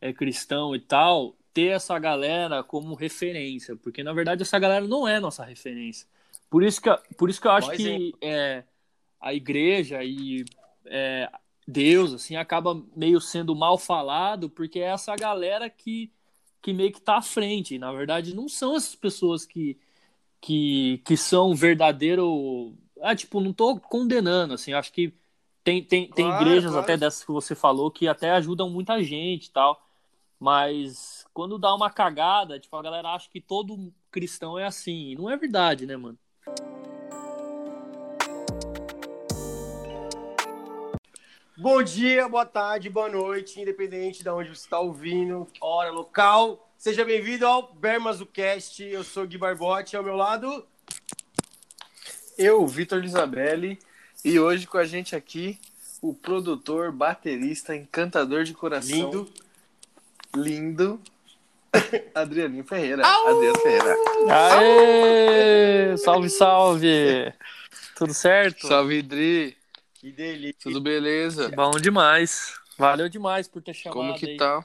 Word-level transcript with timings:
é 0.00 0.12
cristão 0.12 0.74
e 0.74 0.80
tal, 0.80 1.36
ter 1.52 1.68
essa 1.68 1.98
galera 1.98 2.62
como 2.62 2.94
referência, 2.94 3.76
porque 3.76 4.02
na 4.02 4.12
verdade 4.12 4.42
essa 4.42 4.58
galera 4.58 4.86
não 4.86 5.08
é 5.08 5.18
nossa 5.20 5.44
referência. 5.44 6.06
Por 6.50 6.62
isso 6.62 6.80
que, 6.80 6.90
por 7.16 7.30
isso 7.30 7.40
que 7.40 7.46
eu 7.46 7.52
acho 7.52 7.70
Bom 7.70 7.76
que 7.76 8.14
é, 8.20 8.64
a 9.20 9.34
igreja 9.34 10.04
e 10.04 10.44
é, 10.84 11.30
Deus 11.66 12.12
assim 12.12 12.36
acaba 12.36 12.80
meio 12.94 13.20
sendo 13.20 13.54
mal 13.56 13.78
falado, 13.78 14.48
porque 14.50 14.78
é 14.80 14.84
essa 14.92 15.16
galera 15.16 15.68
que, 15.68 16.12
que 16.62 16.72
meio 16.72 16.92
que 16.92 17.00
tá 17.00 17.16
à 17.18 17.22
frente. 17.22 17.78
Na 17.78 17.92
verdade, 17.92 18.34
não 18.34 18.48
são 18.48 18.76
essas 18.76 18.94
pessoas 18.94 19.44
que, 19.46 19.78
que, 20.40 21.02
que 21.04 21.16
são 21.16 21.54
verdadeiro. 21.54 22.76
Ah, 23.02 23.14
tipo, 23.16 23.40
não 23.40 23.52
tô 23.52 23.78
condenando, 23.80 24.54
assim, 24.54 24.72
acho 24.72 24.92
que 24.92 25.14
tem, 25.64 25.82
tem, 25.82 26.08
tem 26.10 26.26
Claro, 26.26 26.42
igrejas 26.46 26.70
claro. 26.72 26.84
até 26.84 26.96
dessas 26.96 27.24
que 27.24 27.32
você 27.32 27.54
falou 27.54 27.90
que 27.90 28.06
até 28.08 28.30
ajudam 28.32 28.70
muita 28.70 29.02
gente 29.02 29.46
e 29.46 29.50
tal. 29.50 29.85
Mas 30.38 31.24
quando 31.32 31.58
dá 31.58 31.74
uma 31.74 31.90
cagada, 31.90 32.60
tipo, 32.60 32.76
a 32.76 32.82
galera 32.82 33.08
acha 33.10 33.28
que 33.30 33.40
todo 33.40 33.92
cristão 34.10 34.58
é 34.58 34.66
assim. 34.66 35.10
E 35.10 35.14
não 35.16 35.30
é 35.30 35.36
verdade, 35.36 35.86
né, 35.86 35.96
mano? 35.96 36.18
Bom 41.58 41.82
dia, 41.82 42.28
boa 42.28 42.44
tarde, 42.44 42.90
boa 42.90 43.08
noite, 43.08 43.58
independente 43.58 44.22
de 44.22 44.28
onde 44.28 44.50
você 44.50 44.60
está 44.60 44.78
ouvindo, 44.78 45.48
hora, 45.58 45.90
local. 45.90 46.70
Seja 46.76 47.02
bem-vindo 47.02 47.46
ao 47.46 47.72
Bermazucast. 47.72 48.82
Eu 48.82 49.02
sou 49.02 49.24
o 49.24 49.26
Gui 49.26 49.38
Barbotti, 49.38 49.96
ao 49.96 50.02
meu 50.02 50.16
lado. 50.16 50.66
Eu, 52.36 52.66
Vitor 52.66 53.00
Lisabelli, 53.00 53.78
e 54.22 54.38
hoje 54.38 54.66
com 54.66 54.76
a 54.76 54.84
gente 54.84 55.16
aqui 55.16 55.58
o 56.02 56.12
produtor, 56.12 56.92
baterista, 56.92 57.74
encantador 57.74 58.44
de 58.44 58.52
coração, 58.52 59.10
Lindo. 59.10 59.32
Lindo, 60.36 61.00
Adrianinho 62.14 62.64
Ferreira. 62.64 63.02
Adriano 63.06 63.58
Ferreira. 63.58 63.96
Aê! 64.30 65.96
Salve, 65.98 66.30
salve! 66.30 67.32
Tudo 67.96 68.14
certo? 68.14 68.66
Salve, 68.66 69.02
Dri. 69.02 69.56
Que 69.94 70.12
delícia. 70.12 70.60
Tudo 70.62 70.80
beleza? 70.80 71.48
Bom 71.50 71.72
demais. 71.72 72.54
Valeu 72.78 73.08
demais 73.08 73.48
por 73.48 73.62
ter 73.62 73.74
chamado 73.74 73.96
Como 73.96 74.14
que 74.14 74.26
aí. 74.30 74.36
tá? 74.36 74.64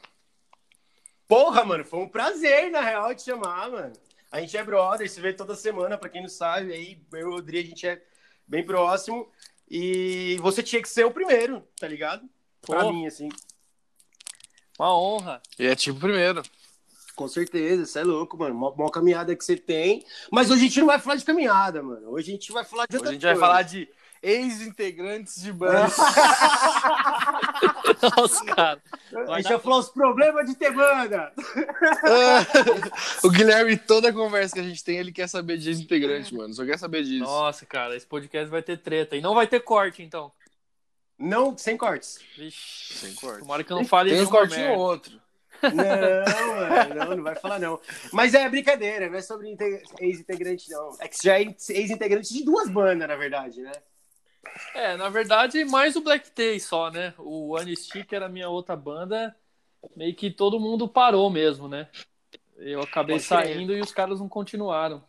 Porra, 1.27 1.63
mano, 1.63 1.85
foi 1.85 1.99
um 1.99 2.09
prazer, 2.09 2.69
na 2.69 2.81
real, 2.81 3.15
te 3.15 3.23
chamar, 3.23 3.69
mano. 3.71 3.93
A 4.31 4.39
gente 4.41 4.55
é 4.57 4.63
brother, 4.63 5.09
se 5.09 5.19
vê 5.21 5.31
toda 5.33 5.55
semana, 5.55 5.97
pra 5.97 6.09
quem 6.09 6.21
não 6.21 6.29
sabe, 6.29 6.73
aí 6.73 7.01
eu 7.13 7.19
e 7.19 7.23
o 7.23 7.29
Rodri, 7.31 7.59
a 7.59 7.63
gente 7.63 7.87
é 7.87 8.01
bem 8.47 8.65
próximo. 8.65 9.29
E 9.69 10.37
você 10.41 10.61
tinha 10.61 10.81
que 10.81 10.89
ser 10.89 11.05
o 11.05 11.11
primeiro, 11.11 11.63
tá 11.79 11.87
ligado? 11.87 12.23
Pra 12.61 12.81
Pô. 12.81 12.91
mim, 12.91 13.07
assim. 13.07 13.29
Uma 14.81 14.97
honra. 14.97 15.41
E 15.59 15.67
é 15.67 15.75
tipo 15.75 15.99
primeiro. 15.99 16.41
Com 17.15 17.27
certeza, 17.27 17.85
você 17.85 17.99
é 17.99 18.03
louco, 18.03 18.35
mano. 18.35 18.55
Mó, 18.55 18.73
mó 18.75 18.89
caminhada 18.89 19.35
que 19.35 19.45
você 19.45 19.55
tem. 19.55 20.03
Mas 20.31 20.49
hoje 20.49 20.61
a 20.61 20.63
gente 20.63 20.79
não 20.79 20.87
vai 20.87 20.97
falar 20.97 21.17
de 21.17 21.23
caminhada, 21.23 21.83
mano. 21.83 22.09
Hoje 22.09 22.31
a 22.31 22.33
gente 22.33 22.51
vai 22.51 22.65
falar 22.65 22.87
de 22.87 22.97
Hoje 22.97 23.07
a 23.07 23.11
gente 23.11 23.21
vai 23.21 23.33
coisa. 23.33 23.45
falar 23.45 23.61
de 23.61 23.87
ex-integrantes 24.23 25.39
de 25.39 25.53
banda. 25.53 25.85
Nossa, 28.17 28.43
cara. 28.43 28.81
A 29.29 29.39
gente 29.39 29.49
vai 29.49 29.59
falar 29.59 29.77
os 29.77 29.89
problemas 29.89 30.49
de 30.49 30.55
ter 30.55 30.73
banda. 30.73 31.31
o 33.23 33.29
Guilherme, 33.29 33.77
toda 33.77 34.11
conversa 34.11 34.55
que 34.55 34.61
a 34.61 34.63
gente 34.63 34.83
tem, 34.83 34.97
ele 34.97 35.11
quer 35.11 35.29
saber 35.29 35.59
de 35.59 35.69
ex-integrante, 35.69 36.33
mano. 36.33 36.55
Só 36.55 36.65
quer 36.65 36.79
saber 36.79 37.03
disso. 37.03 37.23
Nossa, 37.23 37.67
cara, 37.67 37.95
esse 37.95 38.07
podcast 38.07 38.49
vai 38.49 38.63
ter 38.63 38.77
treta. 38.77 39.15
E 39.15 39.21
não 39.21 39.35
vai 39.35 39.45
ter 39.45 39.59
corte, 39.59 40.01
então. 40.01 40.31
Não, 41.21 41.57
sem 41.57 41.77
cortes. 41.77 42.19
Vixe. 42.35 42.93
Sem 42.93 43.13
corte. 43.15 43.39
Tomara 43.39 43.63
que 43.63 43.71
eu 43.71 43.77
não 43.77 43.85
fale 43.85 44.09
Tem 44.09 44.21
um 44.21 44.29
cortinho 44.29 44.71
ou 44.71 44.79
outro. 44.79 45.21
Não, 45.61 46.55
mano, 46.55 46.95
não, 46.95 47.15
não 47.17 47.23
vai 47.23 47.35
falar 47.35 47.59
não. 47.59 47.79
Mas 48.11 48.33
é 48.33 48.49
brincadeira, 48.49 49.07
não 49.09 49.17
é 49.17 49.21
sobre 49.21 49.49
inte- 49.51 49.83
ex-integrante, 49.99 50.69
não. 50.71 50.97
É 50.99 51.07
que 51.07 51.17
já 51.23 51.39
é 51.39 51.43
ex-integrante 51.43 52.33
de 52.33 52.43
duas 52.43 52.67
bandas, 52.67 53.07
na 53.07 53.15
verdade, 53.15 53.61
né? 53.61 53.71
É, 54.73 54.97
na 54.97 55.07
verdade, 55.09 55.63
mais 55.65 55.95
o 55.95 56.01
Black 56.01 56.31
Day 56.35 56.59
só, 56.59 56.89
né? 56.89 57.13
O 57.19 57.55
Anistia, 57.55 58.03
que 58.03 58.15
era 58.15 58.25
a 58.25 58.29
minha 58.29 58.49
outra 58.49 58.75
banda, 58.75 59.35
meio 59.95 60.15
que 60.15 60.31
todo 60.31 60.59
mundo 60.59 60.87
parou 60.87 61.29
mesmo, 61.29 61.67
né? 61.67 61.87
Eu 62.57 62.81
acabei 62.81 63.17
Pode 63.17 63.25
saindo 63.25 63.73
e 63.73 63.81
os 63.81 63.91
caras 63.91 64.19
não 64.19 64.27
continuaram. 64.27 65.03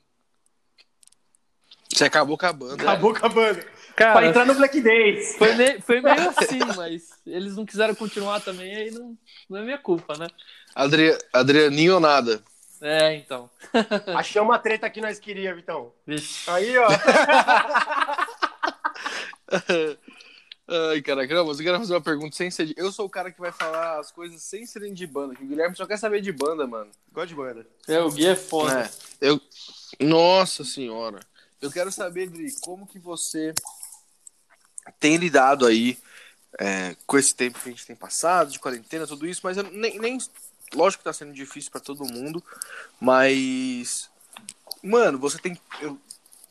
Você 1.94 2.04
acabou 2.04 2.38
com 2.38 2.46
a 2.46 2.52
banda. 2.52 2.82
Acabou 2.82 3.14
com 3.14 3.26
a 3.26 3.28
banda. 3.28 3.64
Cara, 3.94 4.12
Pra 4.14 4.26
entrar 4.26 4.46
no 4.46 4.54
Black 4.54 4.80
Days. 4.80 5.36
foi, 5.36 5.54
me- 5.54 5.80
foi 5.80 6.00
meio 6.00 6.30
assim, 6.30 6.58
mas 6.76 7.10
eles 7.26 7.56
não 7.56 7.66
quiseram 7.66 7.94
continuar 7.94 8.40
também, 8.40 8.74
aí 8.74 8.90
não, 8.90 9.16
não 9.50 9.58
é 9.58 9.62
minha 9.62 9.78
culpa, 9.78 10.16
né? 10.16 10.26
Adri... 10.74 11.16
Adrianinho 11.32 11.94
ou 11.94 12.00
nada? 12.00 12.42
É, 12.80 13.14
então. 13.14 13.50
Achamos 14.16 14.54
a 14.54 14.58
treta 14.58 14.88
que 14.88 15.00
nós 15.00 15.18
queríamos, 15.18 15.60
Vitão. 15.60 15.92
Vixe. 16.06 16.48
Aí, 16.50 16.76
ó. 16.78 16.88
Ai, 20.90 21.02
caraca, 21.02 21.34
não, 21.34 21.46
mas 21.46 21.58
eu 21.58 21.64
quero 21.66 21.78
fazer 21.78 21.92
uma 21.94 22.00
pergunta 22.00 22.34
sem 22.34 22.50
ser 22.50 22.66
de... 22.66 22.74
Eu 22.78 22.90
sou 22.90 23.04
o 23.06 23.10
cara 23.10 23.30
que 23.30 23.38
vai 23.40 23.52
falar 23.52 23.98
as 24.00 24.10
coisas 24.10 24.42
sem 24.42 24.64
serem 24.64 24.94
de 24.94 25.06
banda, 25.06 25.34
que 25.34 25.44
o 25.44 25.46
Guilherme 25.46 25.76
só 25.76 25.84
quer 25.84 25.98
saber 25.98 26.20
de 26.22 26.32
banda, 26.32 26.66
mano. 26.66 26.90
Gosto 27.12 27.28
de 27.28 27.34
banda. 27.34 27.66
É, 27.86 28.00
o 28.00 28.10
Gui 28.10 28.26
é 28.26 28.34
foda. 28.36 28.90
É, 29.20 29.28
eu... 29.28 29.40
Nossa 30.00 30.64
senhora. 30.64 31.20
Eu 31.62 31.70
quero 31.70 31.92
saber, 31.92 32.28
Dri, 32.28 32.52
como 32.60 32.88
que 32.88 32.98
você 32.98 33.54
tem 34.98 35.16
lidado 35.16 35.64
aí 35.64 35.96
é, 36.58 36.96
com 37.06 37.16
esse 37.16 37.32
tempo 37.32 37.60
que 37.60 37.68
a 37.68 37.72
gente 37.72 37.86
tem 37.86 37.94
passado, 37.94 38.50
de 38.50 38.58
quarentena, 38.58 39.06
tudo 39.06 39.26
isso, 39.28 39.40
mas 39.44 39.56
nem... 39.56 39.96
nem... 40.00 40.18
Lógico 40.74 41.02
que 41.02 41.04
tá 41.04 41.12
sendo 41.12 41.32
difícil 41.32 41.70
pra 41.70 41.80
todo 41.80 42.04
mundo, 42.04 42.42
mas... 43.00 44.10
Mano, 44.82 45.18
você 45.18 45.38
tem... 45.38 45.56
Eu... 45.80 45.96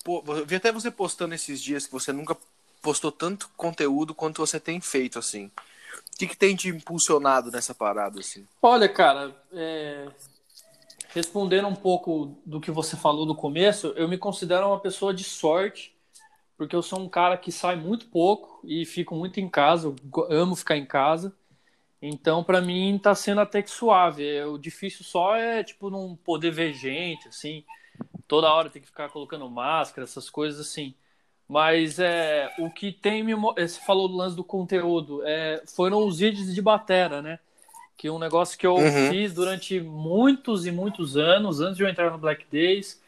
Pô, 0.03 0.23
eu 0.27 0.45
vi 0.45 0.55
até 0.55 0.71
você 0.71 0.89
postando 0.89 1.35
esses 1.35 1.61
dias 1.61 1.85
que 1.85 1.91
você 1.91 2.13
nunca 2.13 2.37
postou 2.81 3.11
tanto 3.11 3.49
conteúdo 3.57 4.15
quanto 4.15 4.45
você 4.45 4.59
tem 4.59 4.79
feito, 4.79 5.19
assim. 5.19 5.51
O 6.13 6.17
que, 6.17 6.27
que 6.27 6.37
tem 6.37 6.55
te 6.55 6.69
impulsionado 6.69 7.51
nessa 7.51 7.75
parada, 7.75 8.19
assim? 8.19 8.47
Olha, 8.61 8.87
cara, 8.87 9.35
é, 9.51 10.07
respondendo 11.13 11.67
um 11.67 11.75
pouco 11.75 12.37
do 12.45 12.59
que 12.61 12.71
você 12.71 12.95
falou 12.97 13.25
no 13.25 13.35
começo, 13.35 13.87
eu 13.95 14.07
me 14.07 14.17
considero 14.17 14.67
uma 14.67 14.79
pessoa 14.79 15.13
de 15.13 15.23
sorte, 15.23 15.93
porque 16.57 16.75
eu 16.75 16.83
sou 16.83 16.99
um 16.99 17.09
cara 17.09 17.37
que 17.37 17.51
sai 17.51 17.75
muito 17.75 18.07
pouco 18.07 18.61
e 18.65 18.85
fico 18.85 19.15
muito 19.15 19.39
em 19.39 19.49
casa, 19.49 19.95
amo 20.29 20.55
ficar 20.55 20.77
em 20.77 20.85
casa. 20.85 21.33
Então, 22.01 22.43
pra 22.43 22.61
mim, 22.61 22.99
tá 23.01 23.15
sendo 23.15 23.41
até 23.41 23.61
que 23.61 23.69
suave. 23.69 24.27
É, 24.27 24.45
O 24.45 24.57
difícil 24.57 25.05
só 25.05 25.35
é, 25.35 25.63
tipo, 25.63 25.89
não 25.89 26.15
poder 26.15 26.51
ver 26.51 26.73
gente, 26.73 27.27
assim, 27.27 27.63
toda 28.27 28.51
hora 28.53 28.69
tem 28.69 28.81
que 28.81 28.87
ficar 28.87 29.09
colocando 29.09 29.49
máscara, 29.49 30.05
essas 30.05 30.29
coisas 30.29 30.59
assim. 30.61 30.93
Mas 31.47 31.99
é, 31.99 32.53
o 32.59 32.71
que 32.71 32.91
tem 32.91 33.23
me. 33.23 33.35
mo- 33.35 33.53
Você 33.55 33.79
falou 33.81 34.07
do 34.07 34.15
lance 34.17 34.35
do 34.35 34.43
conteúdo, 34.43 35.21
é, 35.25 35.63
foram 35.75 36.05
os 36.07 36.19
vídeos 36.19 36.53
de 36.53 36.61
batera, 36.61 37.21
né? 37.21 37.39
Que 38.01 38.07
é 38.07 38.11
um 38.11 38.17
negócio 38.17 38.57
que 38.57 38.65
eu 38.65 38.77
Uhum. 38.77 39.09
fiz 39.11 39.31
durante 39.31 39.79
muitos 39.79 40.65
e 40.65 40.71
muitos 40.71 41.15
anos, 41.17 41.61
antes 41.61 41.77
de 41.77 41.83
eu 41.83 41.87
entrar 41.87 42.09
no 42.09 42.17
Black 42.17 42.43
Days. 42.51 42.99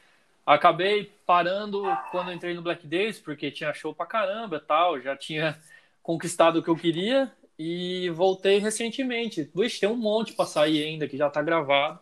Acabei 0.46 1.12
parando 1.26 1.82
quando 2.12 2.30
eu 2.30 2.36
entrei 2.36 2.54
no 2.54 2.62
Black 2.62 2.86
Days, 2.86 3.18
porque 3.18 3.50
tinha 3.50 3.74
show 3.74 3.92
pra 3.92 4.06
caramba 4.06 4.58
e 4.58 4.60
tal, 4.60 5.02
já 5.02 5.18
tinha 5.18 5.58
conquistado 6.04 6.60
o 6.60 6.62
que 6.64 6.70
eu 6.70 6.76
queria 6.76 7.32
e 7.58 8.08
voltei 8.12 8.60
recentemente. 8.60 9.50
Vixe, 9.56 9.80
tem 9.80 9.90
um 9.90 9.96
monte 9.96 10.34
pra 10.34 10.46
sair 10.46 10.84
ainda 10.84 11.08
que 11.08 11.18
já 11.18 11.28
tá 11.28 11.42
gravado. 11.42 11.98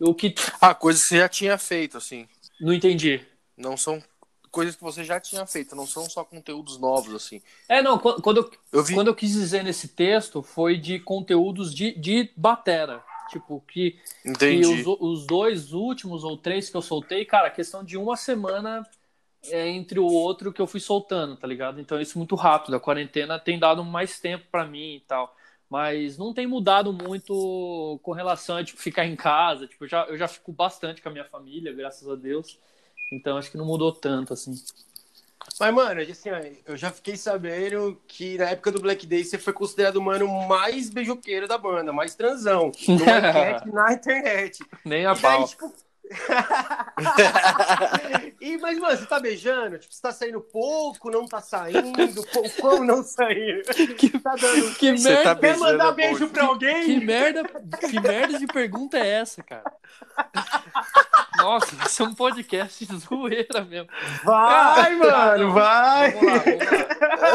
O 0.00 0.14
que. 0.14 0.34
Ah, 0.58 0.74
coisas 0.74 1.02
que 1.02 1.08
você 1.08 1.18
já 1.18 1.28
tinha 1.28 1.58
feito, 1.58 1.98
assim. 1.98 2.26
Não 2.58 2.72
entendi. 2.72 3.20
Não 3.58 3.76
são 3.76 4.02
coisas 4.56 4.74
que 4.74 4.82
você 4.82 5.04
já 5.04 5.20
tinha 5.20 5.44
feito, 5.44 5.76
não 5.76 5.86
são 5.86 6.08
só 6.08 6.24
conteúdos 6.24 6.78
novos, 6.78 7.14
assim. 7.14 7.42
É, 7.68 7.82
não, 7.82 7.98
quando, 7.98 8.38
eu, 8.38 8.50
Eu 8.72 8.82
vi. 8.82 8.94
Quando 8.94 9.08
eu 9.08 9.14
quis 9.14 9.32
dizer 9.32 9.62
nesse 9.62 9.88
texto 9.88 10.42
foi 10.42 10.78
de 10.78 10.98
conteúdos 10.98 11.74
de, 11.74 11.92
de 11.92 12.30
batera. 12.34 13.04
Tipo, 13.28 13.62
que, 13.68 13.98
que 14.38 14.60
os, 14.60 14.86
os 14.98 15.26
dois 15.26 15.74
últimos 15.74 16.24
ou 16.24 16.38
três 16.38 16.70
que 16.70 16.76
eu 16.76 16.80
soltei, 16.80 17.26
cara, 17.26 17.50
questão 17.50 17.84
de 17.84 17.98
uma 17.98 18.16
semana 18.16 18.88
é, 19.50 19.68
entre 19.68 20.00
o 20.00 20.06
outro 20.06 20.50
que 20.50 20.62
eu 20.62 20.66
fui 20.66 20.80
soltando, 20.80 21.36
tá 21.36 21.46
ligado? 21.46 21.78
Então 21.78 22.00
isso 22.00 22.16
muito 22.16 22.34
rápido. 22.34 22.76
A 22.76 22.80
quarentena 22.80 23.38
tem 23.38 23.58
dado 23.58 23.84
mais 23.84 24.18
tempo 24.18 24.46
pra 24.50 24.64
mim 24.64 24.96
e 24.96 25.00
tal. 25.00 25.36
Mas 25.68 26.16
não 26.16 26.32
tem 26.32 26.46
mudado 26.46 26.94
muito 26.94 28.00
com 28.02 28.12
relação 28.12 28.56
a 28.56 28.64
tipo, 28.64 28.80
ficar 28.80 29.04
em 29.04 29.16
casa. 29.16 29.66
Tipo, 29.66 29.84
eu 29.84 29.88
já, 29.88 30.04
eu 30.04 30.16
já 30.16 30.28
fico 30.28 30.50
bastante 30.50 31.02
com 31.02 31.10
a 31.10 31.12
minha 31.12 31.24
família, 31.26 31.74
graças 31.74 32.08
a 32.08 32.14
Deus. 32.14 32.58
Então 33.12 33.36
acho 33.36 33.50
que 33.50 33.56
não 33.56 33.64
mudou 33.64 33.92
tanto, 33.92 34.32
assim. 34.32 34.54
Mas, 35.58 35.74
mano, 35.74 36.00
assim, 36.00 36.30
ó, 36.30 36.40
eu 36.66 36.76
já 36.76 36.90
fiquei 36.90 37.16
sabendo 37.16 38.00
que 38.06 38.36
na 38.36 38.50
época 38.50 38.72
do 38.72 38.80
Black 38.80 39.06
Day 39.06 39.24
você 39.24 39.38
foi 39.38 39.52
considerado 39.52 39.96
o 39.96 40.02
mano 40.02 40.28
mais 40.46 40.90
beijoqueiro 40.90 41.48
da 41.48 41.56
banda, 41.56 41.92
mais 41.92 42.14
transão. 42.14 42.70
Enquete 42.86 43.68
na 43.72 43.92
internet. 43.92 44.58
Nem 44.84 45.06
a 45.06 45.12
E 45.12 45.14
daí, 45.14 45.22
pau. 45.22 45.48
tipo, 45.48 45.72
e, 48.40 48.56
mas, 48.58 48.78
mano, 48.78 48.96
você 48.96 49.06
tá 49.06 49.18
beijando? 49.18 49.78
Tipo, 49.78 49.92
você 49.92 50.02
tá 50.02 50.12
saindo 50.12 50.40
pouco, 50.40 51.10
não 51.10 51.26
tá 51.26 51.40
saindo? 51.40 52.22
Como 52.60 52.84
não 52.84 53.02
saindo? 53.02 53.62
Que, 53.96 54.10
tá 54.18 54.34
dando... 54.36 54.74
que 54.76 54.92
merda, 54.92 55.34
tá 55.34 55.36
quer 55.36 55.56
mandar 55.56 55.92
beijo 55.92 56.28
pra 56.28 56.44
alguém? 56.44 56.84
Que, 56.84 57.00
que, 57.00 57.06
merda, 57.06 57.44
que 57.88 58.00
merda 58.00 58.38
de 58.38 58.46
pergunta 58.46 58.98
é 58.98 59.08
essa, 59.08 59.42
cara? 59.42 59.72
Nossa, 61.46 61.76
isso 61.86 62.02
é 62.02 62.06
um 62.06 62.12
podcast 62.12 62.84
de 62.84 62.96
zoeira 62.98 63.64
mesmo. 63.64 63.88
Vai, 64.24 64.92
ah, 64.92 64.96
mano, 64.96 65.52
vai! 65.52 66.10
Vamos 66.10 66.32
lá, 66.32 66.38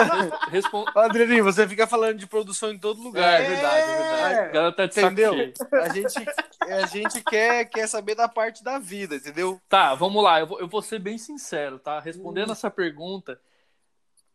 vamos 0.04 0.30
lá. 0.30 0.48
Respond... 0.50 0.92
Adrianinho, 0.94 1.46
você 1.46 1.66
fica 1.66 1.88
falando 1.88 2.18
de 2.18 2.28
produção 2.28 2.74
em 2.74 2.78
todo 2.78 3.02
lugar. 3.02 3.40
É, 3.40 3.46
é 3.46 3.48
verdade, 3.48 3.90
é 3.90 3.96
verdade. 3.96 4.50
O 4.50 4.52
cara 4.52 4.72
tá 4.74 4.86
de 4.86 5.00
Entendeu? 5.00 5.34
A 5.72 5.94
gente, 5.94 6.30
a 6.60 6.86
gente 6.88 7.24
quer, 7.24 7.64
quer 7.70 7.88
saber 7.88 8.16
da 8.16 8.28
parte 8.28 8.62
da 8.62 8.78
vida, 8.80 9.16
entendeu? 9.16 9.62
Tá, 9.70 9.96
vamos 9.96 10.22
lá. 10.22 10.42
Eu 10.42 10.48
vou, 10.48 10.60
eu 10.60 10.68
vou 10.68 10.82
ser 10.82 11.00
bem 11.00 11.18
sincero, 11.18 11.80
tá? 11.80 11.98
Respondendo 12.02 12.50
hum. 12.50 12.52
essa 12.52 12.70
pergunta, 12.70 13.40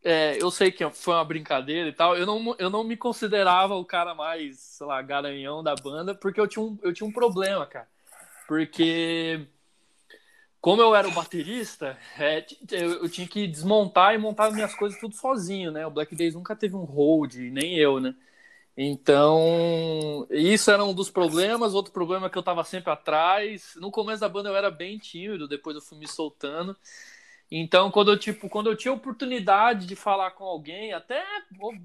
é, 0.03 0.43
eu 0.43 0.51
sei 0.51 0.73
que 0.73 0.89
foi 0.89 1.13
uma 1.13 1.25
brincadeira 1.25 1.87
e 1.87 1.93
tal. 1.93 2.17
Eu 2.17 2.25
não, 2.25 2.57
eu 2.59 2.71
não 2.71 2.83
me 2.83 2.97
considerava 2.97 3.75
o 3.75 3.85
cara 3.85 4.15
mais, 4.15 4.59
sei 4.59 4.87
lá, 4.87 5.03
garanhão 5.03 5.63
da 5.63 5.75
banda, 5.75 6.15
porque 6.15 6.41
eu 6.41 6.49
tinha 6.49 6.65
um, 6.65 6.79
eu 6.83 6.95
tinha 6.95 7.07
um 7.07 7.13
problema, 7.13 7.67
cara. 7.67 7.87
Porque 8.49 9.47
como 10.61 10.83
eu 10.83 10.95
era 10.95 11.09
o 11.09 11.13
baterista, 11.13 11.99
é, 12.19 12.45
eu, 12.73 13.03
eu, 13.03 13.09
tinha 13.09 13.27
que 13.29 13.47
desmontar 13.47 14.15
e 14.15 14.19
montar 14.19 14.51
minhas 14.51 14.75
coisas 14.75 14.99
tudo 14.99 15.15
sozinho, 15.15 15.71
né? 15.71 15.87
O 15.87 15.91
Black 15.91 16.15
Days 16.15 16.35
nunca 16.35 16.57
teve 16.57 16.75
um 16.77 16.85
hold, 16.85 17.35
nem 17.37 17.77
eu, 17.79 18.01
né? 18.01 18.15
Então, 18.77 20.27
isso 20.31 20.71
era 20.71 20.85
um 20.85 20.93
dos 20.93 21.11
problemas. 21.11 21.75
Outro 21.75 21.93
problema 21.93 22.27
é 22.27 22.31
que 22.31 22.37
eu 22.37 22.41
estava 22.41 22.63
sempre 22.65 22.93
atrás. 22.93 23.75
No 23.77 23.91
começo 23.91 24.21
da 24.21 24.29
banda 24.29 24.51
eu 24.51 24.57
era 24.57 24.71
bem 24.71 24.99
tímido, 24.99 25.49
depois 25.49 25.77
eu 25.77 25.83
fui 25.83 25.99
me 25.99 26.07
soltando. 26.07 26.77
Então, 27.51 27.91
quando 27.91 28.11
eu, 28.13 28.19
tipo, 28.19 28.49
quando 28.49 28.71
eu 28.71 28.77
tinha 28.77 28.93
oportunidade 28.93 29.87
de 29.87 29.97
falar 29.97 30.33
com 30.33 30.45
alguém, 30.45 30.93
até 30.93 31.25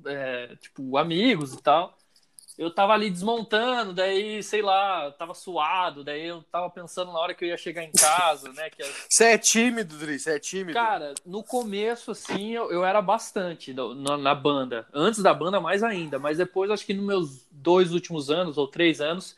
é, 0.06 0.56
tipo, 0.58 0.98
amigos 0.98 1.54
e 1.54 1.62
tal, 1.62 1.98
eu 2.62 2.70
tava 2.70 2.94
ali 2.94 3.10
desmontando, 3.10 3.92
daí, 3.92 4.44
sei 4.44 4.62
lá, 4.62 5.12
tava 5.14 5.34
suado, 5.34 6.04
daí 6.04 6.28
eu 6.28 6.44
tava 6.44 6.70
pensando 6.70 7.12
na 7.12 7.18
hora 7.18 7.34
que 7.34 7.44
eu 7.44 7.50
ia 7.50 7.58
chegar 7.58 7.84
em 7.84 7.92
casa, 7.92 8.54
né? 8.54 8.70
Que 8.70 8.84
Você 9.10 9.24
é 9.24 9.38
tímido, 9.40 9.98
Dri, 9.98 10.20
você 10.20 10.36
é 10.36 10.40
tímido? 10.40 10.74
Cara, 10.74 11.16
no 11.26 11.44
começo, 11.44 12.12
assim, 12.12 12.52
eu, 12.52 12.72
eu 12.72 12.86
era 12.86 13.02
bastante 13.02 13.74
na, 13.74 14.16
na, 14.16 14.36
banda. 14.36 14.88
Antes 14.94 15.24
da 15.24 15.34
banda, 15.34 15.60
mais 15.60 15.82
ainda. 15.82 16.20
Mas 16.20 16.38
depois, 16.38 16.70
acho 16.70 16.86
que 16.86 16.94
nos 16.94 17.04
meus 17.04 17.48
dois 17.50 17.94
últimos 17.94 18.30
anos, 18.30 18.60
ou 18.60 18.68
três 18.68 19.02
anos, 19.02 19.36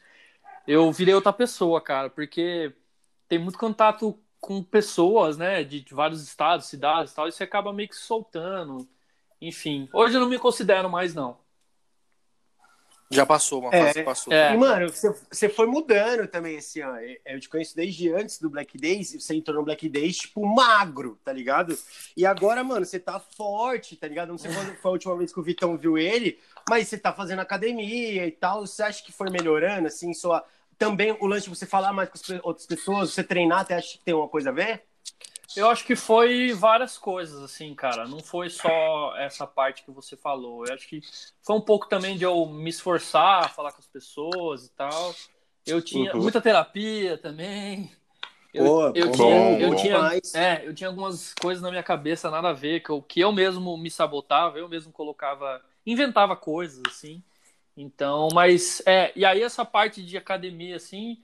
eu 0.68 0.92
virei 0.92 1.14
outra 1.14 1.32
pessoa, 1.32 1.80
cara, 1.80 2.10
porque 2.10 2.74
tem 3.30 3.40
muito 3.40 3.58
contato 3.58 4.20
com 4.42 4.62
pessoas, 4.62 5.38
né, 5.38 5.64
de, 5.64 5.80
de 5.80 5.94
vários 5.94 6.22
estados, 6.22 6.66
cidades 6.66 7.14
e 7.14 7.16
tal, 7.16 7.30
e 7.30 7.32
você 7.32 7.46
acaba 7.46 7.72
meio 7.72 7.88
que 7.88 7.96
soltando. 7.96 8.86
Enfim, 9.40 9.88
hoje 9.94 10.16
eu 10.18 10.20
não 10.20 10.28
me 10.28 10.38
considero 10.38 10.90
mais, 10.90 11.16
não. 11.16 11.42
Já 13.10 13.26
passou, 13.26 13.62
uma 13.62 13.72
fase 13.72 14.00
é, 14.00 14.04
passou. 14.04 14.34
É. 14.34 14.54
E, 14.54 14.58
mano, 14.58 14.90
você, 14.90 15.14
você 15.30 15.48
foi 15.50 15.68
mudando 15.68 16.28
também, 16.28 16.58
assim, 16.58 16.82
ó. 16.82 16.96
Eu 17.26 17.40
te 17.40 17.48
conheço 17.48 17.76
desde 17.76 18.12
antes 18.12 18.40
do 18.40 18.50
Black 18.50 18.78
Days, 18.78 19.14
você 19.14 19.36
entrou 19.36 19.58
no 19.58 19.64
Black 19.64 19.88
Days, 19.88 20.18
tipo, 20.18 20.46
magro, 20.46 21.20
tá 21.24 21.32
ligado? 21.32 21.78
E 22.18 22.26
agora, 22.26 22.64
mano, 22.64 22.86
você 22.86 23.00
tá 23.00 23.20
forte, 23.20 23.96
tá 23.96 24.08
ligado? 24.08 24.30
Não 24.30 24.38
sei 24.38 24.52
quando 24.52 24.76
foi 24.76 24.90
a 24.90 24.94
última 24.94 25.18
vez 25.18 25.32
que 25.32 25.40
o 25.40 25.44
Vitão 25.44 25.78
viu 25.78 25.98
ele, 25.98 26.40
mas 26.70 26.88
você 26.88 26.98
tá 26.98 27.14
fazendo 27.14 27.40
academia 27.40 28.26
e 28.26 28.32
tal. 28.32 28.66
Você 28.66 28.82
acha 28.82 29.04
que 29.04 29.12
foi 29.12 29.30
melhorando, 29.30 29.88
assim, 29.88 30.14
sua... 30.14 30.44
Também 30.78 31.16
o 31.20 31.28
lance 31.28 31.44
de 31.44 31.56
você 31.56 31.66
falar 31.68 31.94
mais 31.94 32.10
com 32.10 32.18
as 32.18 32.42
outras 32.44 32.66
pessoas, 32.66 33.14
você 33.14 33.24
treinar, 33.24 33.60
até 33.60 33.76
acha 33.76 33.98
que 33.98 34.04
tem 34.04 34.14
uma 34.14 34.28
coisa 34.28 34.50
a 34.50 34.54
ver? 34.54 34.84
Eu 35.56 35.70
acho 35.70 35.86
que 35.86 35.96
foi 35.96 36.54
várias 36.54 36.98
coisas, 36.98 37.42
assim, 37.42 37.74
cara. 37.76 38.08
Não 38.08 38.20
foi 38.20 38.50
só 38.50 39.16
essa 39.18 39.46
parte 39.46 39.84
que 39.84 39.92
você 39.92 40.16
falou. 40.18 40.66
Eu 40.66 40.74
acho 40.74 40.88
que 40.88 41.02
foi 41.42 41.56
um 41.56 41.62
pouco 41.62 41.88
também 41.88 42.18
de 42.18 42.24
eu 42.24 42.46
me 42.46 42.70
esforçar, 42.70 43.54
falar 43.54 43.72
com 43.72 43.80
as 43.80 43.88
pessoas 43.88 44.66
e 44.66 44.72
tal. 44.72 45.14
Eu 45.66 45.82
tinha 45.82 46.14
uhum. 46.14 46.22
muita 46.22 46.42
terapia 46.42 47.18
também. 47.18 47.92
Eu, 48.54 48.66
Pô, 48.66 48.92
eu, 48.94 49.08
bom, 49.08 49.14
tinha, 49.14 49.60
eu, 49.60 49.76
tinha, 49.76 50.22
é, 50.36 50.68
eu 50.68 50.76
tinha 50.76 50.88
algumas 50.88 51.34
coisas 51.34 51.64
na 51.64 51.72
minha 51.72 51.82
cabeça 51.82 52.30
nada 52.30 52.50
a 52.50 52.54
ver, 52.54 52.82
que 52.82 52.92
eu, 52.92 53.02
que 53.02 53.20
eu 53.20 53.32
mesmo 53.32 53.76
me 53.78 53.90
sabotava, 53.90 54.60
eu 54.60 54.70
mesmo 54.70 54.92
colocava, 54.92 55.60
inventava 55.84 56.36
coisas, 56.36 56.84
assim. 56.88 57.24
Então, 57.76 58.28
mas, 58.32 58.84
é, 58.86 59.12
e 59.16 59.26
aí 59.26 59.42
essa 59.42 59.66
parte 59.66 60.04
de 60.04 60.16
academia, 60.18 60.76
assim, 60.76 61.18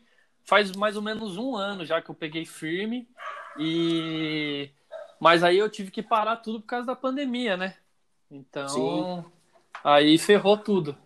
faz 0.44 0.72
mais 0.72 0.96
ou 0.96 1.04
menos 1.04 1.38
um 1.38 1.56
ano 1.56 1.86
já 1.86 2.02
que 2.02 2.10
eu 2.10 2.16
peguei 2.16 2.46
firme. 2.46 3.08
E 3.60 4.72
mas 5.20 5.44
aí 5.44 5.58
eu 5.58 5.70
tive 5.70 5.92
que 5.92 6.02
parar 6.02 6.38
tudo 6.38 6.62
por 6.62 6.68
causa 6.68 6.88
da 6.88 6.96
pandemia, 6.96 7.58
né? 7.58 7.76
Então, 8.32 8.70
Sim. 8.70 9.26
aí 9.84 10.18
ferrou 10.18 10.58
tudo. 10.58 10.98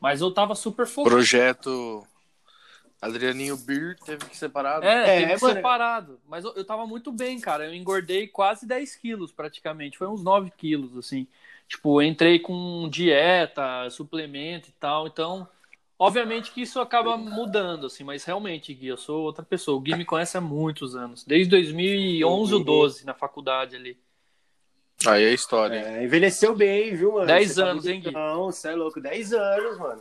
Mas 0.00 0.20
eu 0.20 0.32
tava 0.32 0.54
super 0.54 0.86
focado. 0.86 1.14
Projeto 1.14 2.06
Adrianinho 3.00 3.56
Beer 3.56 3.96
teve 4.04 4.24
que 4.26 4.36
ser 4.36 4.48
parado. 4.48 4.84
É, 4.84 5.02
é 5.02 5.20
teve 5.20 5.34
que 5.34 5.38
ser 5.38 5.62
parado. 5.62 6.20
Mas 6.26 6.44
eu, 6.44 6.52
eu 6.54 6.64
tava 6.64 6.86
muito 6.86 7.12
bem, 7.12 7.38
cara. 7.38 7.66
Eu 7.66 7.74
engordei 7.74 8.26
quase 8.26 8.66
10 8.66 8.96
quilos 8.96 9.30
praticamente. 9.30 9.98
Foi 9.98 10.08
uns 10.08 10.22
9 10.22 10.50
quilos, 10.56 10.96
assim. 10.96 11.28
Tipo, 11.68 12.02
entrei 12.02 12.40
com 12.40 12.88
dieta, 12.90 13.88
suplemento 13.90 14.68
e 14.68 14.72
tal. 14.72 15.06
Então, 15.06 15.46
Obviamente 16.00 16.50
que 16.50 16.62
isso 16.62 16.80
acaba 16.80 17.14
mudando, 17.18 17.84
assim, 17.84 18.02
mas 18.02 18.24
realmente, 18.24 18.72
Gui, 18.72 18.86
eu 18.86 18.96
sou 18.96 19.20
outra 19.20 19.44
pessoa. 19.44 19.76
O 19.76 19.80
Gui 19.82 19.94
me 19.94 20.06
conhece 20.06 20.34
há 20.34 20.40
muitos 20.40 20.96
anos, 20.96 21.24
desde 21.24 21.50
2011 21.50 22.54
ou 22.54 22.64
12, 22.64 23.04
na 23.04 23.12
faculdade 23.12 23.76
ali. 23.76 23.98
Aí 25.06 25.24
é 25.24 25.28
a 25.28 25.34
história. 25.34 25.76
É, 25.76 26.02
envelheceu 26.02 26.56
bem, 26.56 26.96
viu, 26.96 27.12
mano? 27.12 27.26
10 27.26 27.54
tá 27.54 27.64
anos, 27.66 27.84
tá 27.84 27.90
hein, 27.90 28.00
Gui? 28.00 28.12
Não, 28.12 28.46
você 28.46 28.68
é 28.68 28.74
louco, 28.74 28.98
10 28.98 29.34
anos, 29.34 29.78
mano. 29.78 30.00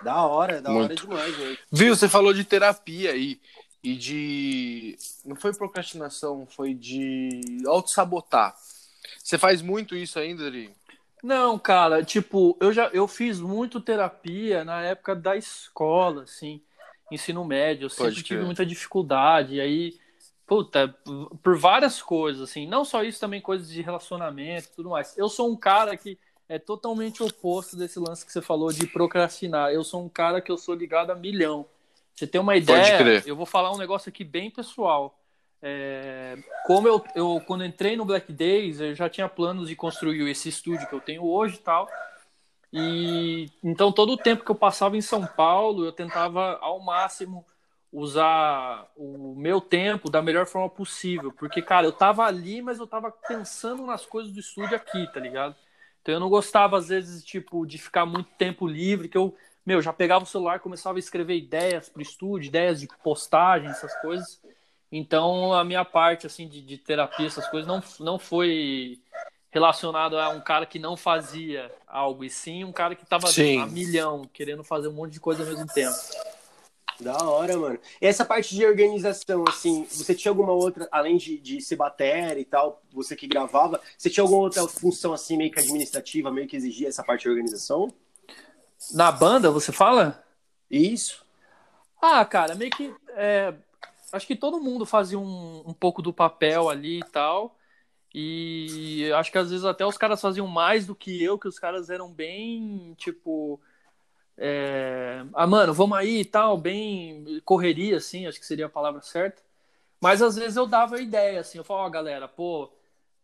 Da 0.00 0.24
hora, 0.24 0.62
da 0.62 0.70
Muito. 0.70 0.84
hora 0.84 0.94
demais, 0.94 1.36
gente. 1.36 1.60
Viu, 1.72 1.96
você 1.96 2.08
falou 2.08 2.32
de 2.32 2.44
terapia 2.44 3.10
aí. 3.10 3.40
E 3.82 3.96
de. 3.96 4.96
Não 5.24 5.34
foi 5.34 5.52
procrastinação, 5.52 6.46
foi 6.46 6.72
de 6.72 7.40
auto-sabotar. 7.66 8.54
Você 9.24 9.36
faz 9.36 9.60
muito 9.60 9.96
isso 9.96 10.20
ainda, 10.20 10.46
Adri? 10.46 10.70
Não, 11.22 11.58
cara, 11.58 12.04
tipo, 12.04 12.56
eu 12.60 12.72
já 12.72 12.88
eu 12.92 13.08
fiz 13.08 13.40
muito 13.40 13.80
terapia 13.80 14.64
na 14.64 14.82
época 14.82 15.16
da 15.16 15.36
escola, 15.36 16.22
assim, 16.22 16.60
ensino 17.10 17.44
médio, 17.44 17.86
eu 17.86 17.90
sempre 17.90 18.22
tive 18.22 18.44
muita 18.44 18.64
dificuldade, 18.64 19.56
e 19.56 19.60
aí, 19.60 19.98
puta, 20.46 20.94
por 21.42 21.58
várias 21.58 22.00
coisas, 22.00 22.48
assim, 22.48 22.66
não 22.66 22.84
só 22.84 23.02
isso, 23.02 23.18
também 23.20 23.40
coisas 23.40 23.68
de 23.68 23.82
relacionamento 23.82 24.68
e 24.68 24.76
tudo 24.76 24.90
mais. 24.90 25.16
Eu 25.18 25.28
sou 25.28 25.50
um 25.50 25.56
cara 25.56 25.96
que 25.96 26.18
é 26.48 26.58
totalmente 26.58 27.22
oposto 27.22 27.76
desse 27.76 27.98
lance 27.98 28.24
que 28.24 28.32
você 28.32 28.40
falou 28.40 28.72
de 28.72 28.86
procrastinar. 28.86 29.70
Eu 29.70 29.84
sou 29.84 30.02
um 30.02 30.08
cara 30.08 30.40
que 30.40 30.50
eu 30.50 30.56
sou 30.56 30.74
ligado 30.74 31.10
a 31.10 31.14
milhão. 31.14 31.66
Você 32.14 32.26
tem 32.26 32.40
uma 32.40 32.56
ideia? 32.56 33.22
Eu 33.26 33.36
vou 33.36 33.44
falar 33.44 33.70
um 33.70 33.76
negócio 33.76 34.08
aqui 34.08 34.24
bem 34.24 34.50
pessoal. 34.50 35.18
É, 35.60 36.36
como 36.66 36.86
eu, 36.86 37.04
eu, 37.14 37.42
quando 37.46 37.64
entrei 37.64 37.96
no 37.96 38.04
Black 38.04 38.32
Days, 38.32 38.80
eu 38.80 38.94
já 38.94 39.08
tinha 39.08 39.28
planos 39.28 39.68
de 39.68 39.76
construir 39.76 40.28
esse 40.30 40.48
estúdio 40.48 40.88
que 40.88 40.94
eu 40.94 41.00
tenho 41.00 41.24
hoje 41.24 41.56
e 41.56 41.60
tal. 41.60 41.88
E 42.72 43.50
então 43.62 43.90
todo 43.90 44.12
o 44.12 44.16
tempo 44.16 44.44
que 44.44 44.50
eu 44.50 44.54
passava 44.54 44.96
em 44.96 45.00
São 45.00 45.26
Paulo, 45.26 45.84
eu 45.84 45.92
tentava 45.92 46.58
ao 46.60 46.80
máximo 46.80 47.44
usar 47.90 48.86
o 48.96 49.34
meu 49.34 49.60
tempo 49.60 50.10
da 50.10 50.20
melhor 50.20 50.46
forma 50.46 50.68
possível, 50.68 51.32
porque 51.32 51.62
cara, 51.62 51.86
eu 51.86 51.92
tava 51.92 52.24
ali, 52.24 52.60
mas 52.60 52.78
eu 52.78 52.86
tava 52.86 53.10
pensando 53.10 53.86
nas 53.86 54.04
coisas 54.04 54.30
do 54.30 54.40
estúdio 54.40 54.76
aqui, 54.76 55.10
tá 55.12 55.18
ligado? 55.18 55.56
Então 56.02 56.14
eu 56.14 56.20
não 56.20 56.28
gostava 56.28 56.76
às 56.76 56.88
vezes 56.88 57.24
tipo 57.24 57.66
de 57.66 57.78
ficar 57.78 58.04
muito 58.04 58.30
tempo 58.36 58.66
livre, 58.66 59.08
que 59.08 59.16
eu, 59.16 59.34
meu, 59.64 59.80
já 59.80 59.92
pegava 59.92 60.24
o 60.24 60.26
celular, 60.26 60.60
começava 60.60 60.98
a 60.98 61.00
escrever 61.00 61.36
ideias 61.36 61.88
pro 61.88 62.02
estúdio, 62.02 62.48
ideias 62.48 62.80
de 62.80 62.88
postagem, 63.02 63.70
essas 63.70 63.94
coisas. 64.00 64.40
Então, 64.90 65.52
a 65.52 65.64
minha 65.64 65.84
parte 65.84 66.26
assim 66.26 66.48
de, 66.48 66.62
de 66.62 66.78
terapia, 66.78 67.26
essas 67.26 67.46
coisas, 67.48 67.66
não, 67.66 67.82
não 68.00 68.18
foi 68.18 68.98
relacionado 69.50 70.18
a 70.18 70.28
um 70.30 70.40
cara 70.40 70.66
que 70.66 70.78
não 70.78 70.96
fazia 70.96 71.70
algo, 71.86 72.24
e 72.24 72.30
sim 72.30 72.64
um 72.64 72.72
cara 72.72 72.94
que 72.94 73.04
estava 73.04 73.28
a 73.28 73.66
milhão, 73.66 74.28
querendo 74.32 74.62
fazer 74.62 74.88
um 74.88 74.92
monte 74.92 75.12
de 75.12 75.20
coisa 75.20 75.42
ao 75.42 75.48
mesmo 75.48 75.66
tempo. 75.66 75.96
Da 77.00 77.16
hora, 77.16 77.56
mano. 77.56 77.78
E 78.00 78.06
essa 78.06 78.24
parte 78.24 78.54
de 78.56 78.66
organização, 78.66 79.44
assim, 79.46 79.84
você 79.84 80.14
tinha 80.14 80.32
alguma 80.32 80.52
outra, 80.52 80.88
além 80.90 81.16
de, 81.16 81.38
de 81.38 81.60
ser 81.60 81.76
bater 81.76 82.36
e 82.36 82.44
tal, 82.44 82.82
você 82.90 83.14
que 83.14 83.28
gravava, 83.28 83.80
você 83.96 84.10
tinha 84.10 84.24
alguma 84.24 84.42
outra 84.42 84.66
função, 84.66 85.12
assim, 85.12 85.36
meio 85.36 85.52
que 85.52 85.60
administrativa, 85.60 86.30
meio 86.30 86.48
que 86.48 86.56
exigia 86.56 86.88
essa 86.88 87.04
parte 87.04 87.22
de 87.22 87.28
organização? 87.28 87.92
Na 88.92 89.12
banda, 89.12 89.50
você 89.50 89.70
fala? 89.70 90.24
Isso. 90.68 91.24
Ah, 92.02 92.24
cara, 92.24 92.56
meio 92.56 92.70
que. 92.70 92.92
É, 93.10 93.54
acho 94.12 94.26
que 94.26 94.36
todo 94.36 94.60
mundo 94.60 94.86
fazia 94.86 95.18
um, 95.18 95.62
um 95.66 95.74
pouco 95.74 96.02
do 96.02 96.12
papel 96.12 96.68
ali 96.68 97.00
e 97.00 97.04
tal. 97.04 97.56
E 98.14 99.10
acho 99.14 99.30
que 99.30 99.38
às 99.38 99.50
vezes 99.50 99.64
até 99.64 99.84
os 99.84 99.98
caras 99.98 100.20
faziam 100.20 100.46
mais 100.46 100.86
do 100.86 100.94
que 100.94 101.22
eu, 101.22 101.38
que 101.38 101.48
os 101.48 101.58
caras 101.58 101.90
eram 101.90 102.12
bem, 102.12 102.94
tipo. 102.96 103.60
É, 104.36 105.24
ah, 105.34 105.46
mano, 105.46 105.74
vamos 105.74 105.98
aí 105.98 106.20
e 106.20 106.24
tal, 106.24 106.56
bem 106.56 107.40
correria, 107.44 107.96
assim, 107.96 108.26
acho 108.26 108.38
que 108.38 108.46
seria 108.46 108.66
a 108.66 108.68
palavra 108.68 109.00
certa. 109.02 109.42
Mas 110.00 110.22
às 110.22 110.36
vezes 110.36 110.56
eu 110.56 110.66
dava 110.66 111.00
ideia, 111.00 111.40
assim, 111.40 111.58
eu 111.58 111.64
falava, 111.64 111.86
ó, 111.86 111.88
oh, 111.88 111.90
galera, 111.90 112.28
pô, 112.28 112.72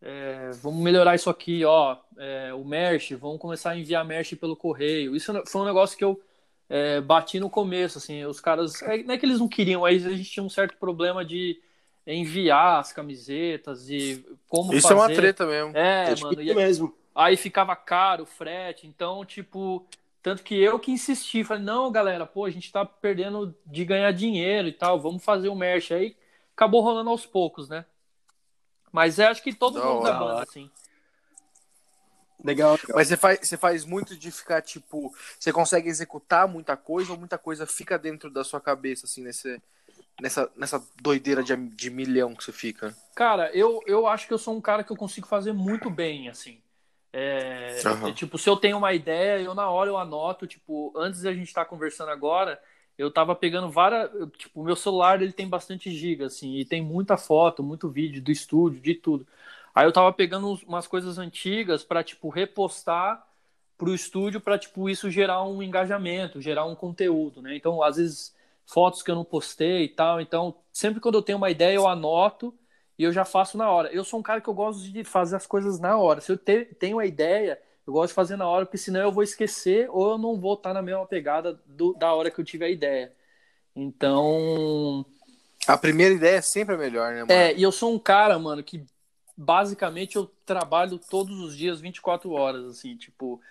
é, 0.01 0.51
vamos 0.61 0.83
melhorar 0.83 1.15
isso 1.15 1.29
aqui, 1.29 1.63
ó, 1.65 1.97
é, 2.17 2.53
o 2.53 2.65
merch, 2.65 3.13
vamos 3.13 3.39
começar 3.39 3.71
a 3.71 3.77
enviar 3.77 4.05
merch 4.05 4.35
pelo 4.35 4.55
correio. 4.55 5.15
Isso 5.15 5.33
foi 5.47 5.61
um 5.61 5.65
negócio 5.65 5.97
que 5.97 6.03
eu 6.03 6.21
é, 6.69 7.01
bati 7.01 7.39
no 7.39 7.49
começo, 7.49 7.97
assim, 7.97 8.23
os 8.25 8.39
caras, 8.39 8.81
é, 8.81 9.03
não 9.03 9.13
é 9.13 9.17
que 9.17 9.25
eles 9.25 9.39
não 9.39 9.47
queriam, 9.47 9.85
aí 9.85 9.97
a 9.97 10.15
gente 10.15 10.29
tinha 10.29 10.43
um 10.43 10.49
certo 10.49 10.77
problema 10.77 11.23
de 11.23 11.59
enviar 12.07 12.79
as 12.79 12.93
camisetas 12.93 13.89
e 13.89 14.25
como 14.47 14.73
Isso 14.73 14.87
fazer. 14.87 14.93
é 14.93 14.97
uma 14.97 15.13
treta 15.13 15.45
mesmo. 15.45 15.75
É, 15.75 16.11
é 16.11 16.15
mano, 16.21 16.41
e, 16.41 16.53
mesmo. 16.53 16.95
Aí 17.13 17.37
ficava 17.37 17.75
caro 17.75 18.23
o 18.23 18.27
frete, 18.27 18.85
então, 18.85 19.23
tipo, 19.25 19.85
tanto 20.21 20.43
que 20.43 20.55
eu 20.55 20.79
que 20.79 20.91
insisti, 20.91 21.43
falei, 21.43 21.63
não, 21.63 21.91
galera, 21.91 22.25
pô, 22.25 22.45
a 22.45 22.49
gente 22.49 22.71
tá 22.71 22.83
perdendo 22.83 23.55
de 23.65 23.85
ganhar 23.85 24.11
dinheiro 24.11 24.67
e 24.67 24.73
tal, 24.73 24.99
vamos 24.99 25.23
fazer 25.23 25.49
o 25.49 25.55
merch. 25.55 25.91
Aí 25.91 26.15
acabou 26.53 26.81
rolando 26.81 27.09
aos 27.09 27.25
poucos, 27.25 27.69
né? 27.69 27.85
Mas 28.91 29.19
é, 29.19 29.27
acho 29.27 29.43
que 29.43 29.53
todo 29.53 29.83
mundo 29.83 30.03
da 30.03 30.13
banda, 30.13 30.43
assim. 30.43 30.69
Legal, 32.45 32.73
legal. 32.73 32.95
Mas 32.95 33.07
você 33.07 33.17
faz, 33.17 33.39
você 33.41 33.57
faz 33.57 33.85
muito 33.85 34.15
de 34.15 34.31
ficar, 34.31 34.61
tipo, 34.61 35.13
você 35.39 35.51
consegue 35.51 35.89
executar 35.89 36.47
muita 36.47 36.77
coisa 36.77 37.11
ou 37.11 37.17
muita 37.17 37.37
coisa 37.37 37.65
fica 37.65 37.97
dentro 37.97 38.29
da 38.29 38.43
sua 38.43 38.61
cabeça, 38.61 39.05
assim, 39.05 39.23
nesse, 39.23 39.61
nessa, 40.21 40.49
nessa 40.55 40.83
doideira 41.01 41.43
de, 41.43 41.55
de 41.55 41.89
milhão 41.89 42.35
que 42.35 42.43
você 42.43 42.51
fica? 42.51 42.95
Cara, 43.15 43.49
eu, 43.53 43.81
eu 43.87 44.07
acho 44.07 44.27
que 44.27 44.33
eu 44.33 44.37
sou 44.37 44.55
um 44.55 44.61
cara 44.61 44.83
que 44.83 44.91
eu 44.91 44.97
consigo 44.97 45.27
fazer 45.27 45.53
muito 45.53 45.89
bem, 45.89 46.29
assim. 46.29 46.59
É, 47.11 47.77
uhum. 47.85 48.13
tipo, 48.13 48.37
se 48.37 48.49
eu 48.49 48.57
tenho 48.57 48.77
uma 48.77 48.93
ideia, 48.93 49.41
eu 49.41 49.55
na 49.55 49.69
hora 49.69 49.89
eu 49.89 49.97
anoto, 49.97 50.45
tipo, 50.45 50.93
antes 50.97 51.21
da 51.21 51.33
gente 51.33 51.47
estar 51.47 51.63
tá 51.63 51.69
conversando 51.69 52.11
agora, 52.11 52.61
eu 52.97 53.09
tava 53.09 53.33
pegando 53.33 53.69
várias, 53.69 54.09
tipo, 54.37 54.61
o 54.61 54.63
meu 54.65 54.75
celular 54.75 55.21
ele 55.21 55.31
tem 55.31 55.47
bastante 55.47 55.89
giga, 55.91 56.25
assim, 56.25 56.57
e 56.57 56.65
tem 56.65 56.81
muita 56.81 57.15
foto, 57.15 57.63
muito 57.63 57.89
vídeo 57.89 58.21
do 58.21 58.31
estúdio, 58.31 58.81
de 58.81 58.95
tudo. 58.95 59.25
Aí 59.75 59.85
eu 59.85 59.91
tava 59.91 60.11
pegando 60.13 60.57
umas 60.65 60.87
coisas 60.87 61.17
antigas 61.17 61.83
para 61.83 62.01
tipo, 62.01 62.29
repostar 62.29 63.27
pro 63.77 63.93
estúdio 63.93 64.39
para 64.39 64.57
tipo, 64.57 64.89
isso 64.89 65.11
gerar 65.11 65.43
um 65.43 65.61
engajamento, 65.61 66.39
gerar 66.39 66.63
um 66.63 66.73
conteúdo, 66.73 67.41
né? 67.41 67.57
Então, 67.57 67.83
às 67.83 67.97
vezes, 67.97 68.33
fotos 68.65 69.03
que 69.03 69.11
eu 69.11 69.15
não 69.15 69.25
postei 69.25 69.83
e 69.83 69.89
tal, 69.89 70.21
então, 70.21 70.55
sempre 70.71 71.01
quando 71.01 71.15
eu 71.15 71.21
tenho 71.21 71.37
uma 71.37 71.49
ideia, 71.49 71.75
eu 71.75 71.87
anoto, 71.87 72.53
e 72.97 73.03
eu 73.03 73.11
já 73.11 73.25
faço 73.25 73.57
na 73.57 73.69
hora. 73.69 73.91
Eu 73.91 74.05
sou 74.05 74.19
um 74.19 74.23
cara 74.23 74.39
que 74.39 74.47
eu 74.47 74.53
gosto 74.53 74.81
de 74.81 75.03
fazer 75.03 75.35
as 75.35 75.45
coisas 75.45 75.79
na 75.79 75.97
hora. 75.97 76.21
Se 76.21 76.31
eu 76.31 76.37
te, 76.37 76.65
tenho 76.79 76.97
a 76.97 77.05
ideia, 77.05 77.59
eu 77.85 77.91
gosto 77.91 78.09
de 78.11 78.15
fazer 78.15 78.37
na 78.37 78.47
hora, 78.47 78.65
porque 78.65 78.77
senão 78.77 79.01
eu 79.01 79.11
vou 79.11 79.23
esquecer 79.23 79.89
ou 79.91 80.11
eu 80.11 80.17
não 80.17 80.39
vou 80.39 80.53
estar 80.53 80.73
na 80.73 80.81
mesma 80.81 81.05
pegada 81.05 81.59
do, 81.65 81.93
da 81.93 82.13
hora 82.13 82.31
que 82.31 82.39
eu 82.39 82.45
tive 82.45 82.63
a 82.63 82.69
ideia. 82.69 83.11
Então. 83.75 85.05
A 85.67 85.77
primeira 85.77 86.15
ideia 86.15 86.37
é 86.37 86.41
sempre 86.41 86.75
a 86.75 86.77
melhor, 86.77 87.11
né, 87.11 87.19
mano? 87.19 87.31
É, 87.33 87.53
e 87.53 87.61
eu 87.61 87.71
sou 87.71 87.93
um 87.93 87.99
cara, 87.99 88.39
mano, 88.39 88.63
que 88.63 88.85
basicamente 89.35 90.15
eu 90.15 90.31
trabalho 90.45 90.99
todos 90.99 91.39
os 91.39 91.55
dias 91.57 91.81
24 91.81 92.31
horas, 92.31 92.65
assim, 92.65 92.95
tipo, 92.95 93.41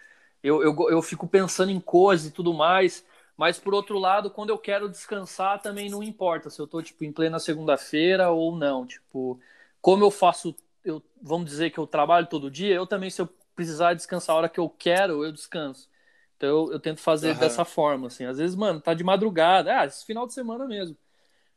eu, 0.42 0.62
eu, 0.62 0.90
eu 0.90 1.02
fico 1.02 1.26
pensando 1.26 1.70
em 1.70 1.80
coisas 1.80 2.26
e 2.26 2.30
tudo 2.30 2.52
mais. 2.54 3.04
Mas 3.36 3.58
por 3.58 3.74
outro 3.74 3.98
lado, 3.98 4.30
quando 4.30 4.50
eu 4.50 4.58
quero 4.58 4.88
descansar, 4.88 5.60
também 5.60 5.90
não 5.90 6.02
importa 6.02 6.48
se 6.50 6.60
eu 6.60 6.66
tô 6.66 6.80
tipo 6.80 7.04
em 7.04 7.12
plena 7.12 7.40
segunda-feira 7.40 8.30
ou 8.30 8.56
não, 8.56 8.86
tipo, 8.86 9.40
como 9.80 10.04
eu 10.04 10.10
faço, 10.10 10.54
eu 10.84 11.02
vamos 11.20 11.46
dizer 11.50 11.70
que 11.70 11.78
eu 11.78 11.86
trabalho 11.86 12.28
todo 12.28 12.50
dia, 12.50 12.74
eu 12.74 12.86
também 12.86 13.10
se 13.10 13.20
eu 13.20 13.28
precisar 13.56 13.94
descansar 13.94 14.34
a 14.34 14.38
hora 14.38 14.48
que 14.48 14.60
eu 14.60 14.68
quero, 14.68 15.24
eu 15.24 15.32
descanso. 15.32 15.88
Então 16.36 16.48
eu, 16.48 16.72
eu 16.72 16.80
tento 16.80 17.00
fazer 17.00 17.32
uhum. 17.32 17.38
dessa 17.38 17.64
forma, 17.64 18.06
assim. 18.08 18.24
Às 18.24 18.38
vezes, 18.38 18.54
mano, 18.56 18.80
tá 18.80 18.94
de 18.94 19.02
madrugada, 19.02 19.80
ah, 19.80 19.86
esse 19.86 20.04
final 20.04 20.26
de 20.26 20.34
semana 20.34 20.66
mesmo. 20.66 20.96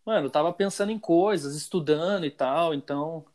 Mano, 0.06 0.28
eu 0.28 0.32
tava 0.32 0.54
pensando 0.54 0.92
em 0.92 1.00
coisas, 1.00 1.56
estudando 1.56 2.26
e 2.26 2.32
tal, 2.32 2.74
então 2.74 3.26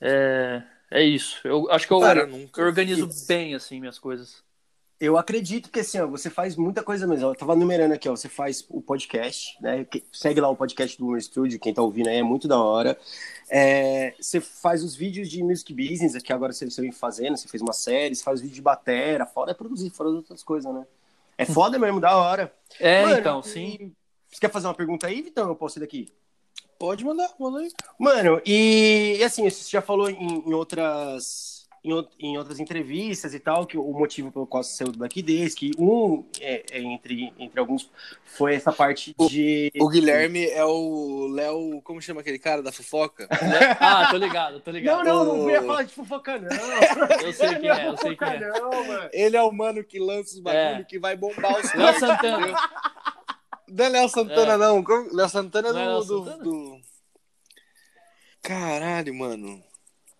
é, 0.00 0.62
é 0.90 1.02
isso. 1.02 1.40
Eu 1.44 1.70
acho 1.70 1.86
que 1.86 1.92
eu, 1.92 2.00
Cara, 2.00 2.20
eu, 2.20 2.50
eu 2.56 2.64
organizo 2.64 3.08
bem 3.26 3.54
assim 3.54 3.80
minhas 3.80 3.98
coisas. 3.98 4.42
Eu 4.98 5.16
acredito 5.16 5.70
que 5.70 5.80
assim, 5.80 5.98
ó, 5.98 6.06
você 6.06 6.28
faz 6.28 6.56
muita 6.56 6.82
coisa 6.82 7.06
mesmo. 7.06 7.28
Eu 7.28 7.34
tava 7.34 7.56
numerando 7.56 7.94
aqui, 7.94 8.06
ó, 8.06 8.14
você 8.14 8.28
faz 8.28 8.66
o 8.68 8.82
podcast, 8.82 9.56
né? 9.62 9.86
Segue 10.12 10.42
lá 10.42 10.50
o 10.50 10.56
podcast 10.56 10.98
do 10.98 11.06
Moon 11.06 11.18
Studio, 11.18 11.58
quem 11.58 11.72
tá 11.72 11.80
ouvindo 11.80 12.08
aí 12.08 12.16
é 12.16 12.22
muito 12.22 12.46
da 12.46 12.62
hora. 12.62 12.98
É, 13.48 14.14
você 14.20 14.42
faz 14.42 14.84
os 14.84 14.94
vídeos 14.94 15.30
de 15.30 15.42
music 15.42 15.72
business, 15.72 16.22
que 16.22 16.32
agora 16.34 16.52
você, 16.52 16.66
vem 16.82 16.92
fazendo, 16.92 17.38
você 17.38 17.48
fez 17.48 17.62
uma 17.62 17.72
série, 17.72 18.14
você 18.14 18.22
faz 18.22 18.42
vídeo 18.42 18.56
de 18.56 18.60
batera, 18.60 19.24
foda 19.24 19.52
é 19.52 19.54
produzir, 19.54 19.88
fora 19.88 20.10
outras 20.10 20.42
coisas, 20.42 20.70
né? 20.70 20.86
É 21.38 21.46
foda 21.46 21.78
mesmo, 21.78 21.98
da 21.98 22.14
hora. 22.14 22.52
É, 22.78 23.02
Mano, 23.02 23.18
então, 23.18 23.42
sim. 23.42 23.94
Você 24.28 24.38
quer 24.38 24.50
fazer 24.50 24.66
uma 24.66 24.74
pergunta 24.74 25.06
aí, 25.06 25.22
Vitão? 25.22 25.48
Eu 25.48 25.56
posso 25.56 25.78
ir 25.78 25.80
daqui? 25.80 26.12
Pode 26.80 27.04
mandar, 27.04 27.28
manda 27.38 27.58
aí. 27.58 27.70
Mano, 27.98 28.40
e, 28.46 29.22
assim, 29.22 29.44
você 29.44 29.70
já 29.70 29.82
falou 29.82 30.08
em, 30.08 30.42
em 30.46 30.54
outras 30.54 31.68
em, 31.84 32.08
em, 32.18 32.38
outras 32.38 32.58
entrevistas 32.58 33.34
e 33.34 33.38
tal, 33.38 33.66
que 33.66 33.76
o 33.76 33.92
motivo 33.92 34.32
pelo 34.32 34.46
qual 34.46 34.62
você 34.62 34.76
saiu 34.76 34.92
do 34.92 34.98
Black 34.98 35.20
Days, 35.22 35.54
que 35.54 35.72
um, 35.78 36.24
é, 36.40 36.64
é, 36.70 36.80
entre, 36.80 37.34
entre 37.38 37.60
alguns, 37.60 37.90
foi 38.24 38.54
essa 38.54 38.72
parte 38.72 39.14
de... 39.28 39.70
O, 39.78 39.84
o 39.84 39.88
Guilherme 39.88 40.46
é 40.46 40.64
o 40.64 41.26
Léo, 41.28 41.82
como 41.82 42.00
chama 42.00 42.22
aquele 42.22 42.38
cara 42.38 42.62
da 42.62 42.72
fofoca? 42.72 43.28
ah, 43.80 44.08
tô 44.10 44.16
ligado, 44.16 44.60
tô 44.60 44.70
ligado. 44.70 45.04
Não, 45.04 45.24
não, 45.24 45.36
não 45.36 45.50
ia 45.50 45.62
falar 45.62 45.82
de 45.82 45.92
fofoca, 45.92 46.38
não. 46.38 46.48
eu 47.22 47.32
sei 47.32 47.54
quem 47.56 47.70
é, 47.70 47.88
eu 47.88 47.96
sei 47.98 48.16
quem 48.16 48.28
é. 48.28 48.40
Não, 48.40 48.86
mano. 48.86 49.10
Ele 49.12 49.36
é 49.36 49.42
o 49.42 49.52
mano 49.52 49.84
que 49.84 49.98
lança 49.98 50.34
os 50.34 50.40
bagulho, 50.40 50.80
é. 50.80 50.84
que 50.84 50.98
vai 50.98 51.14
bombar 51.14 51.58
os 51.60 51.74
Léo 51.74 51.98
Santana. 51.98 52.54
Não 53.70 53.84
é 53.84 53.88
Léo 53.88 54.08
Santana, 54.08 54.52
é. 54.54 54.56
não. 54.56 54.84
Léo 55.12 55.28
Santana 55.28 55.68
é 55.68 55.72
do, 55.72 56.04
do, 56.04 56.38
do... 56.38 56.80
Caralho, 58.42 59.14
mano. 59.14 59.62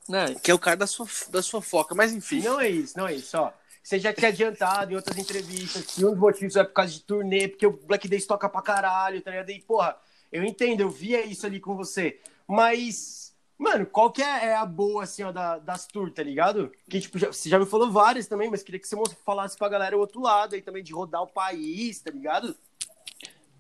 Não. 0.08 0.34
Que 0.34 0.50
é 0.50 0.54
o 0.54 0.58
cara 0.58 0.76
da 0.76 0.86
sua, 0.86 1.06
da 1.30 1.42
sua 1.42 1.62
foca, 1.62 1.94
mas 1.94 2.12
enfim. 2.12 2.42
Não 2.42 2.60
é 2.60 2.68
isso, 2.68 2.98
não 2.98 3.06
é 3.06 3.14
isso, 3.14 3.38
ó. 3.38 3.52
Você 3.82 3.98
já 3.98 4.12
tinha 4.12 4.28
adiantado 4.28 4.92
em 4.92 4.96
outras 4.96 5.16
entrevistas 5.16 5.86
que 5.86 6.04
um 6.04 6.10
dos 6.10 6.18
motivos 6.18 6.56
é 6.56 6.64
por 6.64 6.72
causa 6.72 6.92
de 6.92 7.00
turnê, 7.00 7.48
porque 7.48 7.66
o 7.66 7.72
Black 7.72 8.06
Days 8.08 8.26
toca 8.26 8.48
pra 8.48 8.60
caralho, 8.60 9.22
tá 9.22 9.30
ligado? 9.30 9.50
E, 9.50 9.60
porra, 9.60 9.96
eu 10.30 10.44
entendo, 10.44 10.80
eu 10.80 10.90
via 10.90 11.24
isso 11.24 11.46
ali 11.46 11.58
com 11.58 11.76
você. 11.76 12.20
Mas, 12.46 13.34
mano, 13.56 13.86
qual 13.86 14.10
que 14.12 14.22
é, 14.22 14.46
é 14.46 14.56
a 14.56 14.66
boa, 14.66 15.04
assim, 15.04 15.22
ó, 15.22 15.32
da, 15.32 15.58
das 15.58 15.86
tours, 15.86 16.12
tá 16.12 16.22
ligado? 16.22 16.70
Que, 16.88 17.00
tipo, 17.00 17.18
já, 17.18 17.28
você 17.28 17.48
já 17.48 17.58
me 17.58 17.64
falou 17.64 17.90
várias 17.90 18.26
também, 18.26 18.50
mas 18.50 18.62
queria 18.62 18.80
que 18.80 18.86
você 18.86 18.96
falasse 19.24 19.56
pra 19.56 19.68
galera 19.68 19.96
o 19.96 20.00
outro 20.00 20.20
lado 20.20 20.54
aí 20.54 20.60
também, 20.60 20.82
de 20.82 20.92
rodar 20.92 21.22
o 21.22 21.32
país, 21.32 22.00
tá 22.00 22.10
ligado? 22.10 22.54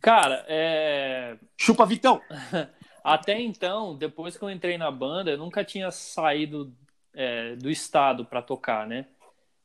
Cara, 0.00 0.44
é. 0.48 1.36
Chupa, 1.56 1.84
Vitão! 1.84 2.20
Até 3.04 3.40
então, 3.40 3.96
depois 3.96 4.36
que 4.36 4.42
eu 4.42 4.50
entrei 4.50 4.76
na 4.76 4.90
banda, 4.90 5.30
eu 5.30 5.38
nunca 5.38 5.64
tinha 5.64 5.90
saído 5.90 6.72
é, 7.14 7.56
do 7.56 7.70
estado 7.70 8.24
para 8.24 8.42
tocar, 8.42 8.86
né? 8.86 9.06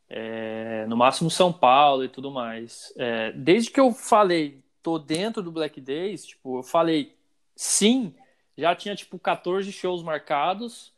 É, 0.10 0.86
no 0.88 0.96
máximo 0.96 1.30
São 1.30 1.52
Paulo 1.52 2.04
e 2.04 2.10
tudo 2.10 2.32
mais. 2.32 2.94
É, 2.96 3.32
desde 3.34 3.72
que 3.72 3.80
eu 3.80 3.92
falei, 3.92 4.64
tô 4.82 4.98
dentro 4.98 5.42
do 5.42 5.52
Black 5.52 5.82
Days, 5.82 6.26
tipo, 6.26 6.60
eu 6.60 6.64
falei 6.64 7.16
sim, 7.56 8.14
já 8.58 8.76
tinha 8.76 8.96
tipo 8.96 9.18
14 9.18 9.72
shows 9.72 10.04
marcados, 10.04 10.94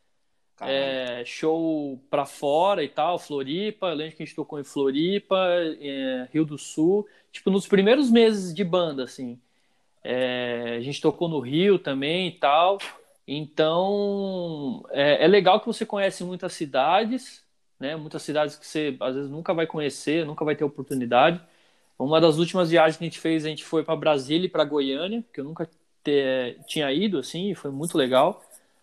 é, 0.60 1.22
show 1.24 2.00
para 2.10 2.26
fora 2.26 2.82
e 2.82 2.88
tal, 2.88 3.18
Floripa, 3.18 3.88
eu 3.88 3.94
lembro 3.94 4.16
que 4.16 4.22
a 4.22 4.26
gente 4.26 4.34
tocou 4.34 4.58
em 4.58 4.64
Floripa, 4.64 5.36
é, 5.80 6.28
Rio 6.32 6.44
do 6.44 6.58
Sul, 6.58 7.06
tipo, 7.32 7.50
nos 7.50 7.66
primeiros 7.66 8.10
meses 8.10 8.54
de 8.54 8.64
banda, 8.64 9.04
assim. 9.04 9.40
É, 10.02 10.76
a 10.78 10.80
gente 10.80 11.00
tocou 11.00 11.28
no 11.28 11.40
Rio 11.40 11.78
também 11.78 12.28
e 12.28 12.32
tal. 12.32 12.78
Então, 13.26 14.82
é, 14.90 15.24
é, 15.24 15.28
legal 15.28 15.60
que 15.60 15.66
você 15.66 15.84
conhece 15.84 16.24
muitas 16.24 16.52
cidades, 16.54 17.44
né? 17.78 17.94
Muitas 17.96 18.22
cidades 18.22 18.56
que 18.56 18.66
você 18.66 18.96
às 19.00 19.14
vezes 19.14 19.30
nunca 19.30 19.52
vai 19.52 19.66
conhecer, 19.66 20.24
nunca 20.24 20.44
vai 20.44 20.56
ter 20.56 20.64
oportunidade. 20.64 21.40
Uma 21.98 22.20
das 22.20 22.38
últimas 22.38 22.70
viagens 22.70 22.96
que 22.96 23.04
a 23.04 23.06
gente 23.08 23.18
fez, 23.18 23.44
a 23.44 23.48
gente 23.48 23.64
foi 23.64 23.84
para 23.84 23.96
Brasília 23.96 24.46
e 24.46 24.50
para 24.50 24.64
Goiânia, 24.64 25.24
que 25.32 25.40
eu 25.40 25.44
nunca 25.44 25.68
ter, 26.02 26.58
tinha 26.66 26.90
ido, 26.92 27.18
assim, 27.18 27.50
e 27.50 27.54
foi 27.54 27.70
muito 27.70 27.98
legal. 27.98 28.42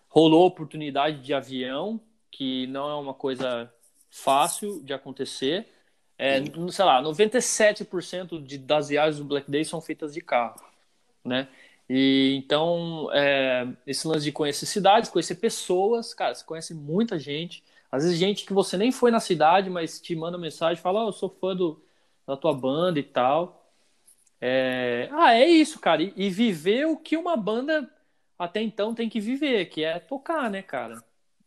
Rolou 0.09 0.45
oportunidade 0.45 1.21
de 1.21 1.33
avião, 1.33 1.99
que 2.29 2.67
não 2.67 2.89
é 2.89 2.95
uma 2.95 3.13
coisa 3.13 3.71
fácil 4.11 4.81
de 4.83 4.93
acontecer. 4.93 5.67
É, 6.17 6.41
sei 6.71 6.85
lá, 6.85 7.01
97% 7.01 8.41
de, 8.41 8.57
das 8.57 8.89
viagens 8.89 9.17
do 9.17 9.25
Black 9.25 9.51
Day 9.51 9.65
são 9.65 9.81
feitas 9.81 10.13
de 10.13 10.21
carro 10.21 10.55
né? 11.25 11.47
E 11.89 12.35
então, 12.37 13.09
é, 13.13 13.67
esse 13.85 14.07
lance 14.07 14.23
de 14.25 14.31
conhecer 14.31 14.65
cidades, 14.65 15.09
conhecer 15.09 15.35
pessoas, 15.35 16.13
cara, 16.13 16.33
você 16.33 16.43
conhece 16.45 16.73
muita 16.73 17.19
gente. 17.19 17.63
Às 17.91 18.03
vezes, 18.03 18.17
gente 18.19 18.45
que 18.45 18.53
você 18.53 18.77
nem 18.77 18.91
foi 18.91 19.11
na 19.11 19.19
cidade, 19.19 19.69
mas 19.69 19.99
te 19.99 20.15
manda 20.15 20.37
mensagem, 20.37 20.81
fala: 20.81 21.05
oh, 21.05 21.09
eu 21.09 21.13
sou 21.13 21.29
fã 21.29 21.55
do, 21.55 21.81
da 22.27 22.37
tua 22.37 22.53
banda 22.53 22.99
e 22.99 23.03
tal. 23.03 23.71
É... 24.41 25.09
Ah, 25.13 25.33
é 25.35 25.47
isso, 25.47 25.79
cara. 25.79 26.03
E, 26.03 26.13
e, 26.15 26.29
viver 26.29 26.87
o 26.87 26.97
que 26.97 27.17
uma 27.17 27.37
banda 27.37 27.89
até 28.37 28.61
então 28.61 28.93
tem 28.95 29.09
que 29.09 29.19
viver, 29.19 29.65
que 29.67 29.83
é 29.83 29.99
tocar, 29.99 30.49
né, 30.51 30.61
cara? 30.61 31.03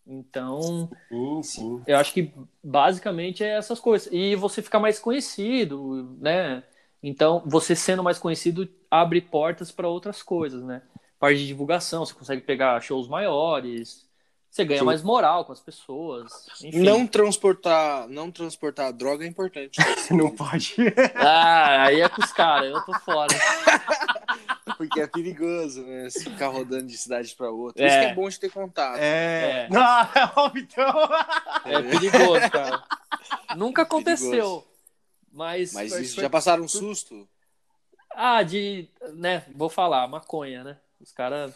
Então, 0.09 0.89
sim, 1.11 1.43
sim. 1.43 1.83
eu 1.87 1.99
acho 1.99 2.15
que 2.15 2.33
basicamente 2.65 3.45
é 3.45 3.59
essas 3.59 3.79
coisas. 3.79 4.09
E 4.11 4.35
você 4.35 4.63
ficar 4.63 4.81
mais 4.81 4.99
conhecido, 4.99 6.17
né? 6.19 6.63
Então, 7.03 7.43
você 7.45 7.77
sendo 7.77 8.03
mais 8.03 8.19
conhecido 8.19 8.67
abre 8.91 9.21
portas 9.21 9.71
para 9.71 9.87
outras 9.87 10.23
coisas, 10.23 10.65
né? 10.65 10.81
Parte 11.19 11.41
de 11.41 11.47
divulgação, 11.47 12.07
você 12.07 12.15
consegue 12.15 12.41
pegar 12.41 12.81
shows 12.81 13.07
maiores, 13.07 14.09
você 14.51 14.65
ganha 14.65 14.81
Sim. 14.81 14.87
mais 14.87 15.03
moral 15.03 15.45
com 15.45 15.53
as 15.53 15.61
pessoas. 15.61 16.33
Enfim. 16.65 16.81
Não 16.81 17.07
transportar, 17.07 18.09
não 18.09 18.31
transportar 18.31 18.93
droga 18.93 19.25
é 19.25 19.29
importante. 19.29 19.79
Não 20.11 20.31
pode. 20.35 20.75
Ah, 21.15 21.85
aí 21.85 22.01
é 22.01 22.09
com 22.09 22.23
os 22.23 22.33
caras, 22.33 22.71
eu 22.71 22.83
tô 22.83 22.99
fora. 23.01 23.29
Porque 24.79 25.01
é 25.01 25.07
perigoso, 25.09 25.83
né? 25.83 26.09
Se 26.09 26.25
ficar 26.25 26.49
rodando 26.49 26.87
de 26.87 26.97
cidade 26.97 27.35
pra 27.37 27.51
outra. 27.51 27.83
É. 27.85 27.87
Isso 27.89 27.99
que 27.99 28.05
é 28.07 28.15
bom 28.15 28.29
de 28.29 28.41
ter 28.41 28.51
contato. 28.51 28.97
É. 28.99 29.67
É. 29.67 29.69
Não, 29.69 29.83
ó, 30.37 30.51
então. 30.57 31.09
É 31.67 31.83
perigoso, 31.83 32.51
cara. 32.51 32.83
Nunca 33.57 33.83
aconteceu. 33.83 34.31
Perigoso. 34.31 34.65
Mas, 35.33 35.73
Mas 35.75 35.93
isso, 35.93 36.15
foi- 36.15 36.23
já 36.23 36.31
passaram 36.31 36.63
um 36.65 36.69
susto? 36.69 37.29
Ah, 38.15 38.43
de. 38.43 38.89
né? 39.15 39.45
Vou 39.55 39.69
falar, 39.69 40.07
maconha, 40.09 40.65
né? 40.65 40.77
Os 41.01 41.13
caras. 41.13 41.53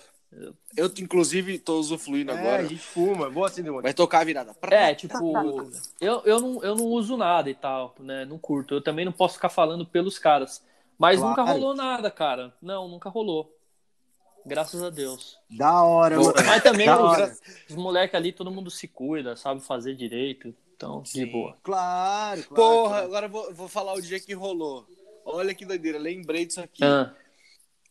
Eu, 0.77 0.91
inclusive, 0.99 1.59
tô 1.59 1.79
usufruindo 1.79 2.33
É, 2.33 2.35
a 2.35 2.39
agora. 2.41 2.63
gente 2.67 2.79
fuma. 2.81 3.29
Vou 3.31 3.45
acender 3.45 3.71
um 3.73 3.77
aqui. 3.77 3.83
Vai 3.85 3.95
tocar 3.95 4.21
a 4.21 4.25
virada. 4.25 4.57
É, 4.71 4.95
tipo, 4.95 5.71
eu, 6.01 6.23
eu, 6.25 6.41
não, 6.41 6.63
eu 6.65 6.75
não 6.75 6.87
uso 6.87 7.17
nada 7.17 7.49
e 7.51 7.55
tal, 7.55 7.95
né? 8.01 8.25
Não 8.25 8.39
curto. 8.39 8.75
Eu 8.75 8.81
também 8.83 9.05
não 9.05 9.13
posso 9.13 9.35
ficar 9.35 9.49
falando 9.49 9.85
pelos 9.87 10.19
caras. 10.19 10.63
Mas 10.99 11.19
Claro. 11.19 11.31
nunca 11.41 11.53
rolou 11.53 11.75
nada, 11.75 12.11
cara. 12.11 12.55
Não, 12.63 12.89
nunca 12.89 13.09
rolou. 13.09 13.57
Graças 14.45 14.83
a 14.83 14.91
Deus. 14.91 15.39
Da 15.51 15.83
hora, 15.83 16.17
mano. 16.19 16.35
Mas 16.47 16.63
também 16.63 16.87
Da 16.87 16.99
hora. 17.01 17.27
os, 17.27 17.71
os 17.71 17.77
moleques 17.77 18.15
ali, 18.15 18.33
todo 18.33 18.51
mundo 18.51 18.71
se 18.71 18.89
cuida, 18.89 19.37
sabe 19.37 19.61
fazer 19.61 19.95
direito. 19.95 20.55
Então, 20.75 21.03
de 21.03 21.25
boa. 21.27 21.57
Claro, 21.63 22.43
claro. 22.43 22.55
Porra, 22.55 22.89
claro. 22.91 23.07
agora 23.07 23.27
eu 23.27 23.31
vou, 23.31 23.55
vou 23.55 23.69
falar 23.69 23.95
o 23.95 24.03
dia 24.03 24.19
que 24.19 24.35
rolou. 24.35 24.85
Olha 25.25 25.55
que 25.55 25.65
doideira, 25.65 25.97
lembrei 25.99 26.45
disso 26.45 26.61
aqui. 26.61 26.83
Ah, 26.85 27.15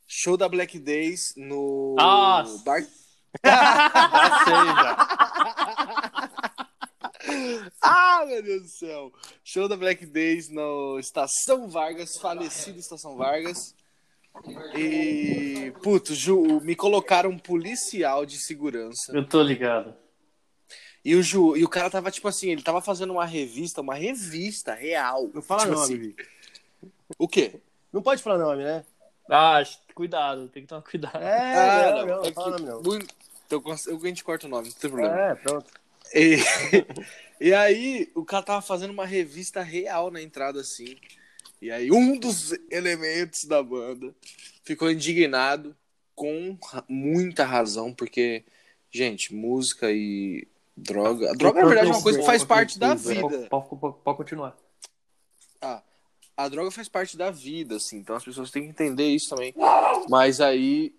Show 0.05 0.35
da 0.35 0.49
Black 0.49 0.77
Days 0.77 1.33
no 1.37 1.95
Nossa. 1.97 2.61
Bar... 2.65 2.81
já 3.45 4.43
sei, 4.43 4.53
já. 4.53 5.97
Ah, 7.81 8.23
meu 8.27 8.41
Deus 8.43 8.61
do 8.63 8.67
céu! 8.69 9.11
Show 9.43 9.67
da 9.67 9.75
Black 9.75 10.05
Days 10.05 10.49
no 10.49 10.99
Estação 10.99 11.67
Vargas, 11.67 12.17
falecido 12.17 12.79
Estação 12.79 13.15
Vargas. 13.17 13.75
E, 14.75 15.73
puto, 15.81 16.13
Ju, 16.13 16.61
me 16.61 16.75
colocaram 16.75 17.29
um 17.31 17.37
policial 17.39 18.25
de 18.25 18.37
segurança. 18.37 19.11
Eu 19.15 19.27
tô 19.27 19.41
ligado. 19.41 19.93
E 21.03 21.15
o, 21.15 21.23
Ju, 21.23 21.57
e 21.57 21.63
o 21.63 21.69
cara 21.69 21.89
tava, 21.89 22.11
tipo 22.11 22.27
assim, 22.27 22.51
ele 22.51 22.61
tava 22.61 22.79
fazendo 22.81 23.11
uma 23.13 23.25
revista, 23.25 23.81
uma 23.81 23.95
revista 23.95 24.73
real. 24.73 25.29
Não 25.33 25.41
fala 25.41 25.61
Tipo 25.61 25.73
nome, 25.73 25.83
assim, 25.85 25.97
Vic. 25.97 26.27
O 27.17 27.27
quê? 27.27 27.59
Não 27.91 28.01
pode 28.01 28.21
falar 28.21 28.37
nome, 28.37 28.63
né? 28.63 28.85
Ah, 29.29 29.61
cuidado, 29.95 30.47
tem 30.49 30.61
que 30.63 30.69
tomar 30.69 30.81
cuidado. 30.83 31.17
É, 31.17 31.55
Ah, 31.55 31.91
não, 31.91 32.05
não, 32.05 32.15
não 32.17 32.25
é 32.25 32.31
fala 32.31 32.55
que- 32.55 32.61
nome, 32.63 32.71
não. 32.71 32.81
muito- 32.83 33.15
Então, 33.47 33.63
eu- 33.87 33.97
a 34.01 34.07
gente 34.07 34.23
corta 34.23 34.45
o 34.45 34.49
nome, 34.49 34.69
não 34.69 34.75
tem 34.75 34.89
problema. 34.89 35.19
É, 35.19 35.35
pronto. 35.35 35.65
E, 36.13 36.37
e 37.41 37.53
aí, 37.55 38.11
o 38.13 38.23
cara 38.23 38.43
tava 38.43 38.61
fazendo 38.61 38.91
uma 38.91 39.05
revista 39.05 39.63
real 39.63 40.11
na 40.11 40.21
entrada, 40.21 40.61
assim. 40.61 40.95
E 41.59 41.71
aí, 41.71 41.91
um 41.91 42.17
dos 42.17 42.51
elementos 42.69 43.45
da 43.45 43.63
banda 43.63 44.13
ficou 44.63 44.91
indignado 44.91 45.75
com 46.13 46.55
muita 46.87 47.43
razão, 47.43 47.91
porque, 47.91 48.43
gente, 48.91 49.33
música 49.33 49.91
e 49.91 50.47
droga. 50.77 51.31
A 51.31 51.33
droga, 51.33 51.61
na 51.61 51.67
verdade, 51.67 51.89
é 51.89 51.91
uma 51.93 52.03
coisa 52.03 52.19
que 52.19 52.25
faz 52.25 52.43
parte 52.43 52.77
da 52.77 52.93
vida. 52.93 53.47
Pode, 53.49 54.17
continuar. 54.17 54.55
Ah, 55.59 55.81
a 56.37 56.47
droga 56.47 56.69
faz 56.69 56.87
parte 56.87 57.17
da 57.17 57.31
vida, 57.31 57.77
assim, 57.77 57.97
então 57.97 58.15
as 58.15 58.23
pessoas 58.23 58.51
têm 58.51 58.63
que 58.63 58.69
entender 58.69 59.07
isso 59.07 59.29
também. 59.29 59.53
Mas 60.07 60.39
aí 60.39 60.93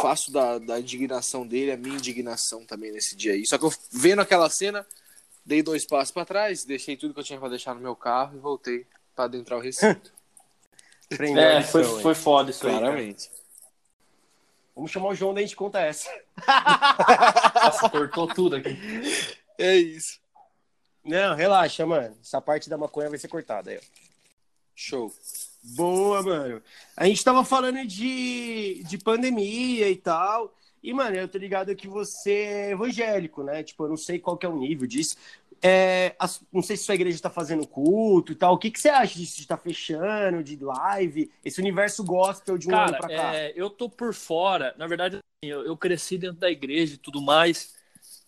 faço 0.00 0.32
da, 0.32 0.58
da 0.58 0.80
indignação 0.80 1.46
dele 1.46 1.72
a 1.72 1.76
minha 1.76 1.96
indignação 1.96 2.64
também 2.64 2.92
nesse 2.92 3.16
dia 3.16 3.32
aí. 3.32 3.46
Só 3.46 3.58
que 3.58 3.64
eu 3.64 3.72
vendo 3.90 4.20
aquela 4.20 4.48
cena, 4.48 4.86
dei 5.44 5.62
dois 5.62 5.84
passos 5.84 6.12
pra 6.12 6.24
trás, 6.24 6.64
deixei 6.64 6.96
tudo 6.96 7.14
que 7.14 7.20
eu 7.20 7.24
tinha 7.24 7.38
pra 7.38 7.48
deixar 7.48 7.74
no 7.74 7.80
meu 7.80 7.96
carro 7.96 8.36
e 8.36 8.40
voltei 8.40 8.86
pra 9.14 9.24
adentrar 9.24 9.58
o 9.58 9.62
recinto. 9.62 10.12
Prendeu 11.08 11.42
a 11.42 11.46
É, 11.46 11.62
foi, 11.62 11.84
foi 11.84 12.14
foda 12.14 12.50
isso 12.50 12.66
aí. 12.66 12.78
Claramente. 12.78 13.30
Vamos 14.74 14.92
chamar 14.92 15.08
o 15.08 15.14
João 15.14 15.34
daí 15.34 15.44
a 15.44 15.46
gente 15.46 15.56
conta 15.56 15.80
essa. 15.80 16.08
Nossa, 17.54 17.90
cortou 17.90 18.28
tudo 18.28 18.56
aqui. 18.56 18.70
É 19.58 19.76
isso. 19.76 20.20
Não, 21.04 21.34
relaxa, 21.34 21.84
mano. 21.84 22.16
Essa 22.22 22.40
parte 22.40 22.70
da 22.70 22.78
maconha 22.78 23.10
vai 23.10 23.18
ser 23.18 23.28
cortada 23.28 23.70
aí, 23.70 23.78
ó. 23.78 23.80
Show. 24.74 25.12
Boa, 25.62 26.22
mano. 26.22 26.62
A 26.96 27.06
gente 27.06 27.24
tava 27.24 27.44
falando 27.44 27.84
de, 27.86 28.82
de 28.84 28.98
pandemia 28.98 29.90
e 29.90 29.96
tal. 29.96 30.54
E, 30.82 30.92
mano, 30.94 31.16
eu 31.16 31.28
tô 31.28 31.36
ligado 31.36 31.74
que 31.76 31.86
você 31.86 32.32
é 32.32 32.70
evangélico, 32.70 33.42
né? 33.42 33.62
Tipo, 33.62 33.84
eu 33.84 33.90
não 33.90 33.96
sei 33.96 34.18
qual 34.18 34.38
que 34.38 34.46
é 34.46 34.48
o 34.48 34.56
nível 34.56 34.86
disso. 34.86 35.16
É, 35.62 36.16
não 36.50 36.62
sei 36.62 36.74
se 36.76 36.84
sua 36.84 36.94
igreja 36.94 37.20
tá 37.20 37.28
fazendo 37.28 37.66
culto 37.66 38.32
e 38.32 38.34
tal. 38.34 38.54
O 38.54 38.58
que, 38.58 38.70
que 38.70 38.80
você 38.80 38.88
acha 38.88 39.18
disso 39.18 39.36
de 39.36 39.42
estar 39.42 39.58
fechando, 39.58 40.42
de 40.42 40.56
live? 40.56 41.30
Esse 41.44 41.60
universo 41.60 42.02
gospel 42.02 42.56
de 42.56 42.66
um 42.66 42.74
ano 42.74 42.92
Cara, 42.92 42.98
pra 42.98 43.08
cá. 43.08 43.34
é, 43.34 43.52
eu 43.54 43.68
tô 43.68 43.90
por 43.90 44.14
fora. 44.14 44.74
Na 44.78 44.86
verdade, 44.86 45.16
assim, 45.16 45.52
eu, 45.52 45.64
eu 45.66 45.76
cresci 45.76 46.16
dentro 46.16 46.38
da 46.38 46.50
igreja 46.50 46.94
e 46.94 46.98
tudo 46.98 47.20
mais. 47.20 47.74